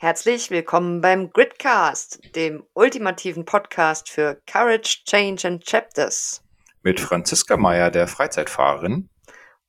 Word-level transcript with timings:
Herzlich 0.00 0.52
willkommen 0.52 1.00
beim 1.00 1.32
Gridcast, 1.32 2.20
dem 2.36 2.64
ultimativen 2.74 3.44
Podcast 3.44 4.08
für 4.08 4.40
Courage, 4.46 5.02
Change 5.04 5.48
and 5.48 5.64
Chapters. 5.66 6.40
Mit 6.84 7.00
Franziska 7.00 7.56
Meyer, 7.56 7.90
der 7.90 8.06
Freizeitfahrerin. 8.06 9.10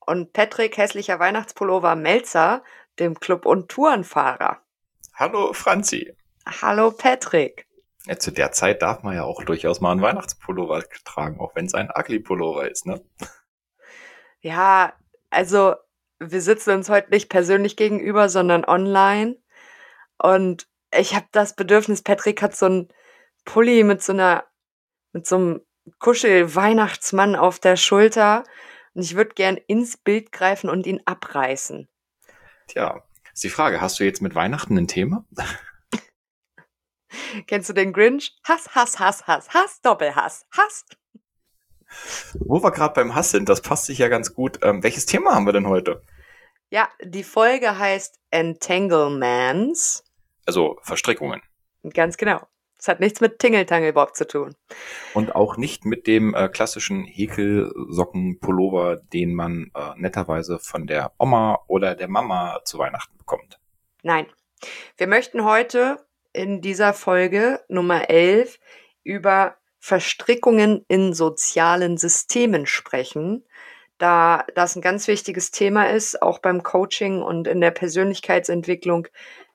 Und 0.05 0.31
Patrick 0.31 0.78
Hässlicher 0.78 1.20
Weihnachtspullover 1.20 1.96
Melzer, 1.96 2.63
dem 3.00 3.20
Club- 3.20 3.47
und 3.47 3.71
Tourenfahrer. 3.71 4.62
Hallo 5.16 5.52
Franzi. 5.54 6.16
Hallo 6.46 6.91
Patrick. 6.91 7.66
Ja, 8.05 8.20
zu 8.20 8.30
der 8.30 8.52
Zeit 8.52 8.84
darf 8.84 9.02
man 9.02 9.16
ja 9.16 9.23
auch 9.23 9.43
durchaus 9.43 9.82
mal 9.82 9.93
einen 9.93 10.04
Weihnachtspullover 10.04 10.84
tragen, 11.05 11.39
auch 11.39 11.55
wenn 11.55 11.66
es 11.66 11.73
ein 11.73 11.89
Ugly-Pullover 11.89 12.70
ist, 12.70 12.86
ne? 12.86 13.02
Ja, 14.41 14.93
also 15.32 15.73
wir 16.20 16.41
sitzen 16.41 16.70
uns 16.70 16.88
heute 16.88 17.09
nicht 17.09 17.30
persönlich 17.30 17.75
gegenüber, 17.77 18.30
sondern 18.30 18.64
online. 18.64 19.38
Und 20.22 20.68
ich 20.94 21.16
habe 21.16 21.28
das 21.32 21.55
Bedürfnis, 21.55 22.02
Patrick 22.02 22.41
hat 22.41 22.55
so 22.55 22.68
ein 22.68 22.90
Pulli 23.46 23.84
mit 23.84 24.04
so 24.04 24.14
einer, 24.14 24.46
mit 25.14 25.26
so 25.26 25.36
einem 25.36 25.62
Kuschel-Weihnachtsmann 26.00 27.36
auf 27.36 27.60
der 27.60 27.77
Schulter. 27.77 28.44
Und 28.94 29.04
ich 29.04 29.16
würde 29.16 29.34
gern 29.34 29.58
ins 29.58 29.98
Bild 29.98 30.32
greifen 30.32 30.70
und 30.70 30.86
ihn 30.86 31.02
abreißen. 31.05 31.88
Tja, 32.68 33.04
ist 33.34 33.44
die 33.44 33.50
Frage, 33.50 33.82
hast 33.82 34.00
du 34.00 34.04
jetzt 34.04 34.22
mit 34.22 34.36
Weihnachten 34.36 34.77
ein 34.77 34.88
Thema? 34.88 35.26
Kennst 37.48 37.70
du 37.70 37.74
den 37.74 37.94
Grinch? 37.94 38.38
Hass, 38.44 38.76
Hass, 38.76 38.99
Hass, 38.99 39.27
Hass, 39.27 39.49
Hass, 39.49 39.82
Doppelhass, 39.82 40.46
Hass. 40.52 40.86
Wo 42.34 42.62
wir 42.62 42.72
gerade 42.72 42.94
beim 42.94 43.16
Hass 43.16 43.32
sind, 43.32 43.49
das 43.49 43.62
passt 43.62 43.86
sich 43.86 43.98
ja 43.98 44.10
ganz 44.10 44.34
gut. 44.34 44.60
Ähm, 44.62 44.84
welches 44.84 45.05
Thema 45.05 45.34
haben 45.34 45.46
wir 45.46 45.54
denn 45.54 45.68
heute? 45.68 46.04
Ja, 46.70 46.90
die 47.04 47.24
Folge 47.24 47.80
heißt 47.80 48.20
Entanglements. 48.30 50.04
Also 50.49 50.80
Verstrickungen. 50.81 51.44
Ganz 51.94 52.17
genau. 52.17 52.39
Es 52.79 52.87
hat 52.87 52.99
nichts 52.99 53.21
mit 53.21 53.37
Tingeltangelbob 53.37 54.15
zu 54.15 54.26
tun. 54.26 54.55
Und 55.13 55.35
auch 55.35 55.57
nicht 55.57 55.85
mit 55.85 56.07
dem 56.07 56.34
äh, 56.34 56.49
klassischen 56.49 57.05
Häkelsocken-Pullover, 57.05 58.96
den 59.13 59.35
man 59.35 59.70
äh, 59.76 59.91
netterweise 59.98 60.57
von 60.57 60.87
der 60.87 61.12
Oma 61.20 61.59
oder 61.68 61.93
der 61.93 62.07
Mama 62.07 62.62
zu 62.65 62.79
Weihnachten 62.79 63.15
bekommt. 63.20 63.59
Nein. 64.01 64.25
Wir 64.97 65.06
möchten 65.06 65.46
heute 65.46 66.03
in 66.34 66.62
dieser 66.62 66.96
Folge 66.96 67.63
Nummer 67.68 68.09
11 68.09 68.57
über 69.03 69.56
Verstrickungen 69.78 70.84
in 70.88 71.13
sozialen 71.13 71.97
Systemen 71.97 72.66
sprechen, 72.66 73.46
da 74.00 74.47
das 74.56 74.75
ein 74.75 74.81
ganz 74.81 75.07
wichtiges 75.07 75.52
Thema 75.52 75.91
ist, 75.91 76.24
auch 76.24 76.40
beim 76.40 76.63
Coaching 76.63 77.22
und 77.22 77.47
in 77.47 77.62
der 77.62 77.69
Persönlichkeitsentwicklung, 77.69 79.07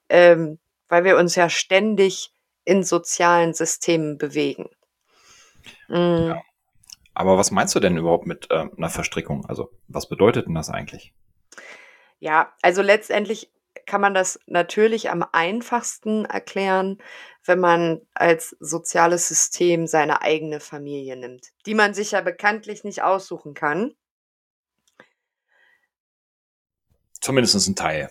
ähm, 0.08 0.60
weil 0.88 1.04
wir 1.04 1.16
uns 1.16 1.34
ja 1.34 1.48
ständig 1.48 2.32
in 2.64 2.82
sozialen 2.82 3.54
Systemen 3.54 4.18
bewegen. 4.18 4.68
Mhm. 5.88 6.28
Ja. 6.28 6.42
Aber 7.14 7.38
was 7.38 7.50
meinst 7.50 7.74
du 7.74 7.80
denn 7.80 7.96
überhaupt 7.96 8.26
mit 8.26 8.50
äh, 8.50 8.66
einer 8.76 8.90
Verstrickung? 8.90 9.46
Also 9.46 9.70
was 9.86 10.08
bedeutet 10.08 10.46
denn 10.46 10.54
das 10.54 10.68
eigentlich? 10.68 11.14
Ja, 12.18 12.52
also 12.62 12.82
letztendlich 12.82 13.52
kann 13.86 14.00
man 14.00 14.14
das 14.14 14.40
natürlich 14.46 15.10
am 15.10 15.24
einfachsten 15.32 16.24
erklären, 16.24 16.98
wenn 17.44 17.60
man 17.60 18.00
als 18.14 18.56
soziales 18.60 19.28
System 19.28 19.86
seine 19.86 20.22
eigene 20.22 20.60
Familie 20.60 21.16
nimmt, 21.16 21.52
die 21.66 21.74
man 21.74 21.94
sich 21.94 22.12
ja 22.12 22.20
bekanntlich 22.20 22.84
nicht 22.84 23.02
aussuchen 23.02 23.54
kann. 23.54 23.94
Zumindest 27.20 27.68
ein 27.68 27.76
Teil. 27.76 28.10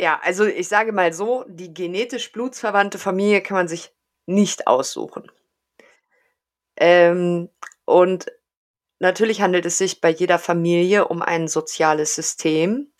Ja, 0.00 0.18
also 0.22 0.46
ich 0.46 0.66
sage 0.68 0.92
mal 0.92 1.12
so, 1.12 1.44
die 1.46 1.74
genetisch 1.74 2.32
blutsverwandte 2.32 2.98
Familie 2.98 3.42
kann 3.42 3.56
man 3.58 3.68
sich 3.68 3.92
nicht 4.24 4.66
aussuchen. 4.66 5.30
Ähm, 6.76 7.50
und 7.84 8.26
natürlich 9.00 9.42
handelt 9.42 9.66
es 9.66 9.78
sich 9.78 10.00
bei 10.00 10.10
jeder 10.10 10.38
Familie 10.38 11.08
um 11.08 11.22
ein 11.22 11.48
soziales 11.48 12.14
System. 12.14 12.92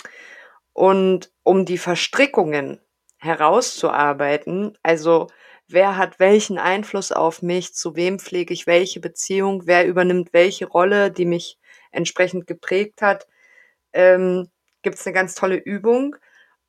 Und 0.75 1.33
um 1.45 1.67
die 1.67 1.79
Verstrickungen 1.79 2.81
herauszuarbeiten, 3.19 4.79
also 4.83 5.29
wer 5.69 5.97
hat 5.99 6.21
welchen 6.21 6.59
Einfluss 6.59 7.13
auf 7.13 7.43
mich, 7.43 7.75
zu 7.75 7.97
wem 7.97 8.19
pflege 8.21 8.55
ich 8.55 8.67
welche 8.67 9.01
Beziehung, 9.01 9.67
wer 9.67 9.87
übernimmt 9.87 10.33
welche 10.33 10.67
Rolle, 10.69 11.11
die 11.13 11.27
mich 11.27 11.59
entsprechend 11.93 12.47
geprägt 12.47 13.03
hat, 13.03 13.27
ähm, 13.93 14.49
gibt 14.83 14.97
es 14.99 15.07
eine 15.07 15.15
ganz 15.15 15.35
tolle 15.37 15.57
Übung. 15.57 16.17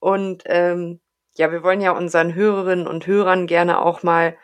Und 0.02 0.44
ähm, 0.48 1.00
ja, 1.38 1.50
wir 1.54 1.64
wollen 1.64 1.80
ja 1.80 1.92
unseren 1.92 2.36
Hörerinnen 2.36 2.88
und 2.88 3.08
Hörern 3.08 3.48
gerne 3.48 3.80
auch 3.80 4.04
mal 4.04 4.36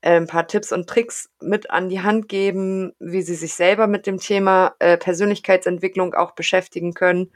äh, 0.00 0.16
ein 0.16 0.26
paar 0.26 0.46
Tipps 0.46 0.72
und 0.72 0.88
Tricks 0.88 1.28
mit 1.42 1.70
an 1.70 1.90
die 1.90 2.00
Hand 2.00 2.28
geben, 2.30 2.94
wie 2.98 3.20
sie 3.20 3.34
sich 3.34 3.52
selber 3.52 3.86
mit 3.86 4.06
dem 4.06 4.18
Thema 4.18 4.74
äh, 4.78 4.96
Persönlichkeitsentwicklung 4.96 6.14
auch 6.14 6.32
beschäftigen 6.32 6.94
können 6.94 7.30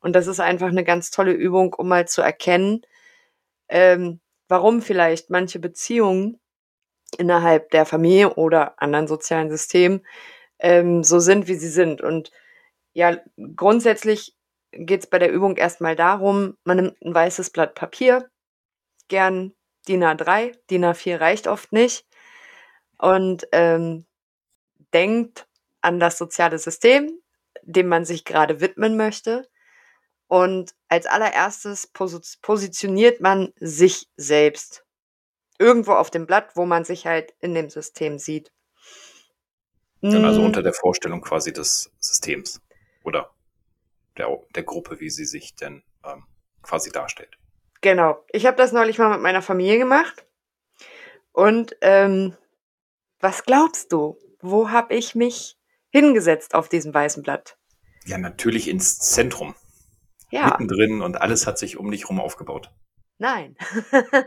und 0.00 0.14
das 0.14 0.26
ist 0.26 0.40
einfach 0.40 0.68
eine 0.68 0.84
ganz 0.84 1.10
tolle 1.10 1.32
Übung, 1.32 1.74
um 1.74 1.88
mal 1.88 2.06
zu 2.06 2.22
erkennen, 2.22 2.82
ähm, 3.68 4.20
warum 4.48 4.82
vielleicht 4.82 5.30
manche 5.30 5.58
Beziehungen 5.58 6.40
innerhalb 7.18 7.70
der 7.70 7.86
Familie 7.86 8.34
oder 8.34 8.80
anderen 8.80 9.08
sozialen 9.08 9.50
Systemen 9.50 10.06
ähm, 10.58 11.04
so 11.04 11.18
sind, 11.20 11.48
wie 11.48 11.54
sie 11.54 11.68
sind. 11.68 12.00
Und 12.00 12.30
ja, 12.92 13.18
grundsätzlich 13.56 14.36
geht 14.72 15.00
es 15.00 15.06
bei 15.10 15.18
der 15.18 15.32
Übung 15.32 15.56
erstmal 15.56 15.96
darum, 15.96 16.56
man 16.64 16.76
nimmt 16.76 17.02
ein 17.02 17.14
weißes 17.14 17.50
Blatt 17.50 17.74
Papier, 17.74 18.30
gern 19.08 19.54
DIN 19.86 20.04
A3, 20.04 20.56
DIN 20.70 20.84
A4 20.84 21.20
reicht 21.20 21.46
oft 21.46 21.72
nicht, 21.72 22.06
und 22.98 23.46
ähm, 23.52 24.06
denkt 24.92 25.46
an 25.80 26.00
das 26.00 26.18
soziale 26.18 26.58
System, 26.58 27.20
dem 27.62 27.88
man 27.88 28.04
sich 28.04 28.24
gerade 28.24 28.60
widmen 28.60 28.96
möchte 28.96 29.48
und 30.28 30.74
als 30.88 31.06
allererstes 31.06 31.86
positioniert 31.86 33.20
man 33.20 33.52
sich 33.56 34.08
selbst. 34.16 34.84
Irgendwo 35.58 35.92
auf 35.92 36.10
dem 36.10 36.26
Blatt, 36.26 36.54
wo 36.54 36.66
man 36.66 36.84
sich 36.84 37.06
halt 37.06 37.34
in 37.40 37.54
dem 37.54 37.70
System 37.70 38.18
sieht. 38.18 38.52
Dann 40.00 40.24
also 40.24 40.40
hm. 40.40 40.46
unter 40.46 40.62
der 40.62 40.74
Vorstellung 40.74 41.20
quasi 41.22 41.52
des 41.52 41.90
Systems 41.98 42.60
oder 43.02 43.34
der, 44.18 44.28
der 44.54 44.62
Gruppe, 44.62 45.00
wie 45.00 45.10
sie 45.10 45.24
sich 45.24 45.54
denn 45.54 45.82
ähm, 46.04 46.24
quasi 46.62 46.90
darstellt. 46.90 47.38
Genau. 47.80 48.24
Ich 48.32 48.46
habe 48.46 48.56
das 48.56 48.72
neulich 48.72 48.98
mal 48.98 49.10
mit 49.10 49.20
meiner 49.20 49.42
Familie 49.42 49.78
gemacht. 49.78 50.26
Und 51.32 51.76
ähm, 51.80 52.36
was 53.20 53.44
glaubst 53.44 53.92
du? 53.92 54.18
Wo 54.40 54.70
habe 54.70 54.94
ich 54.94 55.14
mich 55.14 55.56
hingesetzt 55.90 56.54
auf 56.54 56.68
diesem 56.68 56.92
weißen 56.92 57.22
Blatt? 57.22 57.56
Ja, 58.04 58.18
natürlich 58.18 58.68
ins 58.68 58.98
Zentrum 58.98 59.54
ja. 60.30 60.46
mittendrin 60.46 61.02
und 61.02 61.20
alles 61.20 61.46
hat 61.46 61.58
sich 61.58 61.76
um 61.76 61.90
dich 61.90 62.08
rum 62.08 62.20
aufgebaut. 62.20 62.72
Nein. 63.18 63.56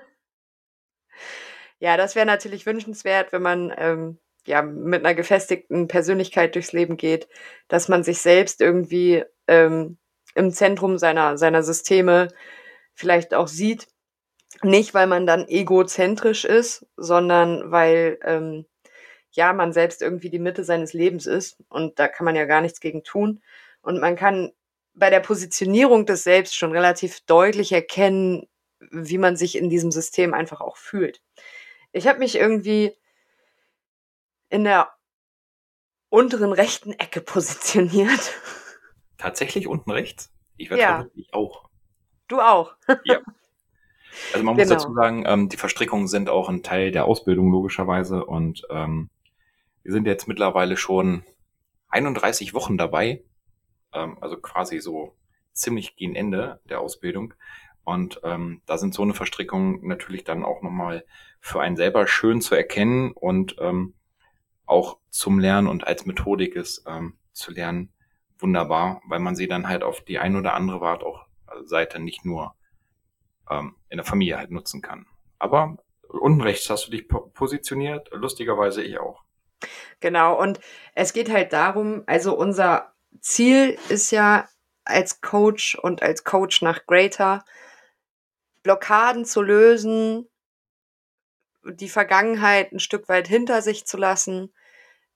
ja, 1.80 1.98
das 1.98 2.16
wäre 2.16 2.26
natürlich 2.26 2.66
wünschenswert, 2.66 3.32
wenn 3.32 3.42
man 3.42 3.74
ähm, 3.78 4.20
ja 4.46 4.62
mit 4.62 5.06
einer 5.06 5.16
gefestigten 5.16 5.88
Persönlichkeit 5.88 6.56
durchs 6.56 6.74
Leben 6.74 6.98
geht, 6.98 7.28
dass 7.68 7.88
man 7.88 8.04
sich 8.04 8.20
selbst 8.22 8.62
irgendwie 8.62 9.24
ähm, 9.48 9.98
im 10.36 10.52
Zentrum 10.52 10.98
seiner, 10.98 11.38
seiner 11.38 11.64
Systeme 11.64 12.30
vielleicht 12.94 13.34
auch 13.34 13.48
sieht. 13.48 13.88
Nicht, 14.64 14.94
weil 14.94 15.08
man 15.08 15.26
dann 15.26 15.48
egozentrisch 15.48 16.46
ist, 16.46 16.86
sondern 16.98 17.72
weil 17.72 18.20
ähm, 18.24 18.66
ja 19.32 19.54
man 19.54 19.74
selbst 19.74 20.02
irgendwie 20.02 20.30
die 20.30 20.40
Mitte 20.40 20.64
seines 20.64 20.94
Lebens 20.94 21.26
ist 21.26 21.58
und 21.70 22.00
da 22.00 22.08
kann 22.08 22.26
man 22.26 22.36
ja 22.36 22.46
gar 22.46 22.62
nichts 22.62 22.80
gegen 22.80 23.04
tun. 23.04 23.42
Und 23.82 24.00
man 24.00 24.16
kann 24.16 24.52
bei 24.94 25.10
der 25.10 25.22
Positionierung 25.22 26.06
des 26.06 26.24
Selbst 26.24 26.56
schon 26.56 26.72
relativ 26.72 27.22
deutlich 27.22 27.72
erkennen, 27.72 28.48
wie 28.92 29.18
man 29.18 29.38
sich 29.38 29.58
in 29.58 29.70
diesem 29.70 29.92
System 29.92 30.34
einfach 30.34 30.62
auch 30.62 30.78
fühlt. 30.78 31.22
Ich 31.94 32.08
habe 32.08 32.20
mich 32.20 32.36
irgendwie 32.36 32.96
in 34.52 34.64
der 34.64 34.90
unteren 36.10 36.54
rechten 36.54 36.94
Ecke 36.94 37.22
positioniert. 37.22 38.34
Tatsächlich 39.18 39.68
unten 39.68 39.92
rechts? 39.92 40.32
Ich 40.58 40.70
werde 40.70 40.82
ja. 40.82 41.06
ich 41.16 41.34
auch. 41.34 41.70
Du 42.28 42.40
auch. 42.40 42.76
ja. 43.04 43.20
Also 44.34 44.44
man 44.44 44.56
muss 44.56 44.64
genau. 44.64 44.76
dazu 44.76 44.94
sagen, 44.94 45.24
ähm, 45.26 45.50
die 45.50 45.58
Verstrickungen 45.58 46.08
sind 46.08 46.30
auch 46.30 46.50
ein 46.50 46.64
Teil 46.64 46.92
der 46.92 47.06
Ausbildung 47.06 47.50
logischerweise 47.52 48.26
und 48.26 48.68
ähm, 48.70 49.10
wir 49.84 49.94
sind 49.94 50.06
jetzt 50.06 50.28
mittlerweile 50.28 50.76
schon 50.76 51.24
31 51.90 52.54
Wochen 52.54 52.78
dabei 52.78 53.24
ähm, 53.94 54.18
also 54.22 54.38
quasi 54.38 54.80
so 54.80 55.16
ziemlich 55.54 55.96
gegen 55.96 56.16
Ende 56.16 56.60
der 56.70 56.80
Ausbildung. 56.80 57.34
Und 57.84 58.22
ähm, 58.24 58.62
da 58.66 58.78
sind 58.78 58.94
so 58.94 59.02
eine 59.02 59.14
Verstrickung 59.14 59.86
natürlich 59.88 60.24
dann 60.24 60.46
auch 60.46 60.62
nochmal 60.62 61.04
für 61.40 61.62
einen 61.62 61.76
selber 61.76 62.08
schön 62.08 62.42
zu 62.42 62.56
erkennen 62.56 63.12
und 63.12 63.56
ähm, 63.60 63.96
auch 64.72 64.98
zum 65.10 65.40
Lernen 65.40 65.68
und 65.68 65.86
als 65.86 66.06
Methodik 66.06 66.56
ist 66.56 66.84
ähm, 66.88 67.18
zu 67.34 67.52
lernen 67.52 67.94
wunderbar, 68.40 69.02
weil 69.08 69.20
man 69.20 69.36
sie 69.36 69.48
dann 69.48 69.68
halt 69.68 69.84
auf 69.84 70.02
die 70.02 70.20
ein 70.20 70.36
oder 70.36 70.54
andere 70.54 70.82
Wart 70.82 71.04
auch 71.04 71.28
äh, 71.48 71.64
Seite 71.64 72.00
nicht 72.00 72.26
nur 72.26 72.56
ähm, 73.50 73.76
in 73.90 73.98
der 73.98 74.06
Familie 74.06 74.38
halt 74.38 74.52
nutzen 74.52 74.82
kann. 74.82 75.06
Aber 75.40 75.78
unten 76.08 76.42
rechts 76.42 76.70
hast 76.70 76.88
du 76.88 76.92
dich 76.92 77.08
positioniert, 77.08 78.10
lustigerweise 78.12 78.84
ich 78.84 79.00
auch. 79.00 79.24
Genau, 80.00 80.40
und 80.40 80.60
es 80.96 81.14
geht 81.14 81.32
halt 81.32 81.54
darum, 81.54 82.04
also 82.08 82.36
unser 82.36 82.94
Ziel 83.20 83.78
ist 83.90 84.12
ja 84.12 84.48
als 84.84 85.22
Coach 85.22 85.76
und 85.76 86.02
als 86.02 86.24
Coach 86.24 86.62
nach 86.62 86.86
Greater, 86.88 87.46
Blockaden 88.64 89.26
zu 89.26 89.42
lösen, 89.42 90.28
die 91.64 91.90
Vergangenheit 91.90 92.72
ein 92.72 92.80
Stück 92.80 93.08
weit 93.08 93.28
hinter 93.28 93.62
sich 93.62 93.86
zu 93.86 93.98
lassen, 93.98 94.52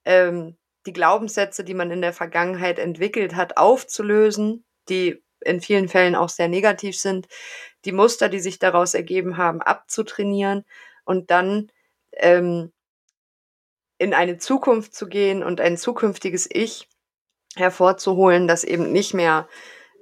ähm, 0.06 0.56
die 0.86 0.92
Glaubenssätze, 0.92 1.64
die 1.64 1.74
man 1.74 1.90
in 1.90 2.00
der 2.00 2.12
Vergangenheit 2.12 2.78
entwickelt 2.78 3.34
hat, 3.34 3.58
aufzulösen, 3.58 4.64
die 4.88 5.22
in 5.40 5.60
vielen 5.60 5.88
Fällen 5.88 6.14
auch 6.14 6.28
sehr 6.30 6.48
negativ 6.48 6.98
sind, 6.98 7.26
die 7.84 7.92
Muster, 7.92 8.28
die 8.28 8.40
sich 8.40 8.58
daraus 8.58 8.94
ergeben 8.94 9.36
haben, 9.36 9.60
abzutrainieren 9.60 10.64
und 11.04 11.30
dann 11.30 11.70
ähm, 12.12 12.72
in 13.98 14.14
eine 14.14 14.38
Zukunft 14.38 14.94
zu 14.94 15.08
gehen 15.08 15.42
und 15.42 15.60
ein 15.60 15.76
zukünftiges 15.76 16.48
Ich 16.50 16.88
hervorzuholen, 17.56 18.46
das 18.46 18.64
eben 18.64 18.92
nicht 18.92 19.14
mehr 19.14 19.48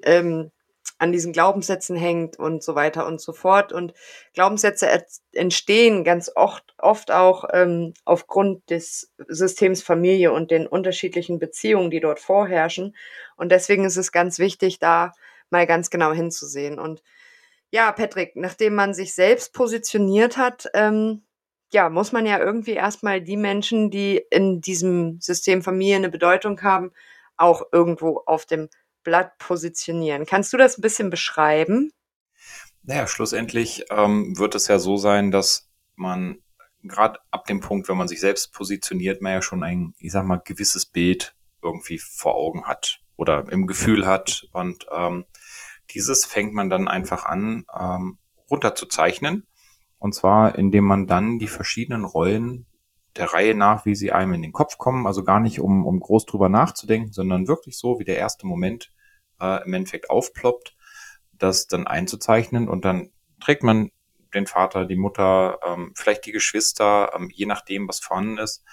ähm, 0.03 0.51
an 0.99 1.13
diesen 1.13 1.33
Glaubenssätzen 1.33 1.97
hängt 1.97 2.39
und 2.39 2.63
so 2.63 2.75
weiter 2.75 3.07
und 3.07 3.21
so 3.21 3.33
fort. 3.33 3.73
Und 3.73 3.95
Glaubenssätze 4.33 4.89
entstehen 5.33 6.05
ganz 6.05 6.31
oft, 6.35 6.75
oft 6.79 7.11
auch 7.11 7.45
ähm, 7.53 7.95
aufgrund 8.05 8.71
des 8.71 9.13
Systems 9.29 9.83
Familie 9.83 10.33
und 10.33 10.51
den 10.51 10.67
unterschiedlichen 10.67 11.39
Beziehungen, 11.39 11.91
die 11.91 12.01
dort 12.01 12.21
vorherrschen. 12.21 12.95
Und 13.37 13.51
deswegen 13.51 13.85
ist 13.85 13.97
es 13.97 14.13
ganz 14.13 14.39
wichtig, 14.39 14.79
da 14.79 15.13
mal 15.51 15.67
ganz 15.67 15.91
genau 15.91 16.13
hinzusehen. 16.13 16.79
Und 16.79 17.03
ja, 17.71 17.91
Patrick, 17.91 18.37
nachdem 18.37 18.75
man 18.75 18.95
sich 18.95 19.15
selbst 19.15 19.53
positioniert 19.53 20.37
hat, 20.37 20.69
ähm, 20.75 21.23
ja, 21.73 21.91
muss 21.91 22.13
man 22.13 22.25
ja 22.25 22.39
irgendwie 22.39 22.75
erstmal 22.75 23.21
die 23.21 23.37
Menschen, 23.37 23.91
die 23.91 24.25
in 24.31 24.61
diesem 24.61 25.21
System 25.21 25.61
Familie 25.61 25.97
eine 25.97 26.09
Bedeutung 26.09 26.63
haben, 26.63 26.93
auch 27.37 27.63
irgendwo 27.73 28.23
auf 28.27 28.47
dem 28.47 28.69
Blatt 29.05 29.39
positionieren. 29.39 30.27
Kannst 30.27 30.53
du 30.53 30.57
das 30.57 30.79
ein 30.79 30.83
bisschen 30.83 31.11
beschreiben? 31.11 31.91
Naja, 32.83 33.07
schlussendlich 33.07 33.85
ähm, 33.91 34.37
wird 34.39 34.55
es 34.55 34.69
ja 34.69 34.79
so 34.79 34.97
sein, 34.97 35.31
dass 35.31 35.71
man 35.95 36.39
gerade 36.83 37.19
ab 37.31 37.47
dem 37.47 37.61
Punkt, 37.61 37.89
wenn 37.89 37.97
man 37.97 38.09
sich 38.09 38.21
selbst 38.21 38.53
positioniert, 38.53 39.23
man 39.23 39.33
ja 39.33 39.43
schon 39.43 39.63
ein, 39.63 39.95
ich 39.99 40.13
sag 40.13 40.25
mal, 40.25 40.41
gewisses 40.45 40.87
Bild 40.87 41.35
irgendwie 41.63 41.99
vor 41.99 42.35
Augen 42.35 42.67
hat 42.67 43.01
oder 43.17 43.51
im 43.51 43.67
Gefühl 43.67 44.07
hat. 44.07 44.47
Und 44.53 44.87
ähm, 44.93 45.25
dieses 45.91 46.25
fängt 46.27 46.53
man 46.53 46.69
dann 46.69 46.89
einfach 46.89 47.25
an, 47.25 47.65
ähm, 47.79 48.19
runterzuzeichnen. 48.51 49.47
Und 49.99 50.15
zwar, 50.15 50.59
indem 50.59 50.85
man 50.85 51.07
dann 51.07 51.39
die 51.39 51.49
verschiedenen 51.49 52.05
Rollen 52.05 52.67
der 53.17 53.33
Reihe 53.33 53.55
nach, 53.55 53.87
wie 53.87 53.95
sie 53.95 54.13
einem 54.13 54.35
in 54.35 54.43
den 54.43 54.53
Kopf 54.53 54.77
kommen, 54.77 55.07
also 55.07 55.25
gar 55.25 55.41
nicht 55.41 55.61
um, 55.61 55.87
um 55.87 56.01
groß 56.01 56.27
drüber 56.27 56.49
nachzudenken, 56.49 57.13
sondern 57.13 57.49
wirklich 57.49 57.79
so, 57.79 57.99
wie 57.99 58.05
der 58.05 58.19
erste 58.19 58.47
Moment 58.47 58.93
äh, 59.41 59.65
im 59.65 59.75
Endeffekt 59.75 60.11
aufploppt, 60.11 60.77
das 61.33 61.67
dann 61.67 61.87
einzuzeichnen 61.87 62.69
und 62.69 62.85
dann 62.85 63.13
trägt 63.41 63.63
man 63.63 63.91
den 64.35 64.47
Vater, 64.47 64.85
die 64.85 64.97
Mutter, 64.97 65.59
ähm, 65.65 65.93
vielleicht 65.95 66.27
die 66.27 66.33
Geschwister, 66.33 67.13
ähm, 67.15 67.31
je 67.33 67.47
nachdem, 67.47 67.89
was 67.89 68.01
vorhanden 68.01 68.39
ist 68.39 68.65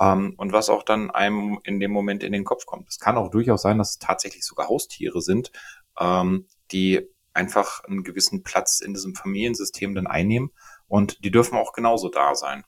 ähm, 0.00 0.34
und 0.36 0.52
was 0.52 0.68
auch 0.68 0.82
dann 0.82 1.10
einem 1.10 1.60
in 1.64 1.80
dem 1.80 1.92
Moment 1.92 2.22
in 2.22 2.32
den 2.32 2.44
Kopf 2.44 2.66
kommt. 2.66 2.88
Es 2.88 2.98
kann 2.98 3.16
auch 3.16 3.30
durchaus 3.30 3.62
sein, 3.62 3.78
dass 3.78 3.90
es 3.90 3.98
tatsächlich 3.98 4.44
sogar 4.44 4.68
Haustiere 4.68 5.20
sind, 5.20 5.52
ähm, 5.98 6.46
die 6.72 7.08
einfach 7.32 7.84
einen 7.84 8.02
gewissen 8.02 8.42
Platz 8.42 8.80
in 8.80 8.94
diesem 8.94 9.14
Familiensystem 9.14 9.94
dann 9.94 10.06
einnehmen 10.06 10.50
und 10.88 11.24
die 11.24 11.30
dürfen 11.30 11.56
auch 11.56 11.72
genauso 11.72 12.08
da 12.08 12.34
sein. 12.34 12.64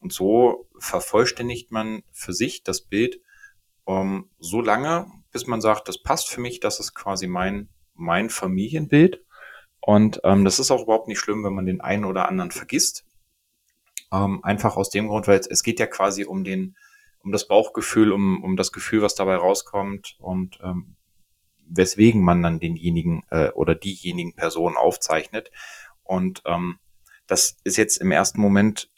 Und 0.00 0.12
so 0.12 0.68
vervollständigt 0.78 1.70
man 1.70 2.02
für 2.12 2.32
sich 2.32 2.62
das 2.62 2.82
Bild 2.82 3.20
um, 3.84 4.30
so 4.38 4.60
lange, 4.60 5.06
bis 5.32 5.46
man 5.46 5.60
sagt, 5.60 5.88
das 5.88 6.02
passt 6.02 6.28
für 6.28 6.40
mich, 6.40 6.60
das 6.60 6.80
ist 6.80 6.94
quasi 6.94 7.26
mein, 7.26 7.68
mein 7.94 8.30
Familienbild. 8.30 9.24
Und 9.80 10.20
ähm, 10.24 10.44
das 10.44 10.58
ist 10.60 10.70
auch 10.70 10.82
überhaupt 10.82 11.08
nicht 11.08 11.18
schlimm, 11.18 11.42
wenn 11.44 11.54
man 11.54 11.66
den 11.66 11.80
einen 11.80 12.04
oder 12.04 12.28
anderen 12.28 12.52
vergisst. 12.52 13.04
Ähm, 14.12 14.44
einfach 14.44 14.76
aus 14.76 14.90
dem 14.90 15.08
Grund, 15.08 15.26
weil 15.26 15.40
es, 15.40 15.46
es 15.46 15.62
geht 15.62 15.80
ja 15.80 15.86
quasi 15.86 16.24
um 16.24 16.44
den, 16.44 16.76
um 17.20 17.32
das 17.32 17.48
Bauchgefühl, 17.48 18.12
um, 18.12 18.44
um 18.44 18.56
das 18.56 18.70
Gefühl, 18.70 19.02
was 19.02 19.14
dabei 19.14 19.36
rauskommt 19.36 20.16
und 20.20 20.58
ähm, 20.62 20.96
weswegen 21.66 22.22
man 22.22 22.42
dann 22.42 22.60
denjenigen 22.60 23.24
äh, 23.30 23.50
oder 23.50 23.74
diejenigen 23.74 24.34
Personen 24.34 24.76
aufzeichnet. 24.76 25.50
Und 26.04 26.42
ähm, 26.44 26.78
das 27.26 27.56
ist 27.64 27.76
jetzt 27.76 27.96
im 27.96 28.12
ersten 28.12 28.40
Moment 28.40 28.90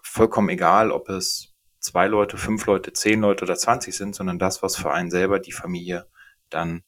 vollkommen 0.00 0.48
egal, 0.48 0.92
ob 0.92 1.08
es 1.08 1.55
zwei 1.86 2.08
Leute, 2.08 2.36
fünf 2.36 2.66
Leute, 2.66 2.92
zehn 2.92 3.20
Leute 3.20 3.44
oder 3.44 3.54
zwanzig 3.54 3.96
sind, 3.96 4.14
sondern 4.14 4.38
das, 4.38 4.62
was 4.62 4.76
für 4.76 4.92
einen 4.92 5.10
selber 5.10 5.38
die 5.38 5.52
Familie 5.52 6.06
dann 6.50 6.82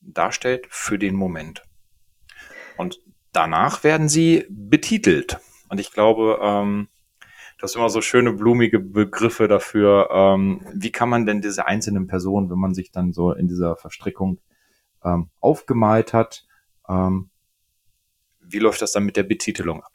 darstellt 0.00 0.66
für 0.68 0.98
den 0.98 1.14
Moment. 1.14 1.62
Und 2.76 3.00
danach 3.32 3.84
werden 3.84 4.08
sie 4.08 4.46
betitelt. 4.50 5.38
Und 5.68 5.78
ich 5.78 5.92
glaube, 5.92 6.38
ähm, 6.42 6.88
du 7.56 7.62
hast 7.62 7.76
immer 7.76 7.88
so 7.88 8.00
schöne 8.00 8.32
blumige 8.32 8.80
Begriffe 8.80 9.46
dafür. 9.46 10.08
Ähm, 10.10 10.66
wie 10.74 10.90
kann 10.90 11.08
man 11.08 11.24
denn 11.24 11.40
diese 11.40 11.66
einzelnen 11.66 12.08
Personen, 12.08 12.50
wenn 12.50 12.58
man 12.58 12.74
sich 12.74 12.90
dann 12.90 13.12
so 13.12 13.32
in 13.32 13.46
dieser 13.46 13.76
Verstrickung 13.76 14.40
ähm, 15.04 15.30
aufgemalt 15.40 16.12
hat, 16.12 16.44
ähm, 16.88 17.30
wie 18.40 18.58
läuft 18.58 18.82
das 18.82 18.92
dann 18.92 19.04
mit 19.04 19.16
der 19.16 19.22
Betitelung 19.22 19.82
ab? 19.82 19.92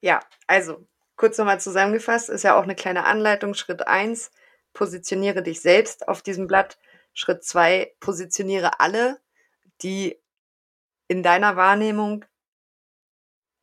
Ja, 0.00 0.20
also 0.46 0.88
Kurz 1.20 1.36
nochmal 1.36 1.60
zusammengefasst, 1.60 2.30
ist 2.30 2.44
ja 2.44 2.56
auch 2.56 2.62
eine 2.62 2.74
kleine 2.74 3.04
Anleitung. 3.04 3.52
Schritt 3.52 3.86
1, 3.86 4.30
positioniere 4.72 5.42
dich 5.42 5.60
selbst 5.60 6.08
auf 6.08 6.22
diesem 6.22 6.46
Blatt. 6.46 6.78
Schritt 7.12 7.44
2, 7.44 7.94
positioniere 8.00 8.80
alle, 8.80 9.20
die 9.82 10.18
in 11.08 11.22
deiner 11.22 11.56
Wahrnehmung 11.56 12.24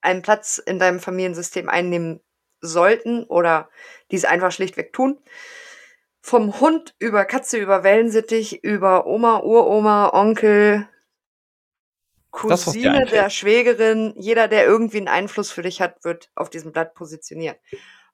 einen 0.01 0.21
Platz 0.21 0.59
in 0.59 0.77
deinem 0.77 0.99
Familiensystem 0.99 1.67
einnehmen 1.67 2.19
sollten 2.61 3.23
oder 3.23 3.71
dies 4.11 4.25
einfach 4.25 4.51
schlichtweg 4.51 4.93
tun. 4.93 5.19
Vom 6.21 6.59
Hund 6.59 6.93
über 6.99 7.25
Katze, 7.25 7.57
über 7.57 7.83
Wellensittich, 7.83 8.63
über 8.63 9.07
Oma, 9.07 9.39
Uroma, 9.39 10.13
Onkel, 10.13 10.87
Cousine 12.37 13.05
der 13.05 13.29
Schwägerin, 13.29 14.13
jeder, 14.15 14.47
der 14.47 14.65
irgendwie 14.65 14.97
einen 14.97 15.07
Einfluss 15.07 15.51
für 15.51 15.63
dich 15.63 15.81
hat, 15.81 16.03
wird 16.03 16.29
auf 16.35 16.49
diesem 16.49 16.71
Blatt 16.71 16.93
positioniert. 16.93 17.59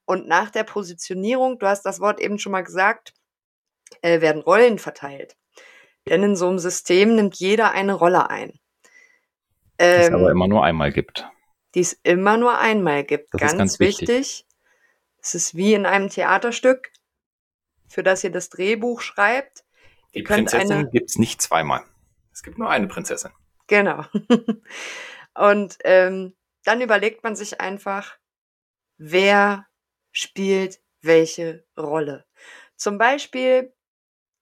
Und 0.05 0.27
nach 0.27 0.49
der 0.49 0.63
Positionierung, 0.63 1.59
du 1.59 1.67
hast 1.67 1.83
das 1.83 1.99
Wort 1.99 2.19
eben 2.21 2.39
schon 2.39 2.53
mal 2.53 2.63
gesagt, 2.63 3.13
äh, 4.01 4.21
werden 4.21 4.41
Rollen 4.41 4.79
verteilt. 4.79 5.35
Denn 6.07 6.23
in 6.23 6.35
so 6.35 6.47
einem 6.47 6.59
System 6.59 7.15
nimmt 7.15 7.35
jeder 7.35 7.71
eine 7.71 7.93
Rolle 7.93 8.29
ein. 8.29 8.59
Ähm, 9.77 9.99
die 9.99 10.05
es 10.05 10.13
aber 10.13 10.25
ähm, 10.25 10.31
immer 10.31 10.47
nur 10.47 10.63
einmal 10.63 10.91
gibt. 10.91 11.27
Die 11.75 11.81
es 11.81 11.93
immer 12.03 12.37
nur 12.37 12.57
einmal 12.57 13.03
gibt. 13.03 13.33
Das 13.33 13.41
ganz, 13.41 13.57
ganz 13.57 13.79
wichtig. 13.79 14.07
wichtig. 14.07 14.47
Es 15.21 15.35
ist 15.35 15.55
wie 15.55 15.73
in 15.73 15.85
einem 15.85 16.09
Theaterstück, 16.09 16.91
für 17.87 18.03
das 18.03 18.23
ihr 18.23 18.31
das 18.31 18.49
Drehbuch 18.49 19.01
schreibt. 19.01 19.63
Die 20.13 20.23
Prinzessin 20.23 20.89
gibt 20.91 21.09
es 21.09 21.17
nicht 21.17 21.41
zweimal. 21.41 21.83
Es 22.31 22.43
gibt 22.43 22.57
nur 22.57 22.69
eine 22.69 22.87
Prinzessin. 22.87 23.31
Genau. 23.67 24.05
Und 25.35 25.77
ähm, 25.83 26.35
dann 26.63 26.81
überlegt 26.81 27.23
man 27.23 27.35
sich 27.35 27.59
einfach, 27.59 28.17
wer 28.97 29.67
spielt 30.11 30.79
welche 31.01 31.65
Rolle. 31.77 32.25
Zum 32.75 32.97
Beispiel 32.97 33.73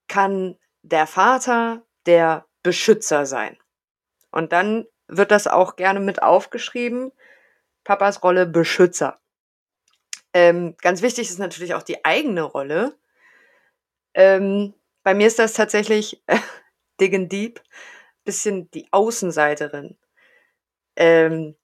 kann 0.08 0.58
der 0.82 1.08
Vater 1.08 1.86
der 2.06 2.46
Beschützer 2.64 3.26
sein. 3.26 3.58
Und 4.32 4.52
dann 4.52 4.86
wird 5.08 5.32
das 5.32 5.48
auch 5.48 5.76
gerne 5.76 6.00
mit 6.00 6.22
aufgeschrieben. 6.22 7.12
Papas 7.84 8.24
Rolle 8.24 8.46
Beschützer. 8.46 9.20
Ähm, 10.34 10.76
ganz 10.82 11.02
wichtig 11.02 11.30
ist 11.30 11.40
natürlich 11.40 11.74
auch 11.74 11.84
die 11.84 12.06
eigene 12.06 12.44
Rolle. 12.44 12.98
Ähm, 14.14 14.74
bei 15.04 15.14
mir 15.14 15.28
ist 15.28 15.40
das 15.40 15.54
tatsächlich 15.54 16.24
äh, 16.28 16.38
Dig 17.00 17.30
Deep 17.30 17.62
bisschen 18.24 18.70
die 18.72 18.88
Außenseiterin. 18.92 19.98
Ähm, 20.96 21.56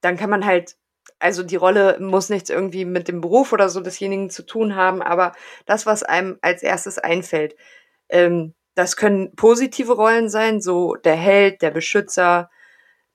dann 0.00 0.16
kann 0.16 0.30
man 0.30 0.44
halt, 0.46 0.76
also 1.18 1.42
die 1.42 1.56
Rolle 1.56 1.98
muss 2.00 2.28
nichts 2.30 2.50
irgendwie 2.50 2.84
mit 2.84 3.08
dem 3.08 3.20
Beruf 3.20 3.52
oder 3.52 3.68
so 3.68 3.80
desjenigen 3.80 4.30
zu 4.30 4.44
tun 4.44 4.76
haben, 4.76 5.02
aber 5.02 5.32
das, 5.66 5.86
was 5.86 6.02
einem 6.02 6.38
als 6.42 6.62
erstes 6.62 6.98
einfällt, 6.98 7.56
ähm, 8.08 8.54
das 8.74 8.96
können 8.96 9.34
positive 9.36 9.92
Rollen 9.92 10.28
sein, 10.30 10.60
so 10.60 10.94
der 10.94 11.16
Held, 11.16 11.62
der 11.62 11.70
Beschützer, 11.70 12.50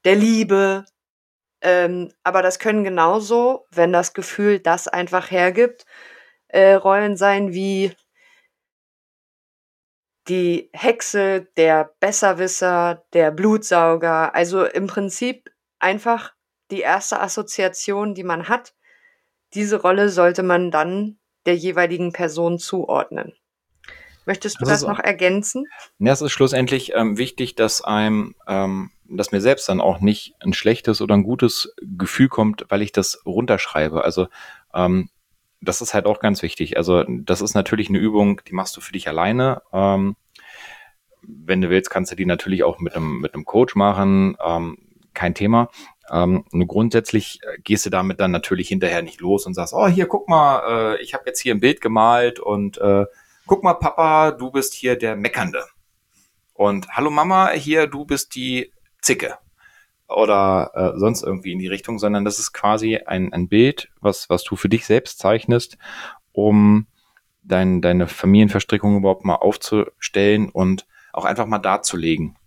der 0.06 0.15
Liebe. 0.15 0.86
Ähm, 1.62 2.12
aber 2.24 2.42
das 2.44 2.60
können 2.60 2.84
genauso, 2.84 3.65
wenn 3.72 3.94
das 3.94 4.13
Gefühl 4.13 4.60
das 4.60 4.88
einfach 4.88 5.32
hergibt, 5.32 5.86
äh, 6.50 6.74
Rollen 6.74 7.18
sein 7.18 7.54
wie 7.54 7.94
die 10.27 10.70
Hexe, 10.74 11.48
der 11.58 11.91
Besserwisser, 12.00 13.05
der 13.13 13.32
Blutsauger. 13.32 14.34
Also 14.34 14.65
im 14.65 14.88
Prinzip 14.88 15.51
einfach 15.79 16.34
die 16.72 16.79
erste 16.79 17.20
Assoziation, 17.20 18.15
die 18.15 18.24
man 18.24 18.50
hat. 18.50 18.74
Diese 19.53 19.82
Rolle 19.82 20.10
sollte 20.10 20.44
man 20.44 20.72
dann 20.72 21.17
der 21.46 21.55
jeweiligen 21.55 22.12
Person 22.12 22.58
zuordnen. 22.58 23.34
Möchtest 24.25 24.60
du 24.60 24.65
das, 24.65 24.82
das 24.82 24.89
noch 24.89 25.00
ergänzen? 25.00 25.65
Ja, 26.00 26.12
es 26.12 26.22
ist 26.22 26.32
schlussendlich 26.32 26.94
ähm, 26.96 27.17
wichtig, 27.20 27.53
dass 27.53 27.84
einem, 27.84 28.34
ähm, 28.48 28.89
dass 29.08 29.32
mir 29.32 29.41
selbst 29.41 29.70
dann 29.70 29.79
auch 29.79 30.00
nicht 30.01 30.34
ein 30.39 30.53
schlechtes 30.53 31.00
oder 31.00 31.13
ein 31.13 31.24
gutes 31.24 31.75
Gefühl 31.82 32.27
kommt, 32.27 32.65
weil 32.70 32.82
ich 32.82 32.91
das 32.91 33.22
runterschreibe. 33.27 34.03
Also 34.03 34.27
ähm, 34.74 35.10
das 35.65 35.81
ist 35.81 35.93
halt 35.93 36.05
auch 36.05 36.19
ganz 36.19 36.41
wichtig. 36.41 36.77
Also 36.77 37.03
das 37.07 37.41
ist 37.41 37.53
natürlich 37.53 37.89
eine 37.89 37.98
Übung, 37.98 38.41
die 38.48 38.53
machst 38.53 38.75
du 38.77 38.81
für 38.81 38.93
dich 38.93 39.07
alleine. 39.07 39.62
Ähm, 39.74 40.15
wenn 41.22 41.62
du 41.62 41.69
willst, 41.69 41.89
kannst 41.89 42.12
du 42.12 42.15
die 42.15 42.25
natürlich 42.25 42.63
auch 42.63 42.79
mit 42.79 42.95
einem, 42.95 43.19
mit 43.19 43.34
einem 43.34 43.45
Coach 43.45 43.75
machen. 43.75 44.38
Ähm, 44.43 44.77
kein 45.13 45.34
Thema. 45.34 45.69
Ähm, 46.12 46.45
nur 46.51 46.67
grundsätzlich 46.67 47.39
äh, 47.41 47.60
gehst 47.63 47.86
du 47.86 47.89
damit 47.89 48.19
dann 48.19 48.31
natürlich 48.31 48.67
hinterher 48.67 49.01
nicht 49.01 49.22
los 49.22 49.45
und 49.45 49.53
sagst, 49.53 49.74
oh, 49.74 49.88
hier, 49.88 50.07
guck 50.07 50.29
mal, 50.29 50.95
äh, 50.98 51.01
ich 51.01 51.13
habe 51.13 51.24
jetzt 51.25 51.39
hier 51.39 51.55
ein 51.55 51.60
Bild 51.60 51.81
gemalt 51.81 52.39
und 52.39 52.77
äh, 52.77 53.05
guck 53.48 53.63
mal, 53.63 53.74
Papa, 53.74 54.31
du 54.31 54.51
bist 54.51 54.74
hier 54.74 54.98
der 54.98 55.15
Meckernde. 55.15 55.65
Und 56.53 56.88
hallo 56.89 57.10
Mama, 57.10 57.50
hier, 57.51 57.88
du 57.88 58.05
bist 58.05 58.36
die 58.36 58.72
Zicke 59.01 59.38
oder 60.08 60.72
äh, 60.74 61.00
sonst 61.00 61.24
irgendwie 61.24 61.52
in 61.52 61.60
die 61.60 61.68
Richtung, 61.68 62.00
sondern 62.00 62.26
das 62.26 62.40
ist 62.40 62.54
quasi 62.54 62.98
ein, 62.98 63.34
ein 63.34 63.48
Bild, 63.48 63.90
was, 64.02 64.30
was 64.30 64.44
du 64.44 64.56
für 64.56 64.70
dich 64.70 64.86
selbst 64.86 65.20
zeichnest, 65.20 65.78
um 66.32 66.88
dein, 67.44 67.82
deine 67.82 68.08
Familienverstrickung 68.08 68.98
überhaupt 68.98 69.26
mal 69.26 69.36
aufzustellen 69.36 70.50
und 70.50 70.86
auch 71.14 71.26
einfach 71.26 71.48
mal 71.48 71.60
darzulegen. 71.60 72.38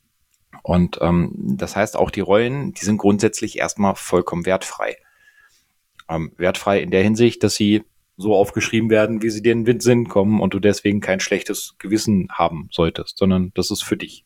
Und 0.63 0.99
ähm, 1.01 1.33
das 1.35 1.77
heißt, 1.77 1.97
auch 1.97 2.11
die 2.11 2.21
Rollen, 2.21 2.75
die 2.75 2.85
sind 2.85 2.99
grundsätzlich 2.99 3.59
erstmal 3.59 3.95
vollkommen 3.95 4.47
wertfrei. 4.47 4.97
Ähm, 6.09 6.33
wertfrei 6.37 6.81
in 6.81 6.91
der 6.91 7.03
Hinsicht, 7.03 7.43
dass 7.43 7.55
sie 7.55 7.85
so 8.17 8.35
aufgeschrieben 8.35 8.91
werden, 8.91 9.23
wie 9.23 9.31
sie 9.31 9.43
dir 9.43 9.53
in 9.53 9.65
den 9.65 9.81
Sinn 9.81 10.09
kommen 10.09 10.41
und 10.41 10.53
du 10.53 10.59
deswegen 10.59 11.01
kein 11.01 11.21
schlechtes 11.21 11.77
Gewissen 11.79 12.29
haben 12.33 12.69
solltest, 12.73 13.19
sondern 13.19 13.53
das 13.55 13.71
ist 13.71 13.85
für 13.85 13.97
dich. 13.97 14.25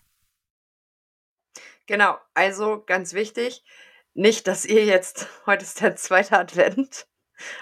Genau, 1.87 2.17
also 2.35 2.83
ganz 2.85 3.15
wichtig, 3.15 3.65
nicht, 4.15 4.47
dass 4.47 4.65
ihr 4.65 4.85
jetzt, 4.85 5.27
heute 5.47 5.65
ist 5.65 5.81
der 5.81 5.97
zweite 5.97 6.39
Advent, 6.39 7.07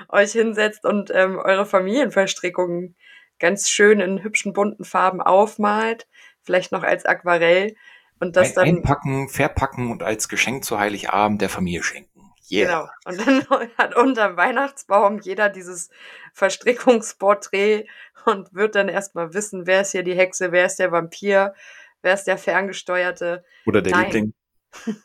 euch 0.08 0.32
hinsetzt 0.32 0.84
und 0.84 1.10
ähm, 1.14 1.38
eure 1.38 1.64
Familienverstrickungen 1.64 2.96
ganz 3.38 3.70
schön 3.70 4.00
in 4.00 4.22
hübschen 4.22 4.52
bunten 4.52 4.84
Farben 4.84 5.22
aufmalt, 5.22 6.06
vielleicht 6.42 6.72
noch 6.72 6.82
als 6.82 7.06
Aquarell 7.06 7.74
und 8.20 8.36
das 8.36 8.52
dann 8.52 8.66
einpacken, 8.66 9.28
verpacken 9.30 9.90
und 9.90 10.02
als 10.02 10.28
Geschenk 10.28 10.64
zu 10.64 10.78
Heiligabend 10.78 11.40
der 11.40 11.48
Familie 11.48 11.82
schenken. 11.82 12.10
Yeah. 12.50 12.66
Genau. 12.66 12.90
Und 13.06 13.26
dann 13.26 13.70
hat 13.78 13.94
unter 13.96 14.36
Weihnachtsbaum 14.36 15.20
jeder 15.20 15.48
dieses 15.48 15.88
Verstrickungsporträt 16.34 17.86
und 18.26 18.52
wird 18.52 18.74
dann 18.74 18.88
erstmal 18.88 19.32
wissen, 19.32 19.66
wer 19.66 19.82
ist 19.82 19.92
hier 19.92 20.02
die 20.02 20.14
Hexe, 20.14 20.52
wer 20.52 20.66
ist 20.66 20.78
der 20.78 20.92
Vampir, 20.92 21.54
wer 22.02 22.14
ist 22.14 22.24
der 22.24 22.38
Ferngesteuerte? 22.38 23.44
Oder 23.66 23.82
der 23.82 23.92
Nein. 23.92 24.04
Liebling. 24.04 24.34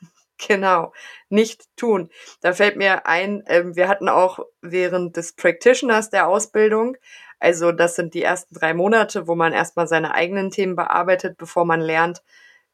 genau, 0.47 0.93
nicht 1.29 1.65
tun. 1.75 2.09
Da 2.41 2.53
fällt 2.53 2.77
mir 2.77 3.05
ein, 3.07 3.43
ähm, 3.47 3.75
wir 3.75 3.87
hatten 3.87 4.09
auch 4.09 4.39
während 4.61 5.17
des 5.17 5.33
Practitioners 5.33 6.09
der 6.09 6.27
Ausbildung, 6.27 6.97
also 7.39 7.71
das 7.71 7.95
sind 7.95 8.13
die 8.13 8.23
ersten 8.23 8.55
drei 8.55 8.73
Monate, 8.73 9.27
wo 9.27 9.35
man 9.35 9.53
erstmal 9.53 9.87
seine 9.87 10.13
eigenen 10.13 10.51
Themen 10.51 10.75
bearbeitet, 10.75 11.37
bevor 11.37 11.65
man 11.65 11.81
lernt, 11.81 12.23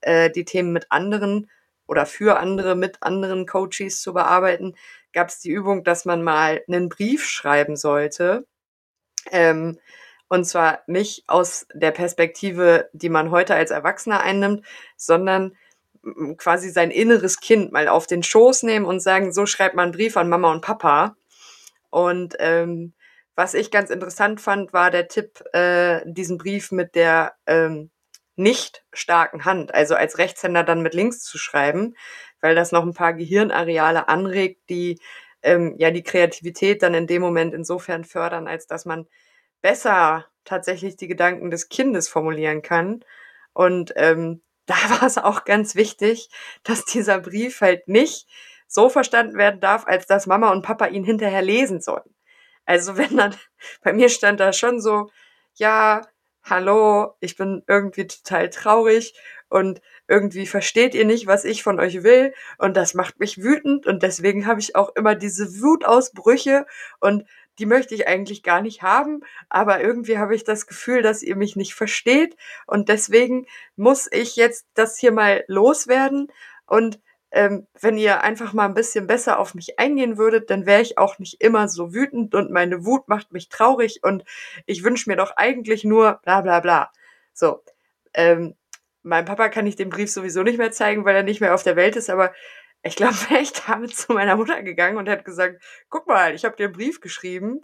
äh, 0.02 0.30
die 0.30 0.46
Themen 0.46 0.72
mit 0.72 0.88
anderen 0.90 1.50
oder 1.88 2.06
für 2.06 2.40
andere 2.40 2.76
mit 2.76 3.02
anderen 3.02 3.46
Coaches 3.46 4.02
zu 4.02 4.14
bearbeiten, 4.14 4.76
gab 5.14 5.30
es 5.30 5.40
die 5.40 5.50
Übung, 5.52 5.84
dass 5.84 6.06
man 6.06 6.24
mal 6.24 6.64
einen 6.68 6.90
Brief 6.90 7.26
schreiben 7.26 7.76
sollte. 7.76 8.48
Ähm, 9.32 9.80
und 10.32 10.46
zwar 10.46 10.80
nicht 10.88 11.26
aus 11.28 11.68
der 11.74 11.92
Perspektive, 11.92 12.90
die 12.94 13.10
man 13.10 13.32
heute 13.32 13.54
als 13.54 13.70
Erwachsener 13.70 14.22
einnimmt, 14.22 14.66
sondern 14.96 15.58
quasi 16.38 16.70
sein 16.70 16.90
inneres 16.90 17.42
Kind 17.42 17.74
mal 17.74 17.90
auf 17.90 18.08
den 18.08 18.24
Schoß 18.24 18.64
nehmen 18.64 18.86
und 18.86 19.02
sagen, 19.02 19.34
so 19.34 19.46
schreibt 19.46 19.76
man 19.76 19.88
einen 19.88 19.92
Brief 19.92 20.16
an 20.16 20.30
Mama 20.30 20.50
und 20.50 20.62
Papa. 20.62 21.18
Und 21.90 22.38
ähm, 22.40 22.94
was 23.36 23.54
ich 23.54 23.72
ganz 23.72 23.90
interessant 23.90 24.40
fand, 24.40 24.72
war 24.72 24.90
der 24.90 25.10
Tipp, 25.10 25.44
äh, 25.52 26.00
diesen 26.06 26.38
Brief 26.38 26.72
mit 26.72 26.96
der 26.96 27.34
ähm, 27.46 27.92
nicht 28.38 28.86
starken 28.94 29.44
Hand, 29.44 29.76
also 29.76 29.96
als 29.96 30.18
Rechtshänder 30.18 30.64
dann 30.64 30.82
mit 30.82 30.94
links 30.94 31.24
zu 31.24 31.38
schreiben, 31.38 31.94
weil 32.40 32.56
das 32.56 32.72
noch 32.72 32.84
ein 32.84 32.94
paar 32.94 33.14
Gehirnareale 33.14 34.08
anregt, 34.08 34.62
die 34.70 34.98
ähm, 35.44 35.76
ja 35.78 35.92
die 35.92 36.04
Kreativität 36.04 36.84
dann 36.84 36.94
in 36.94 37.06
dem 37.06 37.22
Moment 37.22 37.54
insofern 37.54 38.06
fördern, 38.06 38.48
als 38.48 38.66
dass 38.66 38.86
man 38.86 39.08
besser 39.62 40.28
tatsächlich 40.44 40.96
die 40.96 41.08
Gedanken 41.08 41.52
des 41.52 41.70
Kindes 41.70 42.10
formulieren 42.10 42.62
kann. 42.62 43.04
Und 43.54 43.94
ähm, 43.96 44.42
da 44.66 44.76
war 44.90 45.04
es 45.04 45.18
auch 45.18 45.44
ganz 45.44 45.76
wichtig, 45.76 46.30
dass 46.64 46.86
dieser 46.86 47.20
Brief 47.20 47.62
halt 47.62 47.88
nicht 47.88 48.28
so 48.68 48.90
verstanden 48.90 49.38
werden 49.38 49.60
darf, 49.60 49.86
als 49.86 50.08
dass 50.08 50.28
Mama 50.28 50.52
und 50.52 50.62
Papa 50.62 50.86
ihn 50.88 51.04
hinterher 51.04 51.42
lesen 51.42 51.82
sollen. 51.82 52.16
Also 52.66 52.98
wenn 52.98 53.18
dann, 53.18 53.36
bei 53.84 53.94
mir 53.94 54.10
stand 54.10 54.40
da 54.40 54.54
schon 54.54 54.80
so, 54.82 55.10
ja, 55.56 56.02
hallo, 56.44 57.16
ich 57.20 57.36
bin 57.36 57.64
irgendwie 57.68 58.08
total 58.08 58.50
traurig 58.50 59.14
und 59.50 59.82
irgendwie 60.08 60.48
versteht 60.48 60.96
ihr 60.96 61.06
nicht, 61.06 61.28
was 61.28 61.46
ich 61.46 61.64
von 61.64 61.80
euch 61.80 62.04
will 62.04 62.34
und 62.58 62.76
das 62.78 62.94
macht 62.94 63.20
mich 63.20 63.44
wütend 63.44 63.86
und 63.86 64.02
deswegen 64.02 64.48
habe 64.48 64.60
ich 64.60 64.76
auch 64.76 64.96
immer 64.96 65.16
diese 65.16 65.62
Wutausbrüche 65.62 66.66
und 67.00 67.28
die 67.62 67.68
möchte 67.68 67.94
ich 67.94 68.08
eigentlich 68.08 68.42
gar 68.42 68.62
nicht 68.62 68.82
haben, 68.82 69.22
aber 69.48 69.82
irgendwie 69.82 70.18
habe 70.18 70.34
ich 70.34 70.44
das 70.44 70.66
Gefühl, 70.66 71.04
dass 71.04 71.22
ihr 71.22 71.36
mich 71.36 71.56
nicht 71.56 71.76
versteht 71.76 72.36
und 72.66 72.90
deswegen 72.90 73.46
muss 73.76 74.10
ich 74.12 74.36
jetzt 74.36 74.66
das 74.74 74.98
hier 74.98 75.12
mal 75.12 75.44
loswerden 75.48 76.32
und 76.66 77.00
ähm, 77.30 77.68
wenn 77.80 78.00
ihr 78.00 78.24
einfach 78.24 78.54
mal 78.54 78.66
ein 78.66 78.74
bisschen 78.74 79.06
besser 79.06 79.38
auf 79.38 79.54
mich 79.54 79.80
eingehen 79.80 80.18
würdet, 80.18 80.50
dann 80.50 80.66
wäre 80.66 80.82
ich 80.82 80.98
auch 80.98 81.20
nicht 81.20 81.40
immer 81.40 81.68
so 81.68 81.94
wütend 81.94 82.34
und 82.34 82.50
meine 82.50 82.84
Wut 82.84 83.08
macht 83.08 83.32
mich 83.32 83.48
traurig 83.48 84.00
und 84.04 84.24
ich 84.66 84.84
wünsche 84.84 85.08
mir 85.08 85.16
doch 85.16 85.38
eigentlich 85.38 85.84
nur 85.84 86.20
bla 86.24 86.42
bla 86.42 86.62
bla. 86.62 86.92
So, 87.32 87.64
ähm, 88.16 88.56
meinem 89.04 89.26
Papa 89.26 89.50
kann 89.50 89.68
ich 89.68 89.76
den 89.76 89.90
Brief 89.90 90.12
sowieso 90.12 90.42
nicht 90.42 90.58
mehr 90.58 90.72
zeigen, 90.72 91.06
weil 91.06 91.16
er 91.16 91.24
nicht 91.24 91.42
mehr 91.42 91.54
auf 91.54 91.64
der 91.64 91.76
Welt 91.76 91.96
ist, 91.96 92.10
aber 92.10 92.34
ich 92.84 92.96
glaube, 92.96 93.14
wäre 93.30 93.42
ich 93.42 93.54
damit 93.54 93.96
zu 93.96 94.14
meiner 94.14 94.36
Mutter 94.36 94.62
gegangen 94.64 94.98
und 94.98 95.08
hätte 95.08 95.24
gesagt, 95.24 95.62
guck 95.90 96.08
mal, 96.08 96.34
ich 96.36 96.46
habe 96.46 96.56
dir 96.56 96.66
einen 96.66 96.74
Brief 96.74 97.02
geschrieben, 97.02 97.62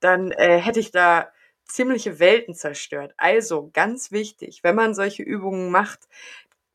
dann 0.00 0.30
äh, 0.32 0.58
hätte 0.58 0.80
ich 0.80 0.90
da 0.90 1.32
ziemliche 1.64 2.18
Welten 2.18 2.54
zerstört. 2.54 3.12
Also 3.16 3.70
ganz 3.72 4.10
wichtig, 4.10 4.60
wenn 4.62 4.74
man 4.74 4.94
solche 4.94 5.22
Übungen 5.22 5.70
macht, 5.70 6.08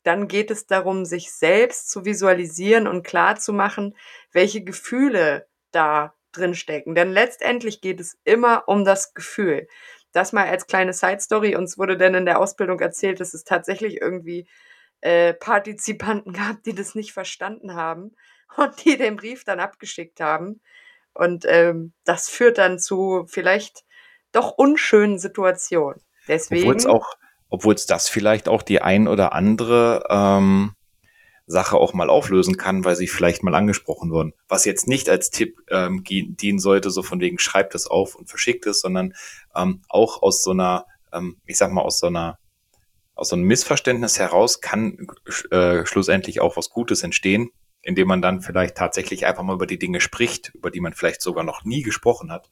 dann 0.04 0.28
geht 0.28 0.50
es 0.50 0.66
darum, 0.66 1.04
sich 1.04 1.32
selbst 1.32 1.90
zu 1.90 2.04
visualisieren 2.04 2.86
und 2.86 3.04
klar 3.04 3.36
zu 3.36 3.52
machen, 3.52 3.96
welche 4.32 4.62
Gefühle 4.62 5.46
da 5.72 6.14
drin 6.32 6.54
stecken. 6.54 6.94
Denn 6.94 7.10
letztendlich 7.10 7.80
geht 7.80 8.00
es 8.00 8.18
immer 8.24 8.64
um 8.68 8.84
das 8.84 9.14
Gefühl. 9.14 9.66
Das 10.12 10.32
mal 10.32 10.46
als 10.46 10.66
kleine 10.66 10.92
Side 10.92 11.20
Story. 11.20 11.56
Uns 11.56 11.78
wurde 11.78 11.96
denn 11.96 12.14
in 12.14 12.26
der 12.26 12.38
Ausbildung 12.38 12.78
erzählt, 12.80 13.18
dass 13.18 13.34
es 13.34 13.44
tatsächlich 13.44 14.00
irgendwie 14.00 14.46
äh, 15.04 15.34
Partizipanten 15.34 16.32
gab, 16.32 16.62
die 16.64 16.74
das 16.74 16.94
nicht 16.94 17.12
verstanden 17.12 17.74
haben 17.74 18.12
und 18.56 18.84
die 18.84 18.96
den 18.96 19.16
Brief 19.16 19.44
dann 19.44 19.60
abgeschickt 19.60 20.20
haben. 20.20 20.60
Und 21.12 21.44
ähm, 21.46 21.92
das 22.04 22.28
führt 22.28 22.58
dann 22.58 22.78
zu 22.80 23.24
vielleicht 23.28 23.84
doch 24.32 24.50
unschönen 24.50 25.18
Situationen. 25.18 26.00
Deswegen. 26.26 26.62
Obwohl 26.62 26.76
es 26.76 26.86
auch 26.86 27.14
obwohl 27.54 27.74
es 27.74 27.86
das 27.86 28.08
vielleicht 28.08 28.48
auch 28.48 28.62
die 28.62 28.82
ein 28.82 29.06
oder 29.06 29.32
andere 29.32 30.04
ähm, 30.10 30.72
Sache 31.46 31.76
auch 31.76 31.94
mal 31.94 32.10
auflösen 32.10 32.56
kann, 32.56 32.84
weil 32.84 32.96
sie 32.96 33.06
vielleicht 33.06 33.44
mal 33.44 33.54
angesprochen 33.54 34.10
wurden. 34.10 34.32
Was 34.48 34.64
jetzt 34.64 34.88
nicht 34.88 35.08
als 35.08 35.30
Tipp 35.30 35.60
ähm, 35.70 36.02
dienen 36.04 36.58
sollte, 36.58 36.90
so 36.90 37.04
von 37.04 37.20
wegen 37.20 37.38
schreibt 37.38 37.76
es 37.76 37.86
auf 37.86 38.16
und 38.16 38.28
verschickt 38.28 38.66
es, 38.66 38.80
sondern 38.80 39.14
ähm, 39.54 39.82
auch 39.88 40.20
aus 40.20 40.42
so 40.42 40.50
einer, 40.50 40.86
ähm, 41.12 41.36
ich 41.46 41.56
sag 41.56 41.70
mal, 41.70 41.82
aus 41.82 42.00
so 42.00 42.08
einer, 42.08 42.38
aus 43.14 43.28
so 43.28 43.36
einem 43.36 43.44
Missverständnis 43.44 44.18
heraus 44.18 44.60
kann 44.60 45.06
äh, 45.50 45.86
schlussendlich 45.86 46.40
auch 46.40 46.56
was 46.56 46.70
Gutes 46.70 47.02
entstehen, 47.02 47.50
indem 47.82 48.08
man 48.08 48.22
dann 48.22 48.40
vielleicht 48.40 48.76
tatsächlich 48.76 49.26
einfach 49.26 49.42
mal 49.42 49.54
über 49.54 49.66
die 49.66 49.78
Dinge 49.78 50.00
spricht, 50.00 50.52
über 50.54 50.70
die 50.70 50.80
man 50.80 50.94
vielleicht 50.94 51.22
sogar 51.22 51.44
noch 51.44 51.64
nie 51.64 51.82
gesprochen 51.82 52.32
hat. 52.32 52.50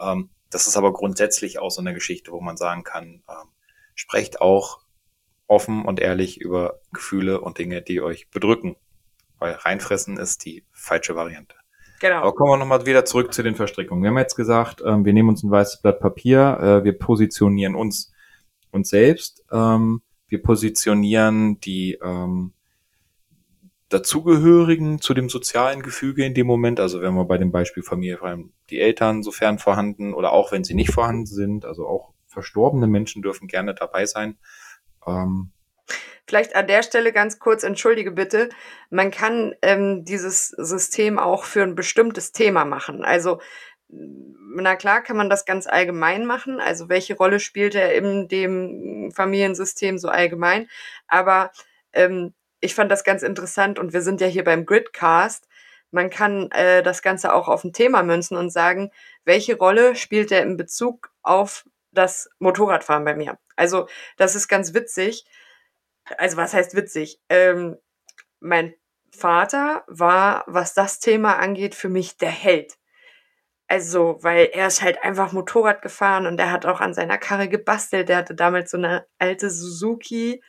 Ähm, 0.00 0.30
das 0.50 0.66
ist 0.66 0.76
aber 0.76 0.92
grundsätzlich 0.92 1.58
auch 1.58 1.70
so 1.70 1.80
eine 1.80 1.92
Geschichte, 1.92 2.32
wo 2.32 2.40
man 2.40 2.56
sagen 2.56 2.84
kann, 2.84 3.22
ähm, 3.28 3.48
sprecht 3.94 4.40
auch 4.40 4.80
offen 5.46 5.84
und 5.84 6.00
ehrlich 6.00 6.40
über 6.40 6.80
Gefühle 6.92 7.40
und 7.40 7.58
Dinge, 7.58 7.82
die 7.82 8.00
euch 8.00 8.30
bedrücken. 8.30 8.76
Weil 9.38 9.52
reinfressen 9.52 10.16
ist 10.16 10.44
die 10.44 10.64
falsche 10.72 11.16
Variante. 11.16 11.54
Genau. 12.00 12.16
Aber 12.16 12.34
kommen 12.34 12.52
wir 12.52 12.56
nochmal 12.56 12.86
wieder 12.86 13.04
zurück 13.04 13.32
zu 13.32 13.42
den 13.42 13.56
Verstrickungen. 13.56 14.02
Wir 14.02 14.10
haben 14.10 14.18
jetzt 14.18 14.36
gesagt, 14.36 14.82
ähm, 14.84 15.04
wir 15.04 15.12
nehmen 15.12 15.28
uns 15.28 15.42
ein 15.42 15.50
weißes 15.50 15.82
Blatt 15.82 16.00
Papier, 16.00 16.58
äh, 16.60 16.84
wir 16.84 16.96
positionieren 16.96 17.74
uns 17.74 18.12
uns 18.78 18.88
selbst 18.90 19.44
ähm, 19.52 20.02
Wir 20.28 20.42
positionieren 20.42 21.60
die 21.60 21.98
ähm, 22.02 22.52
dazugehörigen 23.88 25.00
zu 25.00 25.14
dem 25.14 25.28
sozialen 25.28 25.82
Gefüge 25.82 26.24
in 26.24 26.34
dem 26.34 26.46
Moment. 26.46 26.80
Also 26.80 27.00
wenn 27.00 27.14
wir 27.14 27.24
bei 27.24 27.38
dem 27.38 27.52
Beispiel 27.52 27.82
Familie 27.82 28.18
vor 28.18 28.28
allem 28.28 28.52
die 28.70 28.80
Eltern 28.80 29.22
sofern 29.22 29.58
vorhanden 29.58 30.14
oder 30.14 30.32
auch 30.32 30.52
wenn 30.52 30.64
sie 30.64 30.74
nicht 30.74 30.92
vorhanden 30.92 31.26
sind, 31.26 31.64
also 31.64 31.86
auch 31.86 32.12
verstorbene 32.26 32.86
Menschen 32.86 33.22
dürfen 33.22 33.48
gerne 33.48 33.74
dabei 33.74 34.06
sein. 34.06 34.36
Ähm, 35.06 35.52
Vielleicht 36.26 36.54
an 36.54 36.66
der 36.66 36.82
Stelle 36.82 37.14
ganz 37.14 37.38
kurz, 37.38 37.62
entschuldige 37.62 38.10
bitte, 38.10 38.50
man 38.90 39.10
kann 39.10 39.54
ähm, 39.62 40.04
dieses 40.04 40.48
System 40.48 41.18
auch 41.18 41.44
für 41.44 41.62
ein 41.62 41.74
bestimmtes 41.74 42.32
Thema 42.32 42.66
machen. 42.66 43.02
Also 43.02 43.40
na 43.90 44.76
klar 44.76 45.02
kann 45.02 45.16
man 45.16 45.30
das 45.30 45.44
ganz 45.44 45.66
allgemein 45.66 46.26
machen, 46.26 46.60
also 46.60 46.88
welche 46.88 47.16
Rolle 47.16 47.40
spielt 47.40 47.74
er 47.74 47.94
in 47.94 48.28
dem 48.28 49.10
Familiensystem 49.14 49.98
so 49.98 50.08
allgemein, 50.08 50.68
aber 51.06 51.52
ähm, 51.92 52.34
ich 52.60 52.74
fand 52.74 52.90
das 52.90 53.04
ganz 53.04 53.22
interessant 53.22 53.78
und 53.78 53.92
wir 53.92 54.02
sind 54.02 54.20
ja 54.20 54.26
hier 54.26 54.44
beim 54.44 54.66
Gridcast. 54.66 55.48
Man 55.90 56.10
kann 56.10 56.50
äh, 56.50 56.82
das 56.82 57.02
Ganze 57.02 57.32
auch 57.32 57.48
auf 57.48 57.64
ein 57.64 57.72
Thema 57.72 58.02
münzen 58.02 58.36
und 58.36 58.50
sagen, 58.50 58.90
welche 59.24 59.56
Rolle 59.56 59.96
spielt 59.96 60.32
er 60.32 60.42
in 60.42 60.56
Bezug 60.56 61.10
auf 61.22 61.64
das 61.92 62.28
Motorradfahren 62.38 63.04
bei 63.04 63.14
mir? 63.14 63.38
Also, 63.56 63.88
das 64.16 64.34
ist 64.34 64.48
ganz 64.48 64.74
witzig. 64.74 65.24
Also, 66.18 66.36
was 66.36 66.52
heißt 66.52 66.74
witzig? 66.74 67.20
Ähm, 67.28 67.76
mein 68.40 68.74
Vater 69.10 69.84
war, 69.86 70.44
was 70.46 70.74
das 70.74 71.00
Thema 71.00 71.38
angeht, 71.38 71.74
für 71.74 71.88
mich 71.88 72.18
der 72.18 72.30
Held. 72.30 72.76
Also, 73.68 74.18
weil 74.22 74.48
er 74.52 74.66
ist 74.66 74.82
halt 74.82 75.02
einfach 75.04 75.32
Motorrad 75.32 75.82
gefahren 75.82 76.26
und 76.26 76.40
er 76.40 76.50
hat 76.50 76.64
auch 76.64 76.80
an 76.80 76.94
seiner 76.94 77.18
Karre 77.18 77.48
gebastelt. 77.48 78.08
Der 78.08 78.16
hatte 78.16 78.34
damals 78.34 78.70
so 78.70 78.78
eine 78.78 79.04
alte 79.18 79.50
Suzuki 79.50 80.42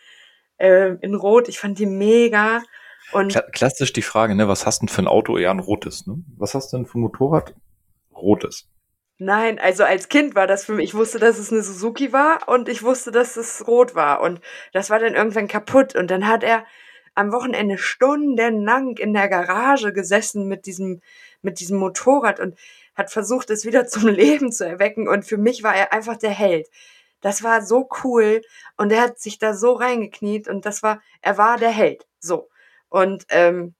äh, 0.58 0.96
in 1.02 1.16
Rot. 1.16 1.50
Ich 1.50 1.60
fand 1.60 1.80
die 1.80 1.86
mega. 1.86 2.62
Und 3.12 3.34
Kla 3.34 3.42
klassisch 3.42 3.92
die 3.92 4.02
Frage, 4.02 4.36
ne, 4.36 4.48
was 4.48 4.66
hast 4.66 4.82
du 4.82 4.86
denn 4.86 4.94
für 4.94 5.02
ein 5.02 5.08
Auto? 5.08 5.38
eher 5.38 5.52
ein 5.52 5.60
rotes, 5.60 6.08
ne? 6.08 6.24
Was 6.38 6.54
hast 6.54 6.72
du 6.72 6.78
denn 6.78 6.86
für 6.86 6.98
ein 6.98 7.02
Motorrad? 7.02 7.56
Rotes. 8.16 8.70
Nein, 9.18 9.60
also 9.60 9.84
als 9.84 10.08
Kind 10.08 10.34
war 10.36 10.48
das 10.48 10.64
für 10.64 10.72
mich, 10.74 10.86
ich 10.86 10.94
wusste, 10.94 11.20
dass 11.20 11.40
es 11.40 11.52
eine 11.52 11.62
Suzuki 11.62 12.14
war 12.14 12.48
und 12.48 12.70
ich 12.70 12.84
wusste, 12.84 13.12
dass 13.12 13.36
es 13.36 13.68
rot 13.68 13.96
war. 13.96 14.22
Und 14.22 14.40
das 14.72 14.90
war 14.90 15.00
dann 15.00 15.16
irgendwann 15.16 15.50
kaputt. 15.50 15.94
Und 15.94 16.10
dann 16.10 16.26
hat 16.26 16.42
er 16.42 16.66
am 17.16 17.34
Wochenende 17.34 17.78
stundenlang 17.78 18.96
in 18.98 19.14
der 19.14 19.28
Garage 19.28 19.92
gesessen 19.92 20.48
mit 20.48 20.66
diesem, 20.66 21.02
mit 21.42 21.60
diesem 21.60 21.78
Motorrad 21.78 22.40
und 22.40 22.58
hat 23.00 23.10
versucht, 23.12 23.50
es 23.50 23.66
wieder 23.66 23.88
zum 23.88 24.08
Leben 24.08 24.52
zu 24.52 24.68
erwecken. 24.68 25.08
Und 25.08 25.26
für 25.26 25.38
mich 25.38 25.64
war 25.64 25.76
er 25.76 25.94
einfach 25.94 26.18
der 26.18 26.32
Held. 26.32 26.68
Das 27.22 27.44
war 27.44 27.62
so 27.62 27.90
cool 28.04 28.42
und 28.78 28.92
er 28.92 29.02
hat 29.02 29.20
sich 29.20 29.40
da 29.40 29.54
so 29.54 29.74
reingekniet 29.74 30.48
und 30.48 30.66
das 30.66 30.84
war, 30.84 31.02
er 31.22 31.38
war 31.38 31.58
der 31.58 31.72
Held. 31.72 32.08
So. 32.20 32.50
Und 32.88 33.26
ähm, 33.30 33.76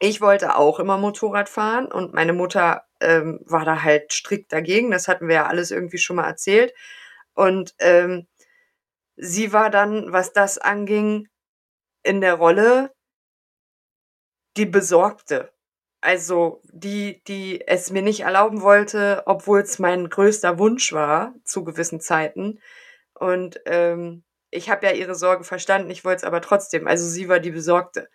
ich 0.00 0.20
wollte 0.20 0.56
auch 0.56 0.80
immer 0.80 0.98
Motorrad 0.98 1.48
fahren 1.48 1.86
und 1.86 2.14
meine 2.14 2.32
Mutter 2.32 2.84
ähm, 3.00 3.40
war 3.44 3.64
da 3.64 3.82
halt 3.82 4.12
strikt 4.12 4.52
dagegen. 4.52 4.90
Das 4.90 5.08
hatten 5.08 5.28
wir 5.28 5.36
ja 5.36 5.46
alles 5.46 5.70
irgendwie 5.70 5.98
schon 5.98 6.16
mal 6.16 6.26
erzählt. 6.26 6.74
Und 7.34 7.74
ähm, 7.78 8.26
sie 9.16 9.52
war 9.52 9.70
dann, 9.70 10.12
was 10.12 10.32
das 10.32 10.58
anging, 10.58 11.28
in 12.02 12.20
der 12.20 12.34
Rolle 12.34 12.92
die 14.56 14.66
Besorgte. 14.66 15.53
Also 16.04 16.60
die, 16.70 17.22
die 17.24 17.66
es 17.66 17.90
mir 17.90 18.02
nicht 18.02 18.20
erlauben 18.20 18.60
wollte, 18.60 19.22
obwohl 19.24 19.60
es 19.60 19.78
mein 19.78 20.10
größter 20.10 20.58
Wunsch 20.58 20.92
war 20.92 21.34
zu 21.44 21.64
gewissen 21.64 21.98
Zeiten. 21.98 22.60
Und 23.14 23.58
ähm, 23.64 24.22
ich 24.50 24.68
habe 24.68 24.84
ja 24.84 24.92
ihre 24.92 25.14
Sorge 25.14 25.44
verstanden, 25.44 25.88
ich 25.88 26.04
wollte 26.04 26.18
es 26.18 26.24
aber 26.24 26.42
trotzdem. 26.42 26.86
Also 26.86 27.08
sie 27.08 27.30
war 27.30 27.40
die 27.40 27.52
Besorgte. 27.52 28.10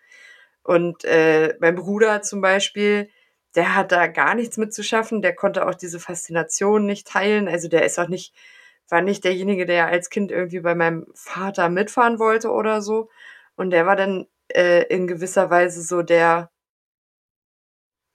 Und 0.62 1.04
äh, 1.04 1.56
mein 1.58 1.74
Bruder 1.74 2.22
zum 2.22 2.40
Beispiel, 2.40 3.10
der 3.56 3.74
hat 3.74 3.90
da 3.90 4.06
gar 4.06 4.36
nichts 4.36 4.56
mit 4.56 4.72
zu 4.72 4.84
schaffen. 4.84 5.20
Der 5.20 5.34
konnte 5.34 5.66
auch 5.66 5.74
diese 5.74 5.98
Faszination 5.98 6.86
nicht 6.86 7.08
teilen. 7.08 7.48
Also 7.48 7.66
der 7.66 7.84
ist 7.84 7.98
auch 7.98 8.08
nicht, 8.08 8.32
war 8.88 9.02
nicht 9.02 9.24
derjenige, 9.24 9.66
der 9.66 9.88
als 9.88 10.10
Kind 10.10 10.30
irgendwie 10.30 10.60
bei 10.60 10.76
meinem 10.76 11.08
Vater 11.14 11.68
mitfahren 11.68 12.20
wollte 12.20 12.52
oder 12.52 12.82
so. 12.82 13.10
Und 13.56 13.70
der 13.70 13.84
war 13.86 13.96
dann 13.96 14.28
äh, 14.54 14.84
in 14.84 15.08
gewisser 15.08 15.50
Weise 15.50 15.82
so 15.82 16.02
der, 16.02 16.49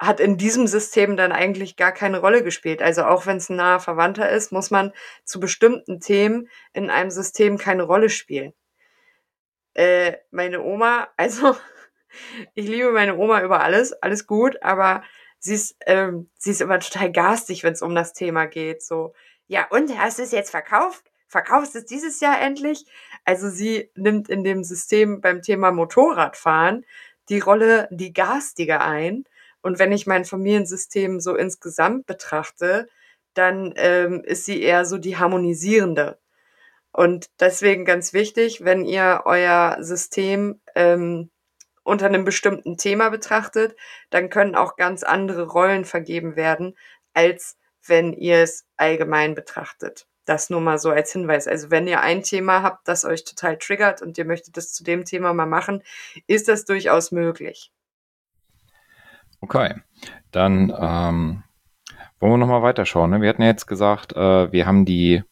hat 0.05 0.19
in 0.19 0.37
diesem 0.37 0.67
System 0.67 1.17
dann 1.17 1.31
eigentlich 1.31 1.75
gar 1.75 1.91
keine 1.91 2.19
Rolle 2.19 2.43
gespielt. 2.43 2.81
Also 2.81 3.03
auch 3.03 3.25
wenn 3.25 3.37
es 3.37 3.49
ein 3.49 3.57
naher 3.57 3.79
Verwandter 3.79 4.29
ist, 4.29 4.51
muss 4.51 4.71
man 4.71 4.93
zu 5.23 5.39
bestimmten 5.39 5.99
Themen 5.99 6.49
in 6.73 6.89
einem 6.89 7.11
System 7.11 7.57
keine 7.57 7.83
Rolle 7.83 8.09
spielen. 8.09 8.53
Äh, 9.73 10.17
meine 10.31 10.61
Oma, 10.61 11.07
also 11.17 11.55
ich 12.53 12.67
liebe 12.67 12.91
meine 12.91 13.17
Oma 13.17 13.41
über 13.43 13.61
alles, 13.61 13.93
alles 13.93 14.25
gut, 14.27 14.61
aber 14.63 15.03
sie 15.39 15.55
ist, 15.55 15.75
ähm, 15.85 16.29
sie 16.37 16.51
ist 16.51 16.61
immer 16.61 16.79
total 16.79 17.11
garstig, 17.11 17.63
wenn 17.63 17.73
es 17.73 17.81
um 17.81 17.93
das 17.93 18.13
Thema 18.13 18.45
geht. 18.45 18.81
So, 18.83 19.13
ja, 19.47 19.67
und 19.69 19.97
hast 19.97 20.19
du 20.19 20.23
es 20.23 20.31
jetzt 20.31 20.51
verkauft? 20.51 21.11
Verkaufst 21.27 21.75
du 21.75 21.79
es 21.79 21.85
dieses 21.85 22.19
Jahr 22.19 22.39
endlich? 22.39 22.85
Also 23.25 23.49
sie 23.49 23.91
nimmt 23.95 24.29
in 24.29 24.43
dem 24.43 24.63
System 24.63 25.21
beim 25.21 25.41
Thema 25.41 25.71
Motorradfahren 25.71 26.85
die 27.29 27.39
Rolle 27.39 27.87
die 27.91 28.13
garstige 28.13 28.81
ein 28.81 29.25
und 29.65 29.79
wenn 29.79 29.91
ich 29.91 30.05
mein 30.05 30.25
Familiensystem 30.25 31.19
so 31.19 31.35
insgesamt 31.35 32.05
betrachte, 32.05 32.87
dann 33.33 33.73
ähm, 33.77 34.23
ist 34.23 34.45
sie 34.45 34.61
eher 34.61 34.85
so 34.85 34.99
die 34.99 35.17
harmonisierende. 35.17 36.19
Und 36.91 37.31
deswegen 37.39 37.83
ganz 37.83 38.13
wichtig, 38.13 38.63
wenn 38.63 38.85
ihr 38.85 39.23
euer 39.25 39.77
System 39.79 40.61
ähm, 40.75 41.31
unter 41.83 42.05
einem 42.05 42.25
bestimmten 42.25 42.77
Thema 42.77 43.09
betrachtet, 43.09 43.75
dann 44.11 44.29
können 44.29 44.53
auch 44.53 44.75
ganz 44.75 45.01
andere 45.01 45.47
Rollen 45.47 45.85
vergeben 45.85 46.35
werden, 46.35 46.77
als 47.15 47.57
wenn 47.87 48.13
ihr 48.13 48.43
es 48.43 48.67
allgemein 48.77 49.33
betrachtet. 49.33 50.05
Das 50.25 50.51
nur 50.51 50.61
mal 50.61 50.77
so 50.77 50.91
als 50.91 51.11
Hinweis. 51.11 51.47
Also 51.47 51.71
wenn 51.71 51.87
ihr 51.87 52.01
ein 52.01 52.21
Thema 52.21 52.61
habt, 52.61 52.87
das 52.87 53.03
euch 53.03 53.23
total 53.23 53.57
triggert 53.57 54.03
und 54.03 54.15
ihr 54.19 54.25
möchtet 54.25 54.57
das 54.57 54.73
zu 54.73 54.83
dem 54.83 55.05
Thema 55.05 55.33
mal 55.33 55.47
machen, 55.47 55.81
ist 56.27 56.49
das 56.49 56.65
durchaus 56.65 57.11
möglich. 57.11 57.71
Okay, 59.41 59.75
dann 60.31 60.73
ähm, 60.77 61.43
wollen 62.19 62.33
wir 62.33 62.37
nochmal 62.37 62.63
weiterschauen. 62.63 63.11
Ne? 63.11 63.21
Wir 63.21 63.29
hatten 63.29 63.41
ja 63.41 63.49
jetzt 63.49 63.67
gesagt, 63.67 64.13
äh, 64.13 64.51
wir 64.51 64.65
haben 64.65 64.85
die 64.85 65.23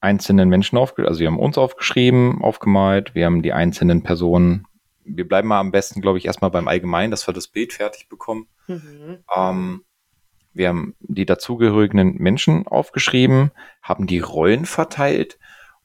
einzelnen 0.00 0.48
Menschen 0.48 0.76
aufgeschrieben, 0.78 1.08
also 1.08 1.20
wir 1.20 1.28
haben 1.28 1.38
uns 1.38 1.58
aufgeschrieben, 1.58 2.42
aufgemalt, 2.42 3.14
wir 3.14 3.26
haben 3.26 3.42
die 3.42 3.52
einzelnen 3.52 4.02
Personen. 4.02 4.66
Wir 5.04 5.26
bleiben 5.26 5.48
mal 5.48 5.60
am 5.60 5.72
besten, 5.72 6.00
glaube 6.00 6.18
ich, 6.18 6.26
erstmal 6.26 6.50
beim 6.50 6.68
Allgemeinen, 6.68 7.10
dass 7.10 7.26
wir 7.26 7.34
das 7.34 7.48
Bild 7.48 7.72
fertig 7.72 8.08
bekommen. 8.08 8.46
Mhm. 8.68 9.18
Ähm, 9.34 9.84
wir 10.52 10.68
haben 10.68 10.94
die 11.00 11.26
dazugehörigen 11.26 12.16
Menschen 12.16 12.66
aufgeschrieben, 12.66 13.50
haben 13.82 14.06
die 14.06 14.20
Rollen 14.20 14.66
verteilt 14.66 15.38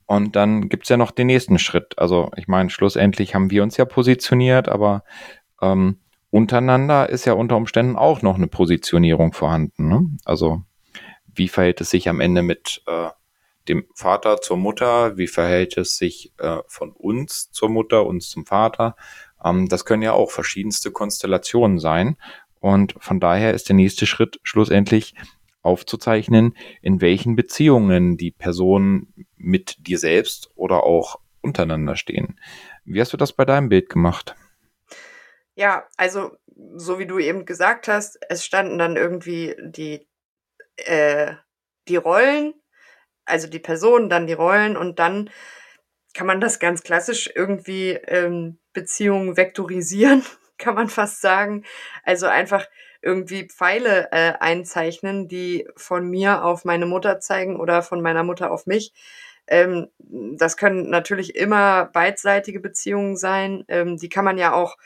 und 0.06 0.36
dann 0.36 0.70
gibt's 0.70 0.90
ja 0.90 0.98
noch 0.98 1.12
den 1.12 1.28
nächsten 1.28 1.58
Schritt. 1.60 1.98
Also 1.98 2.32
ich 2.36 2.48
meine, 2.48 2.70
schlussendlich 2.70 3.36
haben 3.36 3.52
wir 3.52 3.64
uns 3.64 3.78
ja 3.78 3.86
positioniert, 3.86 4.70
aber 4.70 5.04
ähm, 5.62 5.98
untereinander 6.32 7.10
ist 7.10 7.26
ja 7.26 7.34
unter 7.34 7.58
Umständen 7.58 7.96
auch 7.96 8.22
noch 8.22 8.36
eine 8.36 8.48
Positionierung 8.48 9.34
vorhanden. 9.34 9.90
Ne? 9.90 10.10
Also 10.26 10.64
wie 11.34 11.48
verhält 11.48 11.82
es 11.82 11.90
sich 11.90 12.10
am 12.10 12.20
Ende 12.20 12.42
mit 12.42 12.82
äh, 12.88 13.10
dem 13.68 13.86
Vater 13.96 14.42
zur 14.42 14.58
Mutter? 14.58 15.18
Wie 15.18 15.28
verhält 15.28 15.78
es 15.78 15.98
sich 15.98 16.34
äh, 16.38 16.58
von 16.68 16.92
uns 16.92 17.52
zur 17.52 17.70
Mutter, 17.70 18.06
uns 18.06 18.30
zum 18.30 18.46
Vater? 18.46 18.96
Ähm, 19.44 19.68
das 19.70 19.86
können 19.86 20.04
ja 20.04 20.14
auch 20.14 20.32
verschiedenste 20.32 20.92
Konstellationen 20.92 21.80
sein. 21.80 22.18
Und 22.60 22.96
von 23.00 23.20
daher 23.20 23.54
ist 23.54 23.70
der 23.70 23.76
nächste 23.76 24.06
Schritt 24.06 24.40
schlussendlich 24.44 25.16
aufzuzeichnen, 25.62 26.56
in 26.82 27.02
welchen 27.02 27.36
Beziehungen 27.36 28.18
die 28.18 28.32
Personen 28.32 29.14
mit 29.38 29.88
dir 29.88 29.98
selbst 29.98 30.52
oder 30.56 30.84
auch 30.84 31.20
untereinander 31.42 31.96
stehen. 31.96 32.40
Wie 32.86 33.00
hast 33.00 33.14
du 33.14 33.18
das 33.18 33.34
bei 33.34 33.46
deinem 33.46 33.70
Bild 33.70 33.90
gemacht? 33.90 34.36
Ja, 35.60 35.86
also 35.98 36.38
so 36.78 37.00
wie 37.00 37.06
du 37.06 37.20
eben 37.20 37.46
gesagt 37.46 37.90
hast, 37.90 38.18
es 38.30 38.46
standen 38.46 38.78
dann 38.78 38.96
irgendwie 38.96 39.58
die, 39.60 40.08
äh, 40.78 41.34
die 41.90 41.98
Rollen, 41.98 42.54
also 43.26 43.50
die 43.50 43.60
Personen, 43.60 44.10
dann 44.10 44.26
die 44.26 44.34
Rollen 44.34 44.78
und 44.78 45.00
dann 45.00 45.30
kann 46.14 46.28
man 46.28 46.40
das 46.40 46.60
ganz 46.60 46.84
klassisch 46.84 47.30
irgendwie 47.36 47.92
ähm, 47.92 48.60
Beziehungen 48.72 49.36
vektorisieren, 49.36 50.24
kann 50.58 50.76
man 50.76 50.88
fast 50.88 51.20
sagen. 51.20 51.66
Also 52.06 52.28
einfach 52.28 52.66
irgendwie 53.02 53.50
Pfeile 53.50 54.10
äh, 54.14 54.36
einzeichnen, 54.40 55.28
die 55.28 55.68
von 55.76 56.10
mir 56.10 56.46
auf 56.46 56.64
meine 56.64 56.86
Mutter 56.86 57.20
zeigen 57.20 57.60
oder 57.60 57.84
von 57.84 58.02
meiner 58.02 58.24
Mutter 58.24 58.52
auf 58.52 58.66
mich. 58.66 58.94
Ähm, 59.48 59.90
das 60.00 60.56
können 60.56 60.90
natürlich 60.90 61.36
immer 61.36 61.88
beidseitige 61.88 62.62
Beziehungen 62.62 63.18
sein. 63.18 63.66
Ähm, 63.68 63.98
die 63.98 64.10
kann 64.10 64.24
man 64.26 64.38
ja 64.38 64.54
auch 64.54 64.78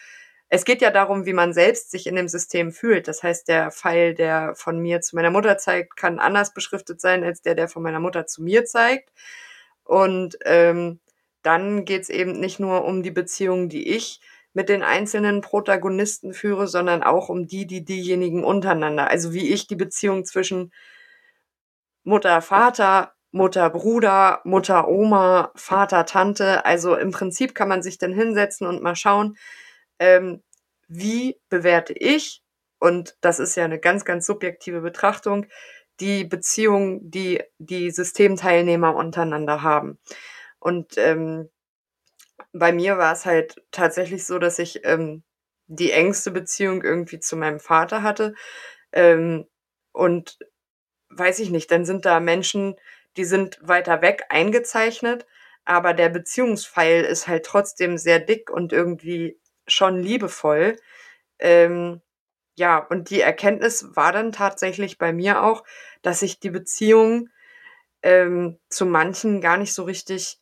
es 0.53 0.65
geht 0.65 0.83
ja 0.83 0.91
darum, 0.91 1.25
wie 1.25 1.33
man 1.33 1.51
selbst 1.51 1.89
sich 1.89 2.05
in 2.05 2.15
dem 2.15 2.27
System 2.27 2.71
fühlt. 2.71 3.07
Das 3.07 3.23
heißt, 3.23 3.47
der 3.47 3.71
Pfeil, 3.71 4.13
der 4.13 4.53
von 4.53 4.77
mir 4.77 5.01
zu 5.01 5.15
meiner 5.15 5.31
Mutter 5.31 5.57
zeigt, 5.57 5.97
kann 5.97 6.19
anders 6.19 6.53
beschriftet 6.53 7.01
sein 7.01 7.23
als 7.23 7.41
der, 7.41 7.55
der 7.55 7.67
von 7.67 7.81
meiner 7.81 7.99
Mutter 7.99 8.27
zu 8.27 8.43
mir 8.43 8.63
zeigt. 8.63 9.11
Und 9.83 10.37
ähm, 10.45 10.99
dann 11.41 11.85
geht's 11.85 12.09
eben 12.09 12.39
nicht 12.39 12.59
nur 12.59 12.85
um 12.85 13.01
die 13.01 13.09
Beziehung, 13.09 13.67
die 13.67 13.95
ich 13.95 14.21
mit 14.53 14.69
den 14.69 14.83
einzelnen 14.83 15.41
Protagonisten 15.41 16.35
führe, 16.35 16.67
sondern 16.67 17.01
auch 17.01 17.29
um 17.29 17.47
die, 17.47 17.65
die 17.65 17.83
diejenigen 17.83 18.43
untereinander. 18.43 19.09
Also 19.09 19.33
wie 19.33 19.51
ich 19.51 19.65
die 19.65 19.75
Beziehung 19.75 20.23
zwischen 20.23 20.71
Mutter, 22.03 22.43
Vater, 22.43 23.15
Mutter, 23.31 23.71
Bruder, 23.71 24.41
Mutter, 24.43 24.87
Oma, 24.87 25.51
Vater, 25.55 26.05
Tante. 26.05 26.63
Also 26.63 26.95
im 26.95 27.09
Prinzip 27.09 27.55
kann 27.55 27.69
man 27.69 27.81
sich 27.81 27.97
dann 27.97 28.13
hinsetzen 28.13 28.67
und 28.67 28.83
mal 28.83 28.95
schauen, 28.95 29.35
ähm, 29.99 30.43
wie 30.87 31.39
bewerte 31.49 31.93
ich, 31.93 32.43
und 32.79 33.15
das 33.21 33.39
ist 33.39 33.55
ja 33.55 33.65
eine 33.65 33.79
ganz, 33.79 34.05
ganz 34.05 34.25
subjektive 34.25 34.81
Betrachtung, 34.81 35.47
die 35.99 36.25
Beziehung, 36.25 37.09
die 37.09 37.41
die 37.57 37.91
Systemteilnehmer 37.91 38.95
untereinander 38.95 39.61
haben. 39.61 39.99
Und 40.59 40.97
ähm, 40.97 41.49
bei 42.51 42.71
mir 42.71 42.97
war 42.97 43.13
es 43.13 43.25
halt 43.25 43.63
tatsächlich 43.71 44.25
so, 44.25 44.39
dass 44.39 44.59
ich 44.59 44.85
ähm, 44.85 45.23
die 45.67 45.91
engste 45.91 46.31
Beziehung 46.31 46.83
irgendwie 46.83 47.19
zu 47.19 47.35
meinem 47.35 47.59
Vater 47.59 48.03
hatte. 48.03 48.35
Ähm, 48.91 49.47
und 49.91 50.39
weiß 51.09 51.39
ich 51.39 51.49
nicht, 51.51 51.71
dann 51.71 51.85
sind 51.85 52.05
da 52.05 52.19
Menschen, 52.19 52.75
die 53.17 53.25
sind 53.25 53.59
weiter 53.61 54.01
weg 54.01 54.25
eingezeichnet, 54.29 55.25
aber 55.65 55.93
der 55.93 56.09
Beziehungspfeil 56.09 57.03
ist 57.03 57.27
halt 57.27 57.45
trotzdem 57.45 57.97
sehr 57.97 58.19
dick 58.19 58.49
und 58.49 58.73
irgendwie 58.73 59.39
schon 59.67 59.99
liebevoll. 60.01 60.77
Ähm, 61.39 62.01
ja, 62.55 62.77
und 62.79 63.09
die 63.09 63.21
Erkenntnis 63.21 63.95
war 63.95 64.11
dann 64.11 64.31
tatsächlich 64.31 64.97
bei 64.97 65.13
mir 65.13 65.43
auch, 65.43 65.63
dass 66.01 66.21
ich 66.21 66.39
die 66.39 66.51
Beziehung 66.51 67.29
ähm, 68.03 68.59
zu 68.69 68.85
manchen 68.85 69.41
gar 69.41 69.57
nicht 69.57 69.73
so 69.73 69.83
richtig 69.83 70.39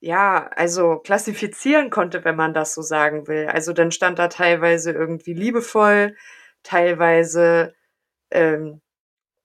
ja, 0.00 0.48
also 0.54 0.98
klassifizieren 0.98 1.90
konnte, 1.90 2.24
wenn 2.24 2.36
man 2.36 2.54
das 2.54 2.74
so 2.74 2.82
sagen 2.82 3.26
will. 3.26 3.48
Also 3.48 3.72
dann 3.72 3.90
stand 3.90 4.18
da 4.18 4.28
teilweise 4.28 4.92
irgendwie 4.92 5.34
liebevoll, 5.34 6.16
teilweise 6.62 7.74
ähm, 8.30 8.80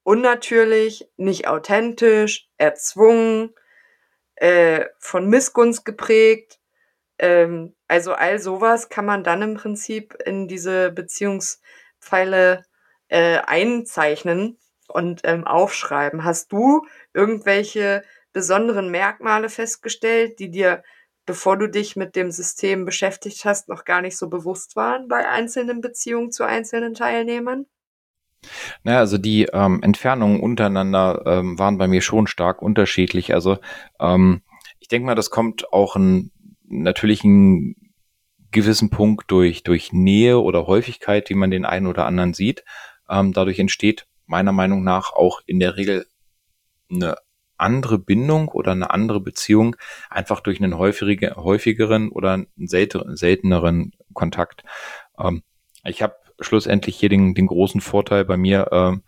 unnatürlich, 0.04 1.10
nicht 1.18 1.48
authentisch, 1.48 2.50
erzwungen, 2.58 3.54
äh, 4.36 4.86
von 5.00 5.28
Missgunst 5.30 5.86
geprägt. 5.86 6.60
Ähm, 7.24 7.74
also 7.88 8.12
all 8.12 8.38
sowas 8.38 8.90
kann 8.90 9.06
man 9.06 9.24
dann 9.24 9.42
im 9.42 9.54
Prinzip 9.56 10.14
in 10.26 10.50
diese 10.50 10.92
Beziehungspfeile 10.92 12.64
äh, 13.08 13.38
einzeichnen 13.38 14.58
und 14.90 15.22
ähm, 15.24 15.48
aufschreiben. 15.48 16.26
Hast 16.26 16.52
du 16.52 16.86
irgendwelche 17.14 18.04
besonderen 18.34 18.92
Merkmale 18.92 19.48
festgestellt, 19.48 20.40
die 20.40 20.52
dir, 20.52 20.84
bevor 21.26 21.56
du 21.58 21.70
dich 21.70 21.96
mit 21.96 22.18
dem 22.18 22.30
System 22.30 22.84
beschäftigt 22.84 23.46
hast, 23.46 23.70
noch 23.70 23.86
gar 23.86 24.02
nicht 24.02 24.18
so 24.18 24.28
bewusst 24.28 24.76
waren 24.76 25.08
bei 25.08 25.30
einzelnen 25.30 25.80
Beziehungen 25.80 26.34
zu 26.34 26.44
einzelnen 26.44 26.94
Teilnehmern? 26.94 27.68
Naja, 28.84 29.00
also 29.00 29.18
die 29.18 29.46
ähm, 29.54 29.82
Entfernungen 29.82 30.42
untereinander 30.42 31.24
ähm, 31.26 31.58
waren 31.58 31.78
bei 31.78 31.88
mir 31.88 32.02
schon 32.02 32.28
stark 32.28 32.62
unterschiedlich. 32.62 33.34
Also 33.34 33.60
ähm, 34.02 34.42
ich 34.80 34.90
denke 34.90 35.06
mal, 35.06 35.16
das 35.16 35.30
kommt 35.30 35.72
auch 35.72 35.96
ein 35.96 36.34
natürlich 36.82 37.24
einen 37.24 37.76
gewissen 38.52 38.90
Punkt 38.90 39.30
durch, 39.32 39.64
durch 39.64 39.94
Nähe 39.94 40.40
oder 40.40 40.68
Häufigkeit, 40.68 41.30
wie 41.30 41.36
man 41.36 41.52
den 41.52 41.66
einen 41.66 41.88
oder 41.88 42.06
anderen 42.06 42.34
sieht. 42.34 42.64
Ähm, 43.10 43.34
dadurch 43.34 43.60
entsteht 43.60 44.06
meiner 44.26 44.52
Meinung 44.52 44.84
nach 44.84 45.12
auch 45.14 45.42
in 45.46 45.60
der 45.60 45.76
Regel 45.76 46.06
eine 46.90 47.18
andere 47.58 48.00
Bindung 48.00 48.48
oder 48.50 48.72
eine 48.72 48.92
andere 48.92 49.20
Beziehung 49.20 49.76
einfach 50.10 50.40
durch 50.40 50.62
einen 50.62 50.78
häufige, 50.78 51.36
häufigeren 51.36 52.10
oder 52.10 52.34
einen 52.34 52.48
selteneren 52.68 53.92
Kontakt. 54.14 54.64
Ähm, 55.18 55.44
ich 55.84 56.02
habe 56.02 56.16
schlussendlich 56.40 56.96
hier 56.98 57.10
den, 57.10 57.34
den 57.36 57.48
großen 57.48 57.82
Vorteil 57.82 58.26
bei 58.26 58.38
mir, 58.38 58.70
ähm, 58.72 59.04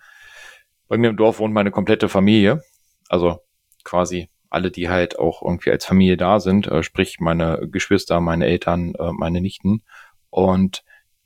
bei 0.87 0.97
mir 0.97 1.09
im 1.09 1.17
Dorf 1.17 1.39
wohnt 1.39 1.53
meine 1.53 1.71
komplette 1.71 2.09
Familie, 2.09 2.61
also 3.09 3.39
quasi 3.83 4.29
alle, 4.49 4.71
die 4.71 4.89
halt 4.89 5.19
auch 5.19 5.41
irgendwie 5.41 5.71
als 5.71 5.85
Familie 5.85 6.17
da 6.17 6.39
sind, 6.39 6.67
äh, 6.67 6.83
sprich 6.83 7.19
meine 7.19 7.67
Geschwister, 7.69 8.19
meine 8.21 8.45
Eltern, 8.45 8.95
äh, 8.95 9.11
meine 9.11 9.41
Nichten. 9.41 9.83
Und 10.29 10.83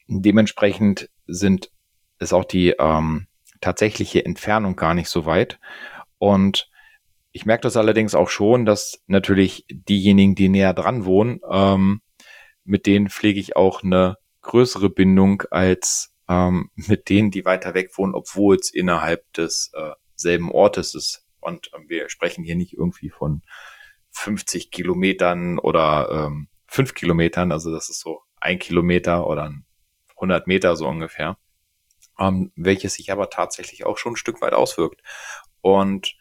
dementsprechend 0.08 1.10
sind 1.28 1.72
ist 2.20 2.34
auch 2.34 2.46
die 2.46 2.76
ähm, 2.80 3.28
tatsächliche 3.62 4.26
Entfernung 4.26 4.76
gar 4.76 4.94
nicht 4.94 5.10
so 5.10 5.26
weit. 5.26 5.60
Und 6.18 6.70
ich 7.32 7.46
merke 7.46 7.62
das 7.62 7.78
allerdings 7.78 8.16
auch 8.16 8.30
schon, 8.30 8.66
dass 8.66 9.02
natürlich 9.08 9.66
diejenigen, 9.70 10.36
die 10.36 10.50
näher 10.50 10.74
dran 10.74 11.06
wohnen, 11.06 11.40
ähm, 11.50 12.02
mit 12.64 12.86
denen 12.86 13.10
pflege 13.10 13.40
ich 13.40 13.56
auch 13.56 13.84
eine 13.84 14.18
größere 14.42 14.90
Bindung 14.90 15.44
als 15.52 16.14
ähm, 16.28 16.70
mit 16.76 17.10
denen, 17.10 17.32
die 17.32 17.46
weiter 17.46 17.74
weg 17.74 17.98
wohnen, 17.98 18.14
obwohl 18.14 18.58
es 18.58 18.72
innerhalb 18.72 19.32
des 19.34 19.72
äh, 19.74 19.92
selben 20.16 20.52
Ortes 20.52 20.96
ist. 20.96 21.26
Und 21.40 21.72
äh, 21.74 21.80
wir 21.88 22.10
sprechen 22.10 22.44
hier 22.44 22.56
nicht 22.56 22.74
irgendwie 22.74 23.10
von 23.10 23.42
50 24.12 24.72
Kilometern 24.72 25.60
oder 25.60 26.10
ähm, 26.28 26.48
5 26.68 26.94
Kilometern, 26.94 27.52
also 27.52 27.72
das 27.72 27.90
ist 27.90 28.00
so 28.00 28.22
ein 28.40 28.60
Kilometer 28.60 29.28
oder 29.28 29.54
100 30.16 30.48
Meter 30.48 30.76
so 30.76 30.88
ungefähr, 30.88 31.38
ähm, 32.20 32.52
welches 32.56 32.96
sich 32.96 33.12
aber 33.12 33.30
tatsächlich 33.30 33.86
auch 33.86 33.98
schon 33.98 34.14
ein 34.14 34.18
Stück 34.18 34.42
weit 34.42 34.54
auswirkt. 34.54 35.02
Und 35.62 36.16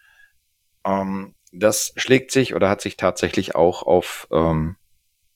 ähm, 0.84 1.34
das 1.52 1.92
schlägt 1.96 2.30
sich 2.30 2.54
oder 2.54 2.68
hat 2.68 2.80
sich 2.80 2.96
tatsächlich 2.96 3.54
auch 3.54 3.82
auf 3.82 4.28
ähm, 4.30 4.76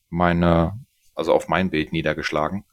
meine, 0.09 0.85
also 1.15 1.33
auf 1.33 1.49
mein 1.49 1.71
Bild 1.71 1.93
niedergeschlagen. 1.93 2.65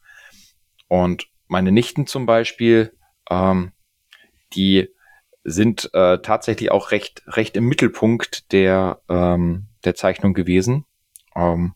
Und 0.88 1.30
meine 1.48 1.72
Nichten 1.72 2.08
zum 2.08 2.26
Beispiel, 2.26 2.96
ähm, 3.30 3.72
die 4.54 4.94
sind 5.44 5.90
äh, 5.94 6.20
tatsächlich 6.20 6.72
auch 6.72 6.92
recht, 6.92 7.24
recht 7.28 7.56
im 7.56 7.66
Mittelpunkt 7.66 8.52
der, 8.52 9.02
ähm, 9.10 9.68
der 9.84 9.96
Zeichnung 9.96 10.34
gewesen. 10.34 10.86
Ähm, 11.36 11.74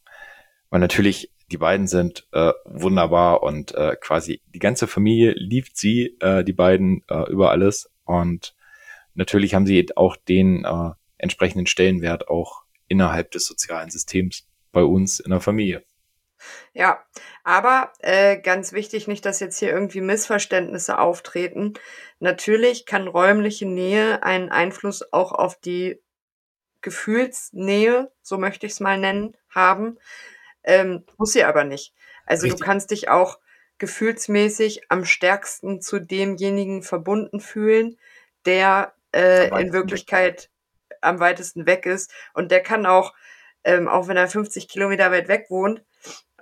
weil 0.70 0.80
natürlich 0.80 1.32
die 1.52 1.58
beiden 1.58 1.88
sind 1.88 2.28
äh, 2.32 2.52
wunderbar 2.66 3.44
und 3.44 3.76
äh, 3.76 3.96
quasi 4.00 4.42
die 4.54 4.60
ganze 4.60 4.88
Familie 4.88 5.34
liebt 5.34 5.78
sie, 5.78 6.18
äh, 6.20 6.44
die 6.44 6.54
beiden 6.54 7.04
äh, 7.10 7.30
über 7.30 7.52
alles. 7.52 7.92
Und 8.06 8.56
natürlich 9.14 9.54
haben 9.54 9.68
sie 9.68 9.86
auch 9.96 10.18
den 10.18 10.66
äh, 10.66 10.92
entsprechenden 11.18 11.68
Stellenwert 11.68 12.28
auch 12.28 12.64
innerhalb 12.88 13.32
des 13.32 13.46
sozialen 13.46 13.90
Systems 13.90 14.48
bei 14.72 14.82
uns 14.82 15.20
in 15.20 15.32
der 15.32 15.42
Familie. 15.42 15.84
Ja, 16.74 17.00
aber 17.44 17.92
äh, 18.00 18.38
ganz 18.38 18.72
wichtig, 18.72 19.08
nicht, 19.08 19.26
dass 19.26 19.40
jetzt 19.40 19.60
hier 19.60 19.72
irgendwie 19.72 20.02
Missverständnisse 20.02 20.98
auftreten. 20.98 21.74
Natürlich 22.20 22.86
kann 22.86 23.08
räumliche 23.08 23.66
Nähe 23.66 24.24
einen 24.24 24.50
Einfluss 24.50 25.04
auch 25.12 25.34
auf 25.34 25.60
die 25.60 26.02
Gefühlsnähe, 26.82 28.12
so 28.22 28.38
möchte 28.38 28.66
ich 28.66 28.74
es 28.74 28.80
mal 28.80 28.98
nennen, 28.98 29.36
haben. 29.50 29.98
Ähm, 30.64 31.06
muss 31.18 31.34
sie 31.34 31.44
aber 31.44 31.64
nicht. 31.64 31.94
Also 32.26 32.44
Richtig. 32.44 32.60
du 32.60 32.66
kannst 32.66 32.92
dich 32.92 33.10
auch 33.10 33.40
gefühlsmäßig 33.78 34.90
am 34.90 35.04
stärksten 35.04 35.82
zu 35.82 36.00
demjenigen 36.00 36.84
verbunden 36.84 37.42
fühlen, 37.42 37.98
der 38.46 38.94
äh, 39.14 39.50
in 39.62 39.74
Wirklichkeit 39.74 40.44
weg. 40.90 40.98
am 41.02 41.20
weitesten 41.20 41.66
weg 41.66 41.86
ist. 41.86 42.14
Und 42.34 42.52
der 42.52 42.62
kann 42.62 42.86
auch, 42.86 43.14
ähm, 43.66 43.90
auch 43.90 44.08
wenn 44.08 44.16
er 44.16 44.28
50 44.28 44.70
Kilometer 44.70 45.12
weit 45.12 45.28
weg 45.28 45.48
wohnt, 45.50 45.84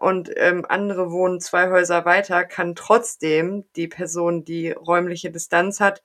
und 0.01 0.31
ähm, 0.35 0.65
andere 0.67 1.11
wohnen 1.11 1.39
zwei 1.39 1.69
Häuser 1.69 2.05
weiter, 2.05 2.43
kann 2.45 2.75
trotzdem 2.75 3.65
die 3.75 3.87
Person, 3.87 4.43
die 4.43 4.71
räumliche 4.71 5.31
Distanz 5.31 5.79
hat, 5.79 6.01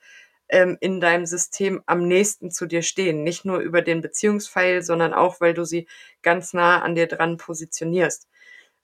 ähm, 0.48 0.76
in 0.80 1.00
deinem 1.00 1.26
System 1.26 1.82
am 1.86 2.06
nächsten 2.06 2.50
zu 2.50 2.66
dir 2.66 2.82
stehen. 2.82 3.22
Nicht 3.22 3.44
nur 3.44 3.58
über 3.58 3.82
den 3.82 4.02
Beziehungspfeil, 4.02 4.82
sondern 4.82 5.14
auch, 5.14 5.40
weil 5.40 5.54
du 5.54 5.64
sie 5.64 5.88
ganz 6.22 6.52
nah 6.52 6.82
an 6.82 6.94
dir 6.94 7.06
dran 7.06 7.38
positionierst. 7.38 8.28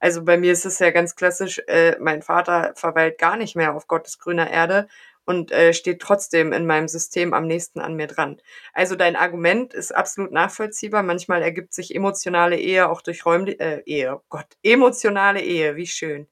Also 0.00 0.24
bei 0.24 0.36
mir 0.36 0.52
ist 0.52 0.66
es 0.66 0.78
ja 0.80 0.90
ganz 0.90 1.14
klassisch, 1.14 1.60
äh, 1.68 1.96
mein 2.00 2.22
Vater 2.22 2.72
verweilt 2.74 3.18
gar 3.18 3.36
nicht 3.36 3.54
mehr 3.54 3.74
auf 3.74 3.86
Gottes 3.86 4.18
grüner 4.18 4.50
Erde 4.50 4.88
und 5.24 5.52
äh, 5.52 5.72
steht 5.72 6.00
trotzdem 6.00 6.52
in 6.52 6.66
meinem 6.66 6.88
System 6.88 7.32
am 7.32 7.46
nächsten 7.46 7.80
an 7.80 7.94
mir 7.94 8.06
dran. 8.06 8.40
Also 8.72 8.96
dein 8.96 9.16
Argument 9.16 9.72
ist 9.72 9.94
absolut 9.94 10.32
nachvollziehbar. 10.32 11.02
Manchmal 11.02 11.42
ergibt 11.42 11.72
sich 11.72 11.94
emotionale 11.94 12.58
Ehe 12.58 12.88
auch 12.88 13.02
durch 13.02 13.24
räumliche 13.24 13.60
äh, 13.60 13.82
Ehe. 13.86 14.16
Oh 14.16 14.22
Gott, 14.28 14.46
emotionale 14.62 15.40
Ehe, 15.40 15.76
wie 15.76 15.86
schön. 15.86 16.26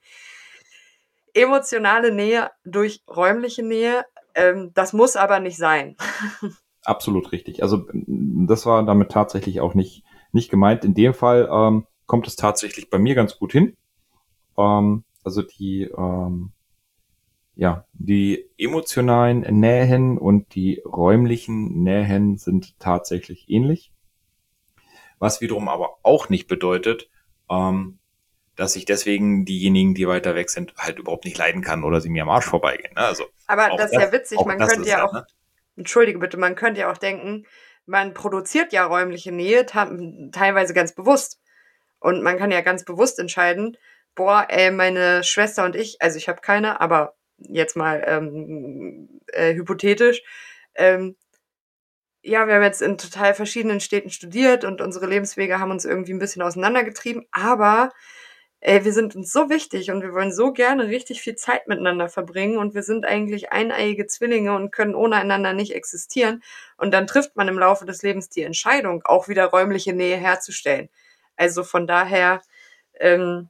Emotionale 1.33 2.13
Nähe 2.13 2.51
durch 2.65 3.03
räumliche 3.09 3.63
Nähe, 3.63 4.05
ähm, 4.35 4.73
das 4.75 4.93
muss 4.93 5.17
aber 5.17 5.41
nicht 5.41 5.57
sein. 5.57 5.97
Absolut 6.85 7.31
richtig. 7.33 7.63
Also 7.63 7.87
das 7.93 8.67
war 8.67 8.85
damit 8.85 9.11
tatsächlich 9.11 9.61
auch 9.61 9.75
nicht, 9.75 10.03
nicht 10.33 10.51
gemeint. 10.51 10.85
In 10.85 10.95
dem 10.95 11.15
Fall 11.15 11.49
ähm, 11.53 11.87
kommt 12.07 12.27
es 12.27 12.37
tatsächlich 12.37 12.91
bei 12.91 12.99
mir 12.99 13.15
ganz 13.15 13.39
gut 13.39 13.53
hin. 13.53 13.77
Ähm, 14.57 15.05
also 15.23 15.43
die 15.43 15.83
ähm, 15.83 16.53
ja, 17.61 17.85
die 17.93 18.49
emotionalen 18.57 19.41
Nähen 19.61 20.17
und 20.17 20.55
die 20.55 20.83
räumlichen 20.83 21.83
Nähen 21.83 22.39
sind 22.39 22.81
tatsächlich 22.81 23.51
ähnlich. 23.51 23.93
was 25.19 25.43
wiederum 25.43 25.69
aber 25.69 25.99
auch 26.03 26.31
nicht 26.31 26.49
bedeutet, 26.49 27.11
ähm, 27.51 27.99
dass 28.57 28.77
ich 28.77 28.87
deswegen 28.87 29.45
diejenigen, 29.45 29.93
die 29.93 30.09
weiter 30.09 30.35
weg 30.35 30.49
sind, 30.49 30.73
halt 30.79 30.99
überhaupt 30.99 31.27
nicht 31.27 31.37
leiden 31.37 31.61
kann 31.61 31.85
oder 31.85 32.01
sie 32.01 32.09
mir 32.09 32.23
am 32.23 32.31
Arsch 32.31 32.47
vorbeigehen. 32.47 32.95
Ne? 32.95 33.03
Also 33.03 33.25
aber 33.47 33.77
das 33.77 33.93
ist 33.93 34.01
ja 34.01 34.11
witzig, 34.11 34.39
man 34.47 34.59
könnte 34.59 34.89
ja 34.89 35.05
auch, 35.05 35.13
ne? 35.13 35.27
entschuldige 35.77 36.19
bitte, 36.19 36.39
man 36.39 36.55
könnte 36.55 36.81
ja 36.81 36.91
auch 36.91 36.97
denken, 36.97 37.45
man 37.85 38.15
produziert 38.15 38.73
ja 38.73 38.87
räumliche 38.87 39.33
Nähe 39.33 39.67
teilweise 39.67 40.73
ganz 40.73 40.95
bewusst. 40.95 41.39
Und 41.99 42.23
man 42.23 42.39
kann 42.39 42.51
ja 42.51 42.63
ganz 42.63 42.87
bewusst 42.87 43.19
entscheiden, 43.19 43.77
boah, 44.15 44.47
ey, 44.49 44.71
meine 44.71 45.23
Schwester 45.25 45.67
und 45.67 45.77
ich, 45.77 46.01
also 46.01 46.17
ich 46.17 46.31
habe 46.31 46.41
keine, 46.41 46.81
aber 46.81 47.17
jetzt 47.41 47.77
mal 47.77 48.03
ähm, 48.07 49.21
äh, 49.29 49.55
hypothetisch, 49.55 50.23
ähm, 50.75 51.17
ja, 52.23 52.47
wir 52.47 52.55
haben 52.55 52.63
jetzt 52.63 52.83
in 52.83 52.99
total 52.99 53.35
verschiedenen 53.35 53.81
Städten 53.81 54.11
studiert 54.11 54.65
und 54.65 54.81
unsere 54.81 55.07
Lebenswege 55.07 55.59
haben 55.59 55.71
uns 55.71 55.85
irgendwie 55.85 56.13
ein 56.13 56.19
bisschen 56.19 56.43
auseinandergetrieben, 56.43 57.27
aber 57.33 57.91
ey, 58.61 58.85
wir 58.85 58.93
sind 58.93 59.17
uns 59.17 59.33
so 59.33 59.49
wichtig 59.49 59.91
und 59.91 60.03
wir 60.03 60.13
wollen 60.13 60.33
so 60.33 60.53
gerne 60.53 60.89
richtig 60.89 61.23
viel 61.23 61.35
Zeit 61.35 61.67
miteinander 61.67 62.09
verbringen 62.09 62.59
und 62.59 62.75
wir 62.75 62.83
sind 62.83 63.07
eigentlich 63.07 63.53
eineiige 63.53 64.07
Zwillinge 64.07 64.55
und 64.55 64.71
können 64.71 64.95
ohne 64.95 65.17
einander 65.17 65.55
nicht 65.55 65.75
existieren. 65.75 66.43
Und 66.77 66.93
dann 66.93 67.07
trifft 67.07 67.37
man 67.37 67.49
im 67.49 67.59
Laufe 67.59 67.87
des 67.87 68.03
Lebens 68.03 68.29
die 68.29 68.43
Entscheidung, 68.43 69.03
auch 69.05 69.29
wieder 69.29 69.47
räumliche 69.47 69.95
Nähe 69.95 70.17
herzustellen. 70.17 70.91
Also 71.37 71.65
von 71.65 71.87
daher 71.87 72.43
ähm, 72.99 73.49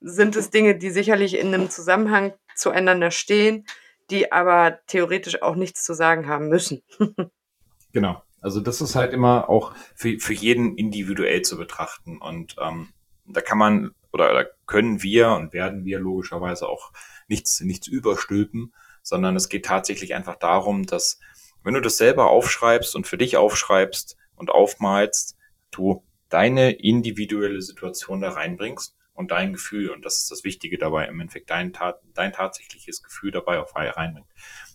sind 0.00 0.36
es 0.36 0.50
Dinge, 0.50 0.76
die 0.76 0.90
sicherlich 0.90 1.36
in 1.36 1.48
einem 1.48 1.68
Zusammenhang 1.70 2.32
zueinander 2.56 3.10
stehen, 3.10 3.66
die 4.10 4.32
aber 4.32 4.80
theoretisch 4.86 5.42
auch 5.42 5.56
nichts 5.56 5.84
zu 5.84 5.94
sagen 5.94 6.28
haben 6.28 6.48
müssen. 6.48 6.82
genau. 7.92 8.22
Also 8.40 8.60
das 8.60 8.80
ist 8.80 8.96
halt 8.96 9.12
immer 9.12 9.48
auch 9.48 9.72
für, 9.94 10.18
für 10.18 10.34
jeden 10.34 10.76
individuell 10.76 11.42
zu 11.42 11.56
betrachten. 11.56 12.18
Und 12.18 12.56
ähm, 12.60 12.88
da 13.24 13.40
kann 13.40 13.58
man 13.58 13.94
oder, 14.12 14.30
oder 14.30 14.46
können 14.66 15.02
wir 15.02 15.30
und 15.30 15.52
werden 15.52 15.84
wir 15.84 15.98
logischerweise 15.98 16.68
auch 16.68 16.92
nichts, 17.28 17.60
nichts 17.60 17.86
überstülpen, 17.86 18.74
sondern 19.02 19.36
es 19.36 19.48
geht 19.48 19.64
tatsächlich 19.64 20.14
einfach 20.14 20.36
darum, 20.36 20.86
dass 20.86 21.18
wenn 21.62 21.74
du 21.74 21.80
das 21.80 21.96
selber 21.96 22.30
aufschreibst 22.30 22.94
und 22.96 23.06
für 23.06 23.18
dich 23.18 23.36
aufschreibst 23.36 24.16
und 24.34 24.50
aufmalst, 24.50 25.36
du 25.70 26.04
deine 26.28 26.72
individuelle 26.72 27.62
Situation 27.62 28.20
da 28.20 28.30
reinbringst 28.30 28.96
und 29.14 29.30
dein 29.30 29.52
Gefühl, 29.52 29.90
und 29.90 30.04
das 30.04 30.18
ist 30.18 30.30
das 30.30 30.44
Wichtige 30.44 30.78
dabei, 30.78 31.06
im 31.06 31.20
Endeffekt 31.20 31.50
dein, 31.50 31.72
dein 32.14 32.32
tatsächliches 32.32 33.02
Gefühl 33.02 33.30
dabei 33.30 33.60
auf 33.60 33.74
reinbringt. 33.74 34.28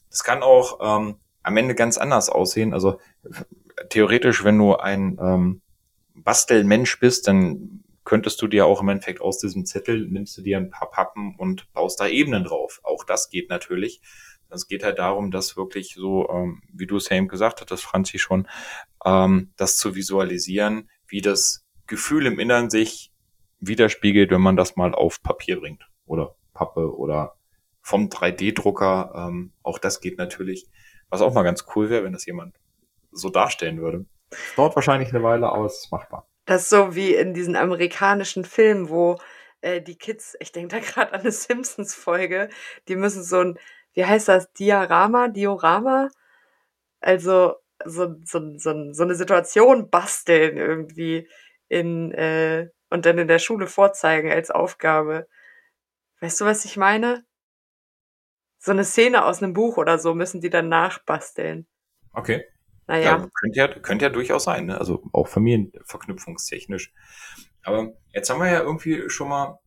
Das 0.09 0.23
kann 0.23 0.43
auch 0.43 0.79
ähm, 0.81 1.19
am 1.43 1.57
Ende 1.57 1.75
ganz 1.75 1.97
anders 1.97 2.29
aussehen. 2.29 2.73
Also 2.73 2.99
theoretisch, 3.89 4.43
wenn 4.43 4.57
du 4.57 4.75
ein 4.75 5.17
ähm, 5.21 5.61
Bastelmensch 6.13 6.99
bist, 6.99 7.27
dann 7.27 7.83
könntest 8.03 8.41
du 8.41 8.47
dir 8.47 8.65
auch 8.65 8.81
im 8.81 8.89
Endeffekt 8.89 9.21
aus 9.21 9.39
diesem 9.39 9.65
Zettel, 9.65 10.07
nimmst 10.07 10.37
du 10.37 10.41
dir 10.41 10.57
ein 10.57 10.69
paar 10.69 10.89
Pappen 10.89 11.35
und 11.37 11.71
baust 11.73 11.99
da 11.99 12.07
Ebenen 12.07 12.45
drauf. 12.45 12.79
Auch 12.83 13.03
das 13.03 13.29
geht 13.29 13.49
natürlich. 13.49 14.01
Es 14.49 14.67
geht 14.67 14.83
halt 14.83 14.97
darum, 14.97 15.29
dass 15.29 15.57
wirklich 15.57 15.93
so, 15.95 16.29
ähm, 16.29 16.61
wie 16.71 16.87
du 16.87 16.95
es 16.95 17.09
ja 17.09 17.17
eben 17.17 17.27
gesagt 17.27 17.59
hattest, 17.59 17.83
Franzi 17.83 18.17
schon, 18.17 18.47
ähm, 19.03 19.51
das 19.57 19.77
zu 19.77 19.95
visualisieren, 19.95 20.89
wie 21.05 21.19
das 21.19 21.65
Gefühl 21.85 22.25
im 22.27 22.39
Innern 22.39 22.69
sich 22.69 23.11
widerspiegelt, 23.59 24.31
wenn 24.31 24.41
man 24.41 24.55
das 24.55 24.75
mal 24.75 24.93
auf 24.93 25.21
Papier 25.21 25.59
bringt 25.59 25.87
oder 26.05 26.35
Pappe 26.53 26.95
oder 26.95 27.35
vom 27.81 28.09
3D-Drucker. 28.09 29.13
Ähm, 29.15 29.53
auch 29.63 29.79
das 29.79 30.01
geht 30.01 30.17
natürlich. 30.17 30.67
Was 31.09 31.21
auch 31.21 31.33
mal 31.33 31.43
ganz 31.43 31.65
cool 31.75 31.89
wäre, 31.89 32.03
wenn 32.03 32.13
das 32.13 32.25
jemand 32.25 32.55
so 33.11 33.29
darstellen 33.29 33.81
würde. 33.81 34.05
Dauert 34.55 34.75
wahrscheinlich 34.75 35.09
eine 35.09 35.23
Weile, 35.23 35.49
aber 35.49 35.65
es 35.65 35.85
ist 35.85 35.91
machbar. 35.91 36.27
Das 36.45 36.63
ist 36.63 36.69
so 36.69 36.95
wie 36.95 37.13
in 37.13 37.33
diesen 37.33 37.55
amerikanischen 37.55 38.43
Filmen, 38.43 38.89
wo 38.89 39.17
äh, 39.61 39.81
die 39.81 39.97
Kids, 39.97 40.35
ich 40.39 40.51
denke 40.51 40.75
da 40.75 40.79
gerade 40.81 41.13
an 41.13 41.21
eine 41.21 41.31
Simpsons-Folge, 41.31 42.49
die 42.87 42.95
müssen 42.95 43.23
so 43.23 43.39
ein, 43.39 43.59
wie 43.93 44.05
heißt 44.05 44.27
das, 44.27 44.51
Diorama, 44.53 45.29
Diorama? 45.29 46.09
Also 46.99 47.55
so, 47.85 48.15
so, 48.23 48.57
so, 48.57 48.93
so 48.93 49.03
eine 49.03 49.15
Situation 49.15 49.89
basteln 49.89 50.57
irgendwie 50.57 51.29
in, 51.69 52.11
äh, 52.11 52.69
und 52.89 53.05
dann 53.05 53.17
in 53.17 53.27
der 53.27 53.39
Schule 53.39 53.67
vorzeigen 53.67 54.31
als 54.31 54.51
Aufgabe. 54.51 55.27
Weißt 56.19 56.41
du, 56.41 56.45
was 56.45 56.65
ich 56.65 56.77
meine? 56.77 57.25
So 58.57 58.71
eine 58.71 58.83
Szene 58.83 59.25
aus 59.25 59.41
einem 59.41 59.53
Buch 59.53 59.77
oder 59.77 59.99
so 59.99 60.13
müssen 60.13 60.41
die 60.41 60.49
dann 60.49 60.69
nachbasteln. 60.69 61.67
Okay. 62.11 62.45
Naja. 62.87 63.17
Ja, 63.17 63.29
könnte 63.33 63.59
ja, 63.59 63.67
könnte 63.67 64.05
ja 64.05 64.09
durchaus 64.09 64.45
sein, 64.45 64.65
ne? 64.65 64.79
Also 64.79 65.03
auch 65.11 65.27
familienverknüpfungstechnisch. 65.27 66.93
Aber 67.63 67.93
jetzt 68.13 68.29
haben 68.29 68.39
wir 68.39 68.49
ja 68.49 68.61
irgendwie 68.61 69.09
schon 69.09 69.29
mal, 69.29 69.59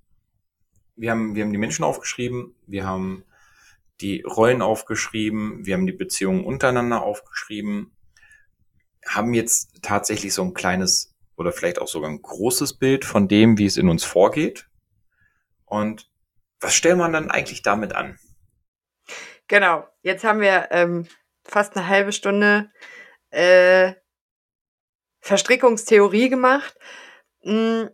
wir 0.96 1.10
haben, 1.10 1.34
wir 1.34 1.44
haben 1.44 1.52
die 1.52 1.58
Menschen 1.58 1.84
aufgeschrieben, 1.84 2.56
wir 2.66 2.86
haben 2.86 3.24
die 4.00 4.22
Rollen 4.22 4.62
aufgeschrieben, 4.62 5.66
wir 5.66 5.74
haben 5.74 5.86
die 5.86 5.92
Beziehungen 5.92 6.44
untereinander 6.44 7.02
aufgeschrieben, 7.02 7.94
haben 9.06 9.34
jetzt 9.34 9.82
tatsächlich 9.82 10.32
so 10.32 10.42
ein 10.42 10.54
kleines 10.54 11.14
oder 11.40 11.52
vielleicht 11.52 11.80
auch 11.80 11.88
sogar 11.88 12.10
ein 12.10 12.20
großes 12.20 12.74
Bild 12.74 13.06
von 13.06 13.26
dem, 13.26 13.56
wie 13.56 13.64
es 13.64 13.78
in 13.78 13.88
uns 13.88 14.04
vorgeht. 14.04 14.68
Und 15.64 16.10
was 16.60 16.74
stellt 16.74 16.98
man 16.98 17.14
dann 17.14 17.30
eigentlich 17.30 17.62
damit 17.62 17.94
an? 17.94 18.18
Genau, 19.48 19.88
jetzt 20.02 20.22
haben 20.22 20.42
wir 20.42 20.68
ähm, 20.70 21.08
fast 21.42 21.74
eine 21.74 21.88
halbe 21.88 22.12
Stunde 22.12 22.70
äh, 23.30 23.94
Verstrickungstheorie 25.20 26.28
gemacht. 26.28 26.76
Hm, 27.40 27.88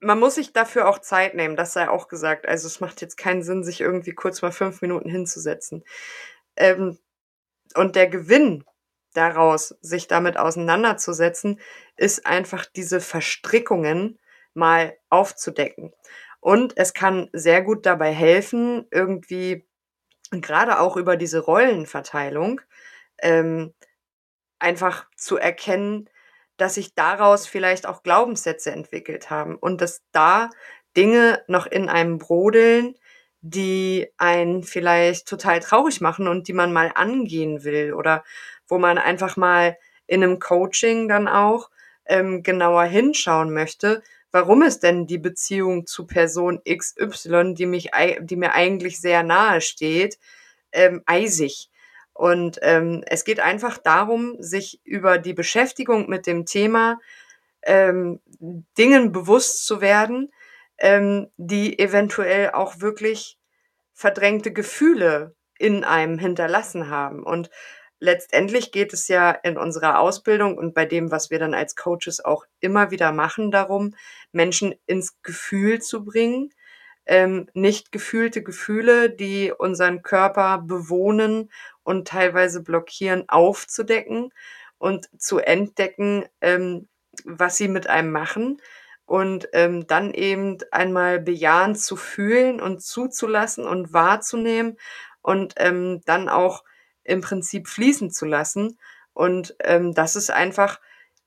man 0.00 0.18
muss 0.18 0.36
sich 0.36 0.54
dafür 0.54 0.88
auch 0.88 1.00
Zeit 1.00 1.34
nehmen, 1.34 1.54
das 1.54 1.74
sei 1.74 1.90
auch 1.90 2.08
gesagt. 2.08 2.48
Also 2.48 2.66
es 2.66 2.80
macht 2.80 3.02
jetzt 3.02 3.18
keinen 3.18 3.42
Sinn, 3.42 3.62
sich 3.62 3.82
irgendwie 3.82 4.14
kurz 4.14 4.40
mal 4.40 4.52
fünf 4.52 4.80
Minuten 4.80 5.10
hinzusetzen. 5.10 5.84
Ähm, 6.56 6.98
und 7.74 7.94
der 7.94 8.08
Gewinn 8.08 8.64
daraus, 9.14 9.76
sich 9.80 10.08
damit 10.08 10.36
auseinanderzusetzen, 10.36 11.60
ist 11.96 12.26
einfach 12.26 12.66
diese 12.66 13.00
Verstrickungen 13.00 14.18
mal 14.54 14.96
aufzudecken. 15.08 15.92
Und 16.40 16.76
es 16.76 16.94
kann 16.94 17.28
sehr 17.32 17.62
gut 17.62 17.86
dabei 17.86 18.12
helfen, 18.12 18.86
irgendwie 18.90 19.66
gerade 20.30 20.80
auch 20.80 20.96
über 20.96 21.16
diese 21.16 21.40
Rollenverteilung 21.40 22.60
ähm, 23.20 23.74
einfach 24.58 25.06
zu 25.16 25.36
erkennen, 25.36 26.08
dass 26.56 26.74
sich 26.74 26.94
daraus 26.94 27.46
vielleicht 27.46 27.86
auch 27.86 28.02
Glaubenssätze 28.02 28.70
entwickelt 28.72 29.30
haben 29.30 29.56
und 29.56 29.80
dass 29.80 30.02
da 30.12 30.50
Dinge 30.96 31.42
noch 31.46 31.66
in 31.66 31.88
einem 31.88 32.18
brodeln, 32.18 32.96
die 33.40 34.08
einen 34.16 34.64
vielleicht 34.64 35.28
total 35.28 35.60
traurig 35.60 36.00
machen 36.00 36.28
und 36.28 36.48
die 36.48 36.52
man 36.52 36.72
mal 36.72 36.92
angehen 36.94 37.64
will 37.64 37.92
oder 37.92 38.24
wo 38.66 38.78
man 38.78 38.98
einfach 38.98 39.36
mal 39.36 39.76
in 40.06 40.22
einem 40.22 40.38
Coaching 40.38 41.08
dann 41.08 41.28
auch 41.28 41.70
ähm, 42.06 42.42
genauer 42.42 42.84
hinschauen 42.84 43.52
möchte, 43.52 44.02
warum 44.32 44.62
ist 44.62 44.82
denn 44.82 45.06
die 45.06 45.18
Beziehung 45.18 45.86
zu 45.86 46.06
Person 46.06 46.60
XY, 46.68 47.54
die 47.54 47.66
mich, 47.66 47.90
die 48.20 48.36
mir 48.36 48.54
eigentlich 48.54 49.00
sehr 49.00 49.22
nahe 49.22 49.60
steht, 49.60 50.18
ähm, 50.72 51.02
eisig. 51.06 51.70
Und 52.12 52.58
ähm, 52.62 53.04
es 53.06 53.24
geht 53.24 53.40
einfach 53.40 53.78
darum, 53.78 54.36
sich 54.40 54.80
über 54.84 55.18
die 55.18 55.34
Beschäftigung 55.34 56.08
mit 56.08 56.26
dem 56.26 56.46
Thema 56.46 56.98
ähm, 57.62 58.20
Dingen 58.76 59.12
bewusst 59.12 59.66
zu 59.66 59.80
werden, 59.80 60.32
ähm, 60.78 61.28
die 61.36 61.78
eventuell 61.78 62.50
auch 62.50 62.80
wirklich 62.80 63.38
verdrängte 63.92 64.52
Gefühle 64.52 65.34
in 65.58 65.84
einem 65.84 66.18
hinterlassen 66.18 66.88
haben. 66.88 67.24
Und 67.24 67.50
letztendlich 68.00 68.70
geht 68.70 68.92
es 68.92 69.08
ja 69.08 69.30
in 69.32 69.58
unserer 69.58 69.98
Ausbildung 69.98 70.56
und 70.56 70.74
bei 70.74 70.86
dem, 70.86 71.10
was 71.10 71.30
wir 71.30 71.38
dann 71.38 71.54
als 71.54 71.74
Coaches 71.74 72.24
auch 72.24 72.44
immer 72.60 72.90
wieder 72.90 73.12
machen, 73.12 73.50
darum, 73.50 73.94
Menschen 74.32 74.74
ins 74.86 75.20
Gefühl 75.22 75.80
zu 75.80 76.04
bringen, 76.04 76.50
ähm, 77.06 77.48
nicht 77.54 77.90
gefühlte 77.90 78.42
Gefühle, 78.42 79.10
die 79.10 79.52
unseren 79.52 80.02
Körper 80.02 80.58
bewohnen 80.58 81.50
und 81.82 82.06
teilweise 82.06 82.62
blockieren, 82.62 83.28
aufzudecken 83.28 84.30
und 84.76 85.08
zu 85.18 85.38
entdecken, 85.38 86.26
ähm, 86.40 86.86
was 87.24 87.56
sie 87.56 87.68
mit 87.68 87.88
einem 87.88 88.12
machen 88.12 88.60
und 89.08 89.48
ähm, 89.54 89.86
dann 89.86 90.12
eben 90.12 90.58
einmal 90.70 91.18
bejahend 91.18 91.80
zu 91.80 91.96
fühlen 91.96 92.60
und 92.60 92.82
zuzulassen 92.82 93.66
und 93.66 93.94
wahrzunehmen 93.94 94.76
und 95.22 95.54
ähm, 95.56 96.02
dann 96.04 96.28
auch 96.28 96.62
im 97.04 97.22
Prinzip 97.22 97.68
fließen 97.68 98.10
zu 98.10 98.26
lassen. 98.26 98.78
Und 99.14 99.56
ähm, 99.64 99.94
das 99.94 100.14
ist 100.14 100.30
einfach 100.30 100.78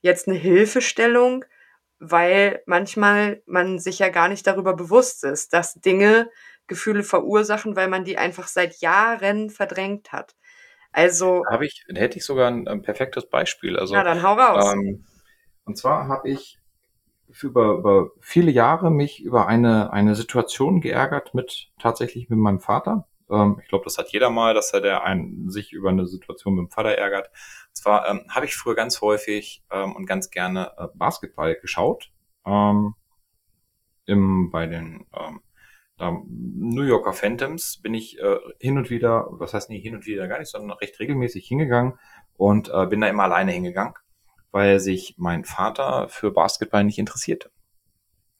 jetzt 0.02 0.28
eine 0.28 0.38
Hilfestellung, 0.38 1.44
weil 1.98 2.62
manchmal 2.68 3.42
man 3.48 3.80
sich 3.80 3.98
ja 3.98 4.10
gar 4.10 4.28
nicht 4.28 4.46
darüber 4.46 4.76
bewusst 4.76 5.24
ist, 5.24 5.52
dass 5.52 5.74
Dinge 5.74 6.30
Gefühle 6.68 7.02
verursachen, 7.02 7.76
weil 7.76 7.88
man 7.88 8.06
die 8.06 8.20
einfach 8.20 8.48
seit 8.48 8.80
Jahren 8.82 9.50
verdrängt 9.50 10.12
hat. 10.12 10.36
Also. 10.92 11.44
Habe 11.50 11.66
ich, 11.66 11.84
hätte 11.88 12.20
ich 12.20 12.26
sogar 12.26 12.52
ein, 12.52 12.68
ein 12.68 12.84
perfektes 12.84 13.28
Beispiel. 13.28 13.76
Also, 13.80 13.96
na, 13.96 14.04
dann 14.04 14.22
hau 14.22 14.36
raus. 14.36 14.72
Ähm, 14.72 15.04
Und 15.66 15.80
zwar 15.80 16.08
habe 16.08 16.30
ich 16.30 16.61
über, 17.42 17.78
über 17.78 18.12
viele 18.20 18.52
Jahre 18.52 18.92
mich 18.92 19.22
über 19.24 19.48
eine, 19.48 19.94
eine 19.94 20.16
Situation 20.16 20.82
geärgert 20.82 21.34
mit 21.34 21.72
tatsächlich 21.80 22.30
mit 22.30 22.40
meinem 22.40 22.60
Vater. 22.60 23.08
Ähm, 23.30 23.60
ich 23.62 23.70
glaube, 23.70 23.86
das 23.86 23.98
hat 23.98 24.12
jeder 24.12 24.30
mal, 24.30 24.54
dass 24.54 24.74
er 24.74 24.82
der 24.82 25.04
einen, 25.04 25.50
sich 25.50 25.74
über 25.74 25.90
eine 25.90 26.08
Situation 26.08 26.56
mit 26.56 26.68
dem 26.68 26.70
Vater 26.70 26.92
ärgert. 26.92 27.28
Und 27.70 27.78
zwar 27.78 28.10
ähm, 28.10 28.26
habe 28.30 28.46
ich 28.46 28.56
früher 28.56 28.76
ganz 28.76 29.02
häufig 29.02 29.64
ähm, 29.72 29.96
und 29.96 30.06
ganz 30.06 30.30
gerne 30.30 30.72
äh, 30.78 30.88
Basketball 30.94 31.56
geschaut. 31.56 32.12
Ähm, 32.46 32.96
im, 34.06 34.50
bei 34.52 34.68
den 34.68 35.06
ähm, 36.02 36.24
New 36.28 36.84
Yorker 36.84 37.14
Phantoms 37.14 37.80
bin 37.82 37.94
ich 37.94 38.20
äh, 38.20 38.38
hin 38.60 38.78
und 38.78 38.90
wieder, 38.90 39.28
was 39.30 39.54
heißt 39.54 39.70
nicht 39.70 39.84
hin 39.84 39.96
und 39.96 40.06
wieder 40.06 40.28
gar 40.28 40.40
nicht, 40.40 40.50
sondern 40.50 40.78
recht 40.78 41.00
regelmäßig 41.00 41.48
hingegangen 41.48 42.00
und 42.36 42.70
äh, 42.74 42.88
bin 42.88 43.02
da 43.02 43.08
immer 43.08 43.24
alleine 43.24 43.52
hingegangen, 43.52 43.94
weil 44.52 44.80
sich 44.80 45.16
mein 45.18 45.46
Vater 45.46 46.08
für 46.10 46.32
Basketball 46.32 46.84
nicht 46.84 47.00
interessierte. 47.00 47.52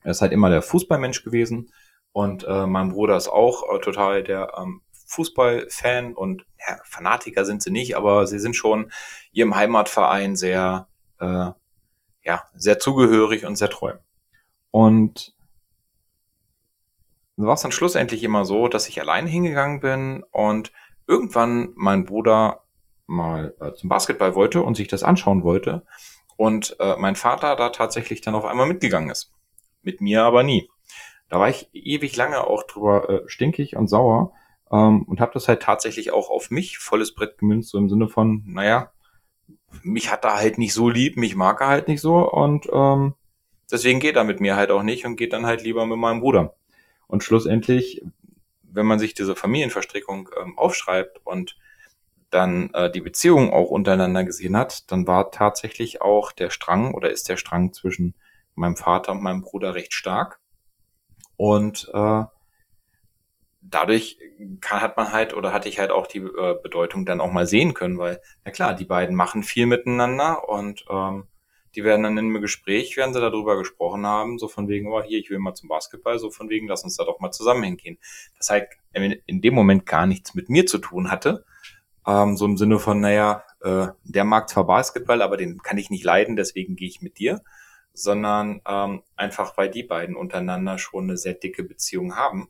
Er 0.04 0.12
ist 0.12 0.22
halt 0.22 0.32
immer 0.32 0.50
der 0.50 0.62
Fußballmensch 0.62 1.24
gewesen 1.24 1.72
und 2.12 2.44
äh, 2.44 2.66
mein 2.66 2.90
Bruder 2.90 3.18
ist 3.18 3.30
auch 3.30 3.64
äh, 3.74 3.80
total 3.80 4.24
der 4.24 4.54
ähm, 4.58 4.82
Fußballfan 5.08 6.14
und 6.14 6.46
ja, 6.68 6.78
Fanatiker 6.86 7.46
sind 7.46 7.62
sie 7.62 7.72
nicht, 7.72 7.96
aber 7.96 8.28
sie 8.28 8.40
sind 8.40 8.56
schon 8.56 8.92
ihrem 9.32 9.56
Heimatverein 9.56 10.36
sehr, 10.36 10.88
äh, 11.20 11.52
ja, 12.24 12.44
sehr 12.54 12.80
zugehörig 12.80 13.46
und 13.46 13.58
sehr 13.58 13.70
treu. 13.70 13.94
Und 14.72 15.34
war 17.38 17.56
es 17.56 17.62
dann 17.62 17.72
schlussendlich 17.72 18.24
immer 18.24 18.46
so, 18.46 18.68
dass 18.68 18.88
ich 18.88 19.02
allein 19.02 19.28
hingegangen 19.28 19.80
bin 19.80 20.24
und 20.32 20.72
irgendwann 21.08 21.72
mein 21.76 22.06
Bruder 22.06 22.61
mal 23.12 23.54
äh, 23.60 23.74
zum 23.74 23.90
Basketball 23.90 24.36
wollte 24.36 24.64
und 24.64 24.76
sich 24.76 24.88
das 24.88 25.04
anschauen 25.04 25.44
wollte 25.44 25.84
und 26.38 26.76
äh, 26.80 26.96
mein 26.98 27.16
Vater 27.16 27.56
da 27.56 27.70
tatsächlich 27.70 28.22
dann 28.22 28.36
auf 28.36 28.46
einmal 28.46 28.68
mitgegangen 28.68 29.10
ist. 29.10 29.32
Mit 29.84 30.02
mir 30.02 30.24
aber 30.24 30.44
nie. 30.44 30.70
Da 31.30 31.40
war 31.40 31.50
ich 31.50 31.70
ewig 31.74 32.16
lange 32.16 32.46
auch 32.46 32.64
drüber 32.64 33.10
äh, 33.10 33.30
stinkig 33.30 33.76
und 33.76 33.88
sauer 33.88 34.34
ähm, 34.72 35.04
und 35.04 35.20
habe 35.20 35.34
das 35.34 35.48
halt 35.48 35.62
tatsächlich 35.62 36.12
auch 36.12 36.30
auf 36.30 36.50
mich 36.50 36.78
volles 36.80 37.14
Brett 37.14 37.38
gemünzt, 37.38 37.70
so 37.70 37.78
im 37.78 37.90
Sinne 37.90 38.08
von, 38.10 38.44
naja, 38.48 38.92
mich 39.84 40.12
hat 40.12 40.26
er 40.26 40.36
halt 40.36 40.58
nicht 40.58 40.74
so 40.74 40.90
lieb, 40.90 41.16
mich 41.16 41.36
mag 41.36 41.62
er 41.62 41.68
halt 41.68 41.88
nicht 41.88 42.02
so 42.02 42.30
und 42.30 42.68
ähm, 42.72 43.14
deswegen 43.72 44.00
geht 44.00 44.16
er 44.16 44.24
mit 44.24 44.40
mir 44.40 44.56
halt 44.56 44.72
auch 44.72 44.84
nicht 44.84 45.06
und 45.06 45.16
geht 45.16 45.34
dann 45.34 45.46
halt 45.46 45.64
lieber 45.64 45.86
mit 45.86 45.98
meinem 45.98 46.22
Bruder. 46.22 46.56
Und 47.08 47.24
schlussendlich, 47.24 48.02
wenn 48.64 48.86
man 48.86 49.00
sich 49.00 49.14
diese 49.14 49.36
Familienverstrickung 49.36 50.30
ähm, 50.42 50.58
aufschreibt 50.58 51.22
und 51.24 51.58
dann 52.32 52.74
äh, 52.74 52.90
die 52.90 53.02
Beziehung 53.02 53.54
auch 53.54 53.70
untereinander 53.70 54.24
gesehen 54.24 54.58
hat, 54.58 54.92
dann 54.92 55.06
war 55.06 55.32
tatsächlich 55.32 56.02
auch 56.02 56.32
der 56.32 56.50
Strang 56.50 56.94
oder 56.94 57.12
ist 57.12 57.30
der 57.30 57.38
Strang 57.38 57.74
zwischen 57.74 58.16
meinem 58.56 58.76
Vater 58.76 59.12
und 59.12 59.22
meinem 59.22 59.42
Bruder 59.42 59.76
recht 59.76 59.94
stark. 59.94 60.40
Und 61.38 61.90
äh, 61.94 62.24
dadurch 63.62 64.18
kann, 64.60 64.82
hat 64.82 64.98
man 64.98 65.12
halt 65.12 65.34
oder 65.34 65.54
hatte 65.54 65.70
ich 65.70 65.80
halt 65.80 65.92
auch 65.92 66.08
die 66.08 66.20
äh, 66.20 66.56
Bedeutung 66.62 67.06
dann 67.06 67.22
auch 67.22 67.32
mal 67.32 67.48
sehen 67.48 67.74
können, 67.74 67.98
weil, 67.98 68.22
na 68.44 68.52
klar, 68.52 68.74
die 68.74 68.86
beiden 68.86 69.16
machen 69.16 69.44
viel 69.44 69.66
miteinander 69.66 70.48
und 70.50 70.86
ähm, 70.90 71.28
die 71.76 71.84
werden 71.84 72.04
dann 72.04 72.18
in 72.18 72.26
einem 72.26 72.42
Gespräch, 72.42 72.98
werden 72.98 73.14
sie 73.14 73.22
darüber 73.22 73.58
gesprochen 73.58 74.06
haben, 74.06 74.38
so 74.40 74.48
von 74.48 74.68
wegen, 74.68 74.92
oh, 74.92 75.02
hier, 75.02 75.20
ich 75.20 75.30
will 75.30 75.40
mal 75.40 75.54
zum 75.54 75.70
Basketball, 75.70 76.20
so 76.20 76.30
von 76.30 76.50
wegen, 76.50 76.68
lass 76.68 76.84
uns 76.84 76.98
da 76.98 77.06
doch 77.06 77.20
mal 77.20 77.32
zusammen 77.32 77.64
hingehen. 77.64 77.98
Das 78.38 78.50
halt 78.50 78.68
in 78.94 79.42
dem 79.42 79.54
Moment 79.54 79.86
gar 79.86 80.06
nichts 80.06 80.36
mit 80.36 80.50
mir 80.50 80.66
zu 80.66 80.80
tun 80.80 81.12
hatte, 81.12 81.46
ähm, 82.08 82.38
so 82.38 82.46
im 82.46 82.58
Sinne 82.58 82.80
von, 82.80 83.00
naja, 83.00 83.44
äh, 83.62 83.88
der 84.04 84.24
mag 84.24 84.50
zwar 84.50 84.66
Basketball, 84.66 85.22
aber 85.22 85.38
den 85.38 85.62
kann 85.62 85.78
ich 85.78 85.90
nicht 85.90 86.04
leiden, 86.04 86.36
deswegen 86.36 86.76
gehe 86.76 86.88
ich 86.88 87.02
mit 87.02 87.20
dir, 87.20 87.42
sondern 87.94 88.62
ähm, 88.68 89.04
einfach, 89.16 89.58
weil 89.58 89.70
die 89.70 89.84
beiden 89.84 90.16
untereinander 90.16 90.78
schon 90.78 91.06
eine 91.06 91.18
sehr 91.18 91.34
dicke 91.34 91.64
Beziehung 91.64 92.16
haben, 92.16 92.50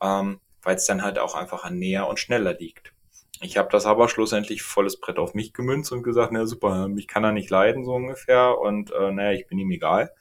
ähm, 0.00 0.40
weil 0.62 0.76
es 0.76 0.86
dann 0.86 1.02
halt 1.02 1.18
auch 1.18 1.34
einfach 1.34 1.68
näher 1.70 2.08
und 2.08 2.20
schneller 2.20 2.54
liegt. 2.54 2.94
Ich 3.40 3.58
habe 3.58 3.68
das 3.70 3.84
aber 3.84 4.08
schlussendlich 4.08 4.62
volles 4.62 4.98
Brett 4.98 5.18
auf 5.18 5.34
mich 5.34 5.52
gemünzt 5.52 5.92
und 5.92 6.02
gesagt, 6.02 6.32
na 6.32 6.46
super, 6.46 6.88
mich 6.88 7.08
kann 7.08 7.24
er 7.24 7.32
nicht 7.32 7.50
leiden, 7.50 7.84
so 7.84 7.92
ungefähr. 7.92 8.58
Und 8.58 8.90
äh, 8.92 9.10
naja, 9.10 9.32
ich 9.32 9.46
bin 9.46 9.58
ihm 9.58 9.70
egal. 9.70 10.12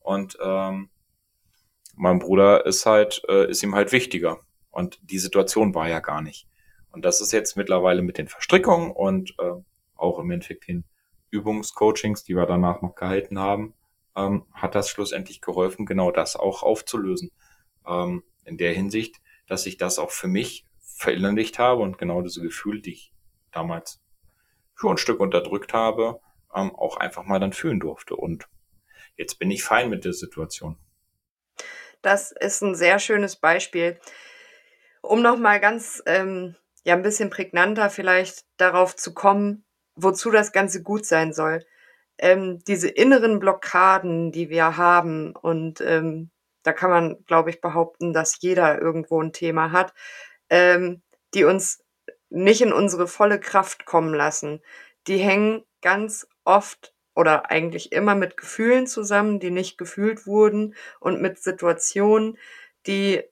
Und 0.00 0.36
ähm, 0.42 0.90
mein 1.94 2.18
Bruder 2.18 2.66
ist 2.66 2.84
halt, 2.84 3.22
äh, 3.28 3.48
ist 3.50 3.62
ihm 3.62 3.74
halt 3.74 3.92
wichtiger. 3.92 4.40
Und 4.70 4.98
die 5.02 5.18
Situation 5.18 5.74
war 5.74 5.88
ja 5.88 6.00
gar 6.00 6.20
nicht. 6.20 6.46
Und 6.96 7.04
das 7.04 7.20
ist 7.20 7.30
jetzt 7.30 7.58
mittlerweile 7.58 8.00
mit 8.00 8.16
den 8.16 8.26
Verstrickungen 8.26 8.90
und 8.90 9.34
äh, 9.38 9.52
auch 9.96 10.18
im 10.18 10.30
Endeffekt 10.30 10.66
den 10.66 10.84
Übungscoachings, 11.28 12.24
die 12.24 12.34
wir 12.34 12.46
danach 12.46 12.80
noch 12.80 12.94
gehalten 12.94 13.38
haben, 13.38 13.74
ähm, 14.16 14.46
hat 14.54 14.74
das 14.74 14.88
schlussendlich 14.88 15.42
geholfen, 15.42 15.84
genau 15.84 16.10
das 16.10 16.36
auch 16.36 16.62
aufzulösen. 16.62 17.32
Ähm, 17.86 18.22
in 18.46 18.56
der 18.56 18.72
Hinsicht, 18.72 19.16
dass 19.46 19.66
ich 19.66 19.76
das 19.76 19.98
auch 19.98 20.10
für 20.10 20.26
mich 20.26 20.64
verinnerlicht 20.80 21.58
habe 21.58 21.82
und 21.82 21.98
genau 21.98 22.22
diese 22.22 22.40
Gefühle, 22.40 22.80
die 22.80 22.94
ich 22.94 23.12
damals 23.52 24.02
schon 24.74 24.92
ein 24.92 24.96
Stück 24.96 25.20
unterdrückt 25.20 25.74
habe, 25.74 26.20
ähm, 26.54 26.74
auch 26.74 26.96
einfach 26.96 27.24
mal 27.24 27.40
dann 27.40 27.52
fühlen 27.52 27.78
durfte. 27.78 28.16
Und 28.16 28.48
jetzt 29.18 29.38
bin 29.38 29.50
ich 29.50 29.62
fein 29.62 29.90
mit 29.90 30.06
der 30.06 30.14
Situation. 30.14 30.78
Das 32.00 32.32
ist 32.32 32.62
ein 32.62 32.74
sehr 32.74 32.98
schönes 33.00 33.36
Beispiel. 33.36 34.00
Um 35.02 35.20
nochmal 35.20 35.60
ganz, 35.60 36.02
ähm, 36.06 36.56
ja, 36.86 36.94
ein 36.94 37.02
bisschen 37.02 37.30
prägnanter 37.30 37.90
vielleicht 37.90 38.44
darauf 38.58 38.94
zu 38.94 39.12
kommen, 39.12 39.64
wozu 39.96 40.30
das 40.30 40.52
Ganze 40.52 40.84
gut 40.84 41.04
sein 41.04 41.32
soll. 41.32 41.64
Ähm, 42.16 42.60
diese 42.68 42.88
inneren 42.88 43.40
Blockaden, 43.40 44.30
die 44.30 44.50
wir 44.50 44.76
haben, 44.76 45.34
und 45.34 45.80
ähm, 45.80 46.30
da 46.62 46.72
kann 46.72 46.90
man, 46.90 47.24
glaube 47.26 47.50
ich, 47.50 47.60
behaupten, 47.60 48.12
dass 48.12 48.40
jeder 48.40 48.80
irgendwo 48.80 49.20
ein 49.20 49.32
Thema 49.32 49.72
hat, 49.72 49.94
ähm, 50.48 51.02
die 51.34 51.42
uns 51.42 51.82
nicht 52.30 52.60
in 52.60 52.72
unsere 52.72 53.08
volle 53.08 53.40
Kraft 53.40 53.84
kommen 53.84 54.14
lassen. 54.14 54.62
Die 55.08 55.18
hängen 55.18 55.64
ganz 55.82 56.28
oft 56.44 56.94
oder 57.16 57.50
eigentlich 57.50 57.90
immer 57.90 58.14
mit 58.14 58.36
Gefühlen 58.36 58.86
zusammen, 58.86 59.40
die 59.40 59.50
nicht 59.50 59.76
gefühlt 59.76 60.24
wurden 60.26 60.76
und 61.00 61.20
mit 61.20 61.42
Situationen, 61.42 62.38
die 62.86 63.24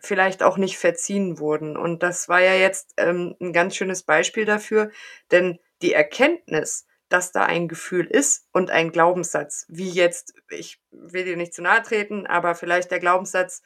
vielleicht 0.00 0.42
auch 0.42 0.56
nicht 0.56 0.78
verziehen 0.78 1.38
wurden. 1.38 1.76
Und 1.76 2.02
das 2.02 2.28
war 2.28 2.40
ja 2.40 2.54
jetzt 2.54 2.94
ähm, 2.96 3.36
ein 3.40 3.52
ganz 3.52 3.76
schönes 3.76 4.02
Beispiel 4.02 4.44
dafür, 4.44 4.90
denn 5.30 5.58
die 5.82 5.92
Erkenntnis, 5.92 6.86
dass 7.08 7.32
da 7.32 7.44
ein 7.44 7.68
Gefühl 7.68 8.06
ist 8.06 8.46
und 8.52 8.70
ein 8.70 8.92
Glaubenssatz, 8.92 9.66
wie 9.68 9.90
jetzt, 9.90 10.34
ich 10.48 10.80
will 10.90 11.24
dir 11.24 11.36
nicht 11.36 11.54
zu 11.54 11.62
nahe 11.62 11.82
treten, 11.82 12.26
aber 12.26 12.54
vielleicht 12.54 12.90
der 12.90 13.00
Glaubenssatz, 13.00 13.62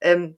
ähm, 0.00 0.36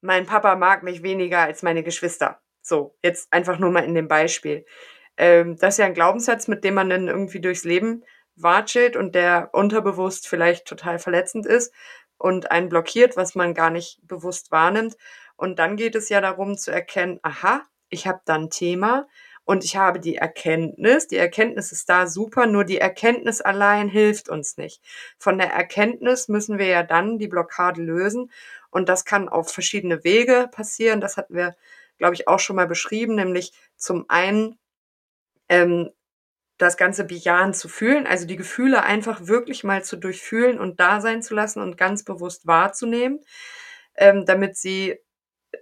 mein 0.00 0.26
Papa 0.26 0.56
mag 0.56 0.82
mich 0.82 1.02
weniger 1.02 1.40
als 1.40 1.62
meine 1.62 1.82
Geschwister. 1.82 2.40
So, 2.62 2.96
jetzt 3.02 3.32
einfach 3.32 3.58
nur 3.58 3.70
mal 3.70 3.84
in 3.84 3.94
dem 3.94 4.08
Beispiel. 4.08 4.64
Ähm, 5.16 5.56
das 5.56 5.74
ist 5.74 5.78
ja 5.78 5.86
ein 5.86 5.94
Glaubenssatz, 5.94 6.48
mit 6.48 6.64
dem 6.64 6.74
man 6.74 6.88
dann 6.90 7.08
irgendwie 7.08 7.40
durchs 7.40 7.64
Leben 7.64 8.04
watschelt 8.36 8.96
und 8.96 9.14
der 9.14 9.50
unterbewusst 9.52 10.28
vielleicht 10.28 10.66
total 10.66 10.98
verletzend 10.98 11.46
ist 11.46 11.74
und 12.20 12.50
einen 12.50 12.68
blockiert, 12.68 13.16
was 13.16 13.34
man 13.34 13.54
gar 13.54 13.70
nicht 13.70 13.98
bewusst 14.06 14.50
wahrnimmt. 14.50 14.96
Und 15.36 15.58
dann 15.58 15.76
geht 15.76 15.94
es 15.94 16.10
ja 16.10 16.20
darum 16.20 16.58
zu 16.58 16.70
erkennen, 16.70 17.18
aha, 17.22 17.62
ich 17.88 18.06
habe 18.06 18.20
da 18.26 18.34
ein 18.34 18.50
Thema 18.50 19.08
und 19.44 19.64
ich 19.64 19.76
habe 19.76 20.00
die 20.00 20.16
Erkenntnis. 20.16 21.08
Die 21.08 21.16
Erkenntnis 21.16 21.72
ist 21.72 21.88
da 21.88 22.06
super, 22.06 22.44
nur 22.46 22.64
die 22.64 22.76
Erkenntnis 22.76 23.40
allein 23.40 23.88
hilft 23.88 24.28
uns 24.28 24.58
nicht. 24.58 24.82
Von 25.18 25.38
der 25.38 25.50
Erkenntnis 25.50 26.28
müssen 26.28 26.58
wir 26.58 26.66
ja 26.66 26.82
dann 26.82 27.18
die 27.18 27.26
Blockade 27.26 27.80
lösen 27.80 28.30
und 28.68 28.90
das 28.90 29.06
kann 29.06 29.30
auf 29.30 29.50
verschiedene 29.50 30.04
Wege 30.04 30.46
passieren. 30.52 31.00
Das 31.00 31.16
hatten 31.16 31.34
wir, 31.34 31.56
glaube 31.96 32.14
ich, 32.14 32.28
auch 32.28 32.38
schon 32.38 32.56
mal 32.56 32.66
beschrieben, 32.66 33.14
nämlich 33.14 33.52
zum 33.76 34.04
einen 34.08 34.58
ähm, 35.48 35.90
das 36.60 36.76
Ganze 36.76 37.04
bejahen 37.04 37.54
zu 37.54 37.68
fühlen, 37.68 38.06
also 38.06 38.26
die 38.26 38.36
Gefühle 38.36 38.82
einfach 38.82 39.26
wirklich 39.26 39.64
mal 39.64 39.82
zu 39.82 39.96
durchfühlen 39.96 40.58
und 40.58 40.78
da 40.78 41.00
sein 41.00 41.22
zu 41.22 41.34
lassen 41.34 41.60
und 41.62 41.78
ganz 41.78 42.04
bewusst 42.04 42.46
wahrzunehmen, 42.46 43.20
ähm, 43.96 44.26
damit 44.26 44.56
sie 44.56 44.98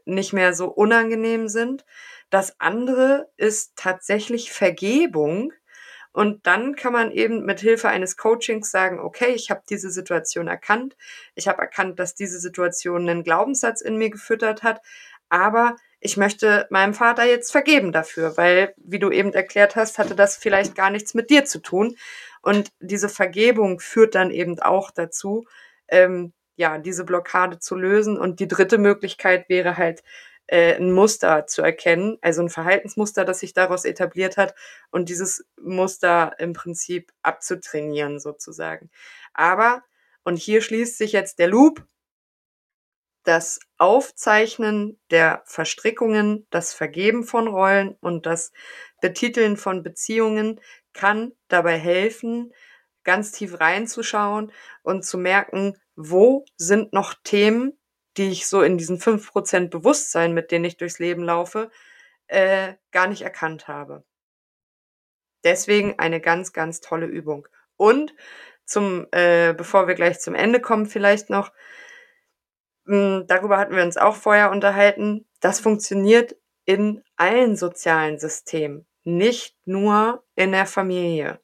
nicht 0.04 0.32
mehr 0.32 0.54
so 0.54 0.68
unangenehm 0.68 1.48
sind. 1.48 1.84
Das 2.30 2.60
andere 2.60 3.30
ist 3.36 3.76
tatsächlich 3.76 4.52
Vergebung. 4.52 5.52
Und 6.12 6.46
dann 6.46 6.74
kann 6.74 6.92
man 6.92 7.12
eben 7.12 7.44
mit 7.44 7.60
Hilfe 7.60 7.88
eines 7.88 8.16
Coachings 8.16 8.70
sagen, 8.70 8.98
okay, 8.98 9.28
ich 9.28 9.50
habe 9.50 9.62
diese 9.70 9.90
Situation 9.90 10.48
erkannt. 10.48 10.96
Ich 11.36 11.46
habe 11.46 11.62
erkannt, 11.62 12.00
dass 12.00 12.14
diese 12.14 12.40
Situation 12.40 13.08
einen 13.08 13.22
Glaubenssatz 13.22 13.82
in 13.82 13.96
mir 13.98 14.10
gefüttert 14.10 14.64
hat. 14.64 14.80
Aber 15.28 15.76
ich 16.00 16.16
möchte 16.16 16.66
meinem 16.70 16.94
Vater 16.94 17.24
jetzt 17.24 17.50
vergeben 17.50 17.92
dafür, 17.92 18.36
weil, 18.36 18.74
wie 18.76 18.98
du 18.98 19.10
eben 19.10 19.32
erklärt 19.32 19.76
hast, 19.76 19.98
hatte 19.98 20.14
das 20.14 20.36
vielleicht 20.36 20.74
gar 20.74 20.90
nichts 20.90 21.14
mit 21.14 21.30
dir 21.30 21.44
zu 21.44 21.60
tun. 21.60 21.96
Und 22.42 22.70
diese 22.80 23.08
Vergebung 23.08 23.80
führt 23.80 24.14
dann 24.14 24.30
eben 24.30 24.60
auch 24.60 24.90
dazu, 24.90 25.46
ähm, 25.88 26.32
ja, 26.56 26.78
diese 26.78 27.04
Blockade 27.04 27.58
zu 27.58 27.74
lösen. 27.74 28.18
Und 28.18 28.40
die 28.40 28.48
dritte 28.48 28.78
Möglichkeit 28.78 29.48
wäre 29.48 29.76
halt, 29.76 30.02
äh, 30.48 30.76
ein 30.76 30.92
Muster 30.92 31.46
zu 31.46 31.62
erkennen, 31.62 32.18
also 32.22 32.42
ein 32.42 32.48
Verhaltensmuster, 32.48 33.24
das 33.24 33.40
sich 33.40 33.52
daraus 33.52 33.84
etabliert 33.84 34.36
hat 34.36 34.54
und 34.90 35.08
dieses 35.08 35.46
Muster 35.60 36.32
im 36.38 36.54
Prinzip 36.54 37.12
abzutrainieren 37.22 38.18
sozusagen. 38.18 38.90
Aber, 39.34 39.82
und 40.24 40.36
hier 40.36 40.62
schließt 40.62 40.98
sich 40.98 41.12
jetzt 41.12 41.38
der 41.38 41.48
Loop, 41.48 41.84
das 43.28 43.60
Aufzeichnen 43.76 44.98
der 45.10 45.42
Verstrickungen, 45.44 46.46
das 46.48 46.72
Vergeben 46.72 47.24
von 47.24 47.46
Rollen 47.46 47.94
und 48.00 48.24
das 48.24 48.52
Betiteln 49.02 49.58
von 49.58 49.82
Beziehungen 49.82 50.62
kann 50.94 51.32
dabei 51.48 51.76
helfen, 51.76 52.54
ganz 53.04 53.30
tief 53.32 53.60
reinzuschauen 53.60 54.50
und 54.82 55.04
zu 55.04 55.18
merken, 55.18 55.76
wo 55.94 56.46
sind 56.56 56.94
noch 56.94 57.12
Themen, 57.22 57.78
die 58.16 58.30
ich 58.30 58.46
so 58.46 58.62
in 58.62 58.78
diesen 58.78 58.98
5% 58.98 59.68
Bewusstsein, 59.68 60.32
mit 60.32 60.50
denen 60.50 60.64
ich 60.64 60.78
durchs 60.78 60.98
Leben 60.98 61.22
laufe, 61.22 61.70
äh, 62.28 62.76
gar 62.92 63.08
nicht 63.08 63.20
erkannt 63.20 63.68
habe. 63.68 64.04
Deswegen 65.44 65.98
eine 65.98 66.22
ganz, 66.22 66.54
ganz 66.54 66.80
tolle 66.80 67.04
Übung. 67.04 67.46
Und 67.76 68.14
zum, 68.64 69.06
äh, 69.12 69.52
bevor 69.52 69.86
wir 69.86 69.94
gleich 69.94 70.18
zum 70.18 70.34
Ende 70.34 70.62
kommen, 70.62 70.86
vielleicht 70.86 71.28
noch, 71.28 71.52
darüber 72.88 73.58
hatten 73.58 73.76
wir 73.76 73.82
uns 73.82 73.96
auch 73.96 74.16
vorher 74.16 74.50
unterhalten, 74.50 75.26
das 75.40 75.60
funktioniert 75.60 76.36
in 76.64 77.02
allen 77.16 77.56
sozialen 77.56 78.18
Systemen, 78.18 78.86
nicht 79.04 79.56
nur 79.64 80.24
in 80.34 80.52
der 80.52 80.66
Familie. 80.66 81.40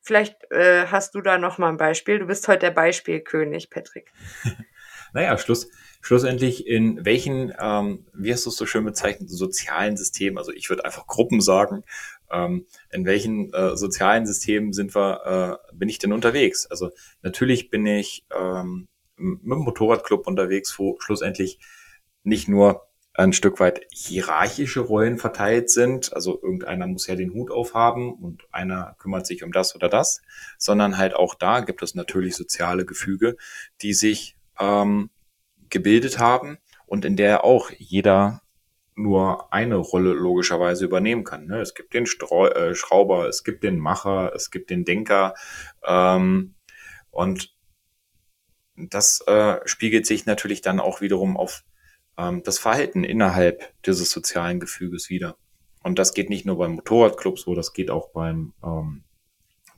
Vielleicht 0.00 0.50
äh, 0.50 0.86
hast 0.86 1.14
du 1.14 1.20
da 1.20 1.36
noch 1.36 1.58
mal 1.58 1.68
ein 1.68 1.76
Beispiel. 1.76 2.18
Du 2.18 2.26
bist 2.26 2.48
heute 2.48 2.60
der 2.60 2.70
Beispielkönig, 2.70 3.70
Patrick. 3.70 4.10
naja, 5.12 5.36
Schluss, 5.36 5.68
schlussendlich 6.00 6.66
in 6.66 7.04
welchen, 7.04 7.52
ähm, 7.60 8.06
wie 8.14 8.32
hast 8.32 8.46
du 8.46 8.50
es 8.50 8.56
so 8.56 8.64
schön 8.64 8.84
bezeichnet, 8.84 9.28
sozialen 9.28 9.96
Systemen, 9.96 10.38
also 10.38 10.52
ich 10.52 10.70
würde 10.70 10.84
einfach 10.84 11.06
Gruppen 11.06 11.40
sagen, 11.40 11.84
ähm, 12.30 12.66
in 12.90 13.04
welchen 13.04 13.52
äh, 13.52 13.76
sozialen 13.76 14.26
Systemen 14.26 14.72
sind 14.72 14.94
wir, 14.94 15.58
äh, 15.70 15.74
bin 15.74 15.88
ich 15.88 15.98
denn 15.98 16.12
unterwegs? 16.12 16.66
Also 16.66 16.90
natürlich 17.22 17.70
bin 17.70 17.84
ich 17.86 18.24
ähm, 18.34 18.88
mit 19.18 19.52
dem 19.52 19.64
Motorradclub 19.64 20.26
unterwegs, 20.26 20.78
wo 20.78 20.96
schlussendlich 21.00 21.58
nicht 22.22 22.48
nur 22.48 22.88
ein 23.18 23.32
Stück 23.32 23.58
weit 23.58 23.84
hierarchische 23.90 24.80
Rollen 24.80 25.18
verteilt 25.18 25.70
sind. 25.70 26.12
Also 26.14 26.40
irgendeiner 26.40 26.86
muss 26.86 27.08
ja 27.08 27.16
den 27.16 27.34
Hut 27.34 27.50
aufhaben 27.50 28.12
und 28.14 28.46
einer 28.52 28.94
kümmert 28.98 29.26
sich 29.26 29.42
um 29.42 29.50
das 29.50 29.74
oder 29.74 29.88
das, 29.88 30.22
sondern 30.56 30.98
halt 30.98 31.14
auch 31.14 31.34
da 31.34 31.60
gibt 31.60 31.82
es 31.82 31.96
natürlich 31.96 32.36
soziale 32.36 32.86
Gefüge, 32.86 33.36
die 33.82 33.92
sich 33.92 34.36
ähm, 34.60 35.10
gebildet 35.68 36.20
haben 36.20 36.58
und 36.86 37.04
in 37.04 37.16
der 37.16 37.42
auch 37.42 37.70
jeder 37.76 38.42
nur 38.94 39.52
eine 39.52 39.76
Rolle 39.76 40.12
logischerweise 40.12 40.84
übernehmen 40.84 41.24
kann. 41.24 41.46
Ne? 41.46 41.60
Es 41.60 41.74
gibt 41.74 41.94
den 41.94 42.06
Strau 42.06 42.46
äh, 42.46 42.74
Schrauber, 42.74 43.28
es 43.28 43.42
gibt 43.42 43.64
den 43.64 43.78
Macher, 43.78 44.32
es 44.34 44.50
gibt 44.50 44.70
den 44.70 44.84
Denker 44.84 45.34
ähm, 45.84 46.54
und 47.10 47.57
das 48.90 49.20
äh, 49.26 49.56
spiegelt 49.64 50.06
sich 50.06 50.26
natürlich 50.26 50.60
dann 50.60 50.80
auch 50.80 51.00
wiederum 51.00 51.36
auf 51.36 51.64
ähm, 52.16 52.42
das 52.42 52.58
Verhalten 52.58 53.04
innerhalb 53.04 53.72
dieses 53.84 54.10
sozialen 54.10 54.60
Gefüges 54.60 55.10
wieder. 55.10 55.36
Und 55.82 55.98
das 55.98 56.14
geht 56.14 56.28
nicht 56.28 56.44
nur 56.44 56.58
beim 56.58 56.72
Motorradclub 56.72 57.38
so, 57.38 57.54
das 57.54 57.72
geht 57.72 57.90
auch 57.90 58.10
beim, 58.10 58.52
ähm, 58.64 59.04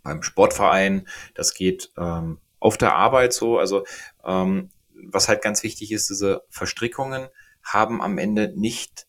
beim 0.02 0.22
Sportverein, 0.22 1.06
das 1.34 1.54
geht 1.54 1.92
ähm, 1.98 2.38
auf 2.58 2.78
der 2.78 2.94
Arbeit 2.94 3.32
so. 3.32 3.58
Also 3.58 3.84
ähm, 4.24 4.70
was 4.94 5.28
halt 5.28 5.42
ganz 5.42 5.62
wichtig 5.62 5.92
ist, 5.92 6.10
diese 6.10 6.42
Verstrickungen 6.48 7.28
haben 7.62 8.02
am 8.02 8.18
Ende 8.18 8.52
nicht 8.56 9.06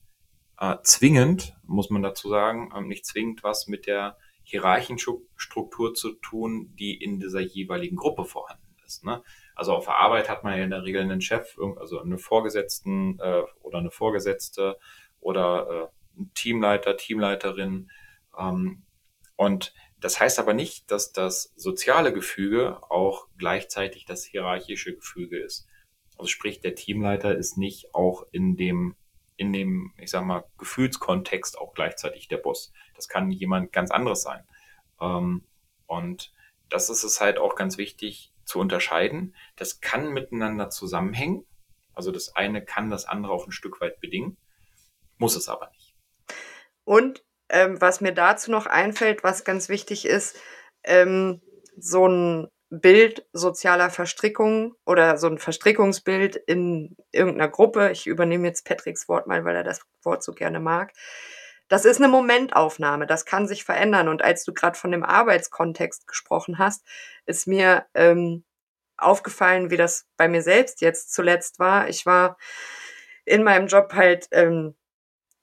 äh, 0.59 0.75
zwingend, 0.83 1.55
muss 1.63 1.89
man 1.89 2.01
dazu 2.01 2.29
sagen, 2.29 2.71
ähm, 2.75 2.87
nicht 2.87 3.05
zwingend 3.05 3.43
was 3.43 3.67
mit 3.67 3.87
der 3.87 4.17
Hierarchenstruktur 4.43 5.93
zu 5.93 6.13
tun, 6.13 6.73
die 6.77 7.01
in 7.01 7.19
dieser 7.19 7.39
jeweiligen 7.39 7.95
Gruppe 7.95 8.25
vorhanden 8.25 8.75
ist. 8.85 9.05
Ne? 9.05 9.23
Also 9.55 9.73
auf 9.73 9.85
der 9.85 9.97
Arbeit 9.97 10.29
hat 10.29 10.43
man 10.43 10.57
ja 10.57 10.63
in 10.63 10.69
der 10.69 10.83
Regel 10.83 11.01
einen 11.01 11.21
Chef, 11.21 11.57
also 11.77 11.99
einen 11.99 12.17
Vorgesetzten 12.17 13.19
äh, 13.19 13.43
oder 13.61 13.79
eine 13.79 13.91
Vorgesetzte 13.91 14.77
oder 15.19 15.91
äh, 16.15 16.17
einen 16.17 16.33
Teamleiter, 16.33 16.97
Teamleiterin. 16.97 17.89
Ähm, 18.37 18.83
und 19.35 19.73
das 19.99 20.19
heißt 20.19 20.39
aber 20.39 20.53
nicht, 20.53 20.89
dass 20.89 21.11
das 21.11 21.53
soziale 21.55 22.11
Gefüge 22.11 22.81
auch 22.89 23.27
gleichzeitig 23.37 24.05
das 24.05 24.25
hierarchische 24.25 24.95
Gefüge 24.95 25.39
ist. 25.39 25.67
Also 26.17 26.27
sprich, 26.27 26.59
der 26.59 26.75
Teamleiter 26.75 27.35
ist 27.35 27.57
nicht 27.57 27.93
auch 27.93 28.25
in 28.31 28.57
dem, 28.57 28.95
in 29.37 29.53
dem, 29.53 29.93
ich 29.97 30.09
sag 30.09 30.23
mal, 30.23 30.43
Gefühlskontext 30.57 31.57
auch 31.57 31.73
gleichzeitig 31.73 32.27
der 32.27 32.37
Boss. 32.37 32.73
Das 32.95 33.07
kann 33.07 33.31
jemand 33.31 33.71
ganz 33.71 33.91
anderes 33.91 34.23
sein. 34.23 34.43
Ähm, 34.99 35.45
und 35.87 36.31
das 36.69 36.89
ist 36.89 37.03
es 37.03 37.21
halt 37.21 37.37
auch 37.37 37.55
ganz 37.55 37.77
wichtig, 37.77 38.30
zu 38.51 38.59
unterscheiden. 38.59 39.33
Das 39.55 39.79
kann 39.79 40.11
miteinander 40.11 40.69
zusammenhängen. 40.69 41.45
Also 41.93 42.11
das 42.11 42.35
eine 42.35 42.63
kann 42.63 42.89
das 42.89 43.05
andere 43.05 43.31
auch 43.31 43.47
ein 43.47 43.51
Stück 43.51 43.81
weit 43.81 43.99
bedingen, 44.01 44.37
muss 45.17 45.35
es 45.35 45.47
aber 45.47 45.69
nicht. 45.71 45.95
Und 46.83 47.23
ähm, 47.49 47.79
was 47.79 48.01
mir 48.01 48.13
dazu 48.13 48.51
noch 48.51 48.65
einfällt, 48.65 49.23
was 49.23 49.43
ganz 49.43 49.69
wichtig 49.69 50.05
ist, 50.05 50.37
ähm, 50.83 51.41
so 51.77 52.07
ein 52.07 52.47
Bild 52.69 53.25
sozialer 53.33 53.89
Verstrickung 53.89 54.75
oder 54.85 55.17
so 55.17 55.27
ein 55.27 55.37
Verstrickungsbild 55.37 56.35
in 56.35 56.95
irgendeiner 57.11 57.49
Gruppe, 57.49 57.91
ich 57.91 58.07
übernehme 58.07 58.47
jetzt 58.47 58.65
Patricks 58.65 59.09
Wort 59.09 59.27
mal, 59.27 59.43
weil 59.43 59.55
er 59.55 59.63
das 59.63 59.81
Wort 60.03 60.23
so 60.23 60.31
gerne 60.33 60.59
mag, 60.59 60.93
das 61.71 61.85
ist 61.85 62.01
eine 62.01 62.09
Momentaufnahme, 62.09 63.07
das 63.07 63.23
kann 63.23 63.47
sich 63.47 63.63
verändern. 63.63 64.09
Und 64.09 64.21
als 64.21 64.43
du 64.43 64.53
gerade 64.53 64.77
von 64.77 64.91
dem 64.91 65.05
Arbeitskontext 65.05 66.05
gesprochen 66.05 66.57
hast, 66.57 66.85
ist 67.25 67.47
mir 67.47 67.85
ähm, 67.93 68.43
aufgefallen, 68.97 69.69
wie 69.69 69.77
das 69.77 70.05
bei 70.17 70.27
mir 70.27 70.41
selbst 70.41 70.81
jetzt 70.81 71.13
zuletzt 71.13 71.59
war. 71.59 71.87
Ich 71.87 72.05
war 72.05 72.37
in 73.23 73.43
meinem 73.43 73.67
Job 73.67 73.93
halt 73.93 74.27
ähm, 74.31 74.75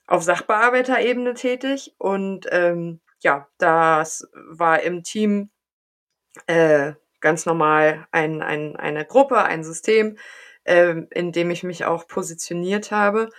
auf 0.07 0.23
Sachbearbeiterebene 0.23 1.33
tätig 1.33 1.95
und 1.97 2.47
ähm, 2.51 3.01
ja, 3.21 3.49
das 3.57 4.29
war 4.35 4.83
im 4.83 5.05
Team 5.05 5.49
äh, 6.47 6.93
ganz 7.21 7.47
normal 7.47 8.07
ein, 8.13 8.43
ein, 8.43 8.77
eine 8.77 9.07
Gruppe, 9.07 9.45
ein 9.45 9.65
System, 9.65 10.19
äh, 10.65 10.95
in 11.11 11.33
dem 11.33 11.51
ich 11.51 11.63
mich 11.63 11.87
auch 11.87 12.07
positioniert 12.07 12.91
habe. 12.91 13.31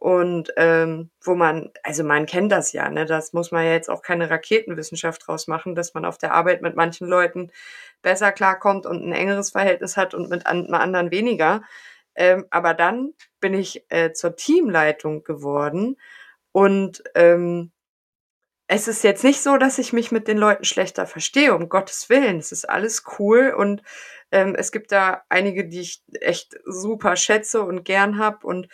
Und 0.00 0.50
ähm, 0.56 1.10
wo 1.22 1.34
man, 1.34 1.70
also 1.82 2.04
man 2.04 2.24
kennt 2.24 2.50
das 2.50 2.72
ja, 2.72 2.88
ne? 2.88 3.04
Das 3.04 3.34
muss 3.34 3.50
man 3.52 3.66
ja 3.66 3.72
jetzt 3.72 3.90
auch 3.90 4.00
keine 4.00 4.30
Raketenwissenschaft 4.30 5.26
draus 5.26 5.46
machen, 5.46 5.74
dass 5.74 5.92
man 5.92 6.06
auf 6.06 6.16
der 6.16 6.32
Arbeit 6.32 6.62
mit 6.62 6.74
manchen 6.74 7.06
Leuten 7.06 7.52
besser 8.00 8.32
klarkommt 8.32 8.86
und 8.86 9.04
ein 9.04 9.12
engeres 9.12 9.50
Verhältnis 9.50 9.98
hat 9.98 10.14
und 10.14 10.30
mit 10.30 10.46
an, 10.46 10.72
anderen 10.72 11.10
weniger. 11.10 11.62
Ähm, 12.14 12.46
aber 12.50 12.72
dann 12.72 13.12
bin 13.40 13.52
ich 13.52 13.84
äh, 13.90 14.12
zur 14.12 14.36
Teamleitung 14.36 15.22
geworden 15.22 15.98
und 16.52 17.02
ähm, 17.14 17.70
es 18.68 18.88
ist 18.88 19.04
jetzt 19.04 19.24
nicht 19.24 19.42
so, 19.42 19.58
dass 19.58 19.78
ich 19.78 19.92
mich 19.92 20.12
mit 20.12 20.28
den 20.28 20.38
Leuten 20.38 20.64
schlechter 20.64 21.06
verstehe, 21.06 21.54
um 21.54 21.68
Gottes 21.68 22.08
Willen. 22.08 22.38
Es 22.38 22.52
ist 22.52 22.68
alles 22.68 23.04
cool 23.18 23.52
und 23.54 23.82
ähm, 24.32 24.54
es 24.56 24.72
gibt 24.72 24.92
da 24.92 25.24
einige, 25.28 25.68
die 25.68 25.80
ich 25.80 26.02
echt 26.20 26.56
super 26.64 27.16
schätze 27.16 27.62
und 27.62 27.84
gern 27.84 28.18
hab 28.18 28.44
und 28.44 28.68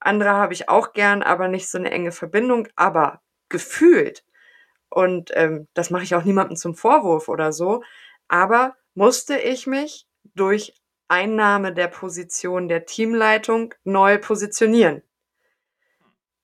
andere 0.00 0.30
habe 0.30 0.52
ich 0.52 0.68
auch 0.68 0.92
gern, 0.92 1.22
aber 1.22 1.48
nicht 1.48 1.68
so 1.68 1.78
eine 1.78 1.90
enge 1.90 2.12
Verbindung, 2.12 2.68
aber 2.76 3.20
gefühlt. 3.48 4.24
Und 4.90 5.30
ähm, 5.34 5.68
das 5.74 5.90
mache 5.90 6.04
ich 6.04 6.14
auch 6.14 6.24
niemandem 6.24 6.56
zum 6.56 6.74
Vorwurf 6.74 7.28
oder 7.28 7.52
so. 7.52 7.82
Aber 8.28 8.76
musste 8.94 9.38
ich 9.38 9.66
mich 9.66 10.06
durch 10.34 10.74
Einnahme 11.08 11.72
der 11.72 11.88
Position 11.88 12.68
der 12.68 12.84
Teamleitung 12.84 13.74
neu 13.84 14.18
positionieren. 14.18 15.02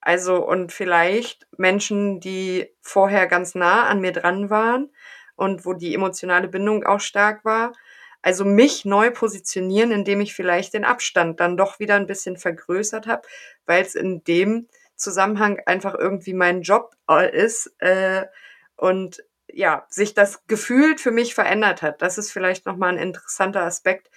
Also 0.01 0.47
und 0.47 0.73
vielleicht 0.73 1.47
Menschen, 1.57 2.21
die 2.21 2.71
vorher 2.83 3.27
ganz 3.27 3.55
nah 3.55 3.87
an 3.87 4.01
mir 4.01 4.13
dran 4.13 4.51
waren 4.51 4.91
und 5.37 5.65
wo 5.65 5.73
die 5.73 5.95
emotionale 5.95 6.49
Bindung 6.49 6.85
auch 6.85 7.01
stark 7.01 7.45
war, 7.45 7.73
also 8.25 8.47
mich 8.47 8.87
neu 8.87 9.11
positionieren, 9.11 9.91
indem 9.91 10.22
ich 10.22 10.35
vielleicht 10.35 10.72
den 10.72 10.87
Abstand 10.87 11.41
dann 11.41 11.59
doch 11.59 11.79
wieder 11.79 11.97
ein 11.97 12.07
bisschen 12.07 12.39
vergrößert 12.39 13.07
habe, 13.07 13.29
weil 13.66 13.83
es 13.83 13.95
in 13.95 14.25
dem 14.25 14.66
Zusammenhang 14.97 15.61
einfach 15.66 15.95
irgendwie 15.95 16.33
mein 16.33 16.62
Job 16.62 16.95
äh, 17.11 17.31
ist 17.37 17.75
äh, 17.81 18.25
und 18.77 19.22
ja, 19.47 19.85
sich 19.91 20.14
das 20.14 20.47
gefühlt 20.47 21.03
für 21.03 21.11
mich 21.11 21.35
verändert 21.35 21.83
hat. 21.83 22.01
Das 22.01 22.16
ist 22.16 22.33
vielleicht 22.33 22.64
nochmal 22.64 22.95
ein 22.95 22.99
interessanter 22.99 23.61
Aspekt, 23.62 24.11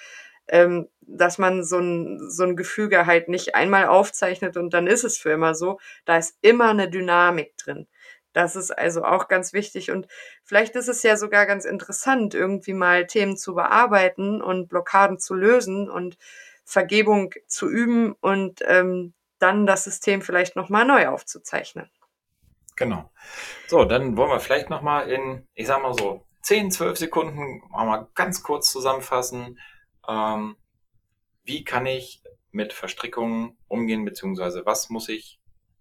ähm, 0.47 0.87
dass 1.01 1.37
man 1.37 1.65
so 1.65 1.77
ein, 1.77 2.29
so 2.29 2.43
ein 2.43 2.55
Gefüge 2.55 3.07
halt 3.07 3.27
nicht 3.27 3.55
einmal 3.55 3.87
aufzeichnet 3.87 4.55
und 4.55 4.73
dann 4.73 4.87
ist 4.87 5.03
es 5.03 5.17
für 5.17 5.31
immer 5.31 5.53
so. 5.53 5.79
Da 6.05 6.17
ist 6.17 6.37
immer 6.41 6.69
eine 6.69 6.89
Dynamik 6.89 7.57
drin. 7.57 7.87
Das 8.37 8.55
ist 8.55 8.69
also 8.69 9.03
auch 9.03 9.29
ganz 9.29 9.51
wichtig 9.51 9.89
und 9.89 10.07
vielleicht 10.43 10.75
ist 10.75 10.87
es 10.87 11.01
ja 11.01 11.17
sogar 11.17 11.47
ganz 11.47 11.65
interessant, 11.65 12.35
irgendwie 12.35 12.73
mal 12.73 13.07
Themen 13.07 13.35
zu 13.35 13.55
bearbeiten 13.55 14.43
und 14.43 14.67
Blockaden 14.67 15.17
zu 15.17 15.33
lösen 15.33 15.89
und 15.89 16.19
Vergebung 16.63 17.33
zu 17.47 17.67
üben 17.67 18.13
und 18.21 18.61
ähm, 18.67 19.15
dann 19.39 19.65
das 19.65 19.85
System 19.85 20.21
vielleicht 20.21 20.55
nochmal 20.55 20.85
neu 20.85 21.07
aufzuzeichnen. 21.07 21.89
Genau. 22.75 23.09
So, 23.65 23.85
dann 23.85 24.15
wollen 24.17 24.29
wir 24.29 24.39
vielleicht 24.39 24.69
nochmal 24.69 25.09
in, 25.09 25.47
ich 25.55 25.65
sag 25.65 25.81
mal 25.81 25.95
so, 25.97 26.23
10, 26.43 26.69
12 26.69 26.95
Sekunden 26.95 27.63
mal 27.71 28.07
ganz 28.13 28.43
kurz 28.43 28.71
zusammenfassen. 28.71 29.57
Ähm, 30.07 30.57
wie 31.43 31.63
kann 31.63 31.87
ich 31.87 32.21
mit 32.51 32.71
Verstrickungen 32.71 33.57
umgehen, 33.67 34.05
beziehungsweise 34.05 34.63
was 34.67 34.91
muss 34.91 35.09
ich 35.09 35.39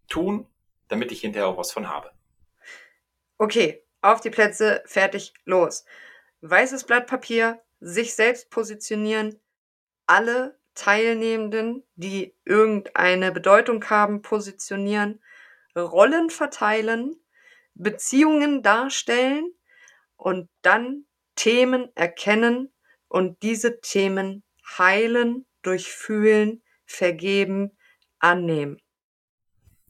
tun, 0.09 0.47
damit 0.89 1.13
ich 1.13 1.21
hinterher 1.21 1.49
auch 1.49 1.59
was 1.59 1.71
von 1.71 1.91
habe? 1.91 2.16
Okay, 3.39 3.85
auf 4.01 4.21
die 4.21 4.31
Plätze, 4.31 4.83
fertig, 4.87 5.35
los. 5.45 5.85
Weißes 6.41 6.85
Blatt 6.85 7.07
Papier, 7.07 7.61
sich 7.81 8.15
selbst 8.15 8.51
positionieren, 8.51 9.39
alle 10.07 10.59
Teilnehmenden, 10.75 11.85
die 11.97 12.35
irgendeine 12.45 13.33
Bedeutung 13.33 13.85
haben, 13.91 14.23
positionieren, 14.23 15.23
Rollen 15.77 16.31
verteilen, 16.31 17.17
Beziehungen 17.75 18.63
darstellen 18.63 19.53
und 20.17 20.49
dann 20.63 21.05
Themen 21.35 21.91
erkennen 21.95 22.73
und 23.09 23.43
diese 23.43 23.81
Themen 23.81 24.43
heilen, 24.79 25.47
durchfühlen, 25.63 26.63
vergeben, 26.87 27.77
annehmen. 28.19 28.81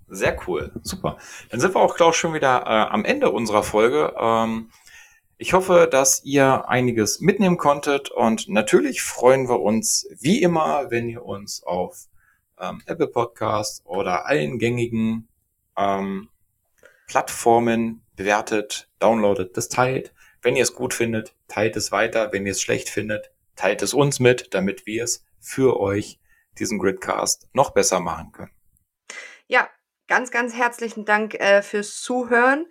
Sehr 0.08 0.38
cool, 0.46 0.72
super. 0.82 1.18
Dann 1.50 1.60
sind 1.60 1.74
wir 1.74 1.80
auch, 1.80 1.96
glaube 1.96 2.12
ich, 2.12 2.16
schon 2.16 2.34
wieder 2.34 2.62
äh, 2.62 2.92
am 2.92 3.04
Ende 3.04 3.30
unserer 3.30 3.62
Folge. 3.62 4.14
Ähm, 4.18 4.70
ich 5.38 5.52
hoffe, 5.52 5.88
dass 5.90 6.24
ihr 6.24 6.68
einiges 6.68 7.20
mitnehmen 7.20 7.58
konntet 7.58 8.10
und 8.10 8.48
natürlich 8.48 9.02
freuen 9.02 9.48
wir 9.48 9.60
uns 9.60 10.08
wie 10.18 10.40
immer, 10.42 10.90
wenn 10.90 11.08
ihr 11.08 11.24
uns 11.24 11.62
auf 11.62 12.06
ähm, 12.58 12.82
Apple 12.86 13.08
Podcast 13.08 13.84
oder 13.84 14.26
allen 14.26 14.58
gängigen 14.58 15.28
ähm, 15.76 16.30
Plattformen 17.06 18.02
bewertet, 18.16 18.88
downloadet, 18.98 19.56
das 19.56 19.68
teilt. 19.68 20.14
Wenn 20.40 20.56
ihr 20.56 20.62
es 20.62 20.74
gut 20.74 20.94
findet, 20.94 21.34
teilt 21.48 21.76
es 21.76 21.92
weiter. 21.92 22.32
Wenn 22.32 22.46
ihr 22.46 22.52
es 22.52 22.62
schlecht 22.62 22.88
findet, 22.88 23.30
teilt 23.56 23.82
es 23.82 23.94
uns 23.94 24.20
mit, 24.20 24.54
damit 24.54 24.86
wir 24.86 25.04
es 25.04 25.24
für 25.38 25.78
euch, 25.78 26.18
diesen 26.58 26.78
Gridcast, 26.78 27.48
noch 27.52 27.70
besser 27.70 28.00
machen 28.00 28.32
können. 28.32 28.52
Ja, 29.46 29.68
ganz, 30.08 30.30
ganz 30.30 30.54
herzlichen 30.54 31.04
Dank 31.04 31.34
äh, 31.34 31.62
fürs 31.62 32.00
Zuhören. 32.00 32.66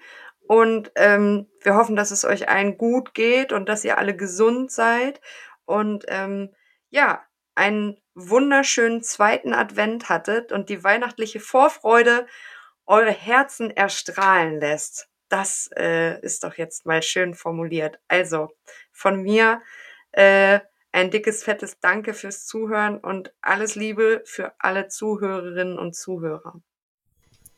Und 0.48 0.92
ähm, 0.96 1.48
wir 1.62 1.76
hoffen, 1.76 1.96
dass 1.96 2.12
es 2.12 2.24
euch 2.24 2.50
allen 2.50 2.78
gut 2.78 3.14
geht 3.14 3.52
und 3.52 3.68
dass 3.68 3.84
ihr 3.84 3.98
alle 3.98 4.16
gesund 4.16 4.72
seid. 4.72 5.20
Und 5.66 6.06
ähm, 6.08 6.54
ja, 6.90 7.26
einen 7.56 7.98
wunderschönen 8.14 9.02
zweiten 9.02 9.54
Advent 9.54 10.10
hattet 10.10 10.52
und 10.52 10.70
die 10.70 10.84
weihnachtliche 10.84 11.40
Vorfreude 11.40 12.28
eure 12.86 13.12
Herzen 13.12 13.72
erstrahlen 13.72 14.60
lässt. 14.60 15.10
Das 15.30 15.70
äh, 15.76 16.20
ist 16.22 16.44
doch 16.44 16.56
jetzt 16.56 16.86
mal 16.86 17.02
schön 17.02 17.34
formuliert. 17.34 18.00
Also 18.08 18.50
von 18.92 19.22
mir 19.22 19.62
äh, 20.12 20.60
ein 20.92 21.12
dickes, 21.12 21.44
fettes 21.44 21.80
Danke 21.80 22.14
fürs 22.14 22.46
Zuhören 22.46 23.00
und 23.00 23.34
alles 23.42 23.76
Liebe 23.76 24.22
für 24.26 24.54
alle 24.60 24.88
Zuhörerinnen 24.88 25.78
und 25.78 25.96
Zuhörer. 25.96 26.62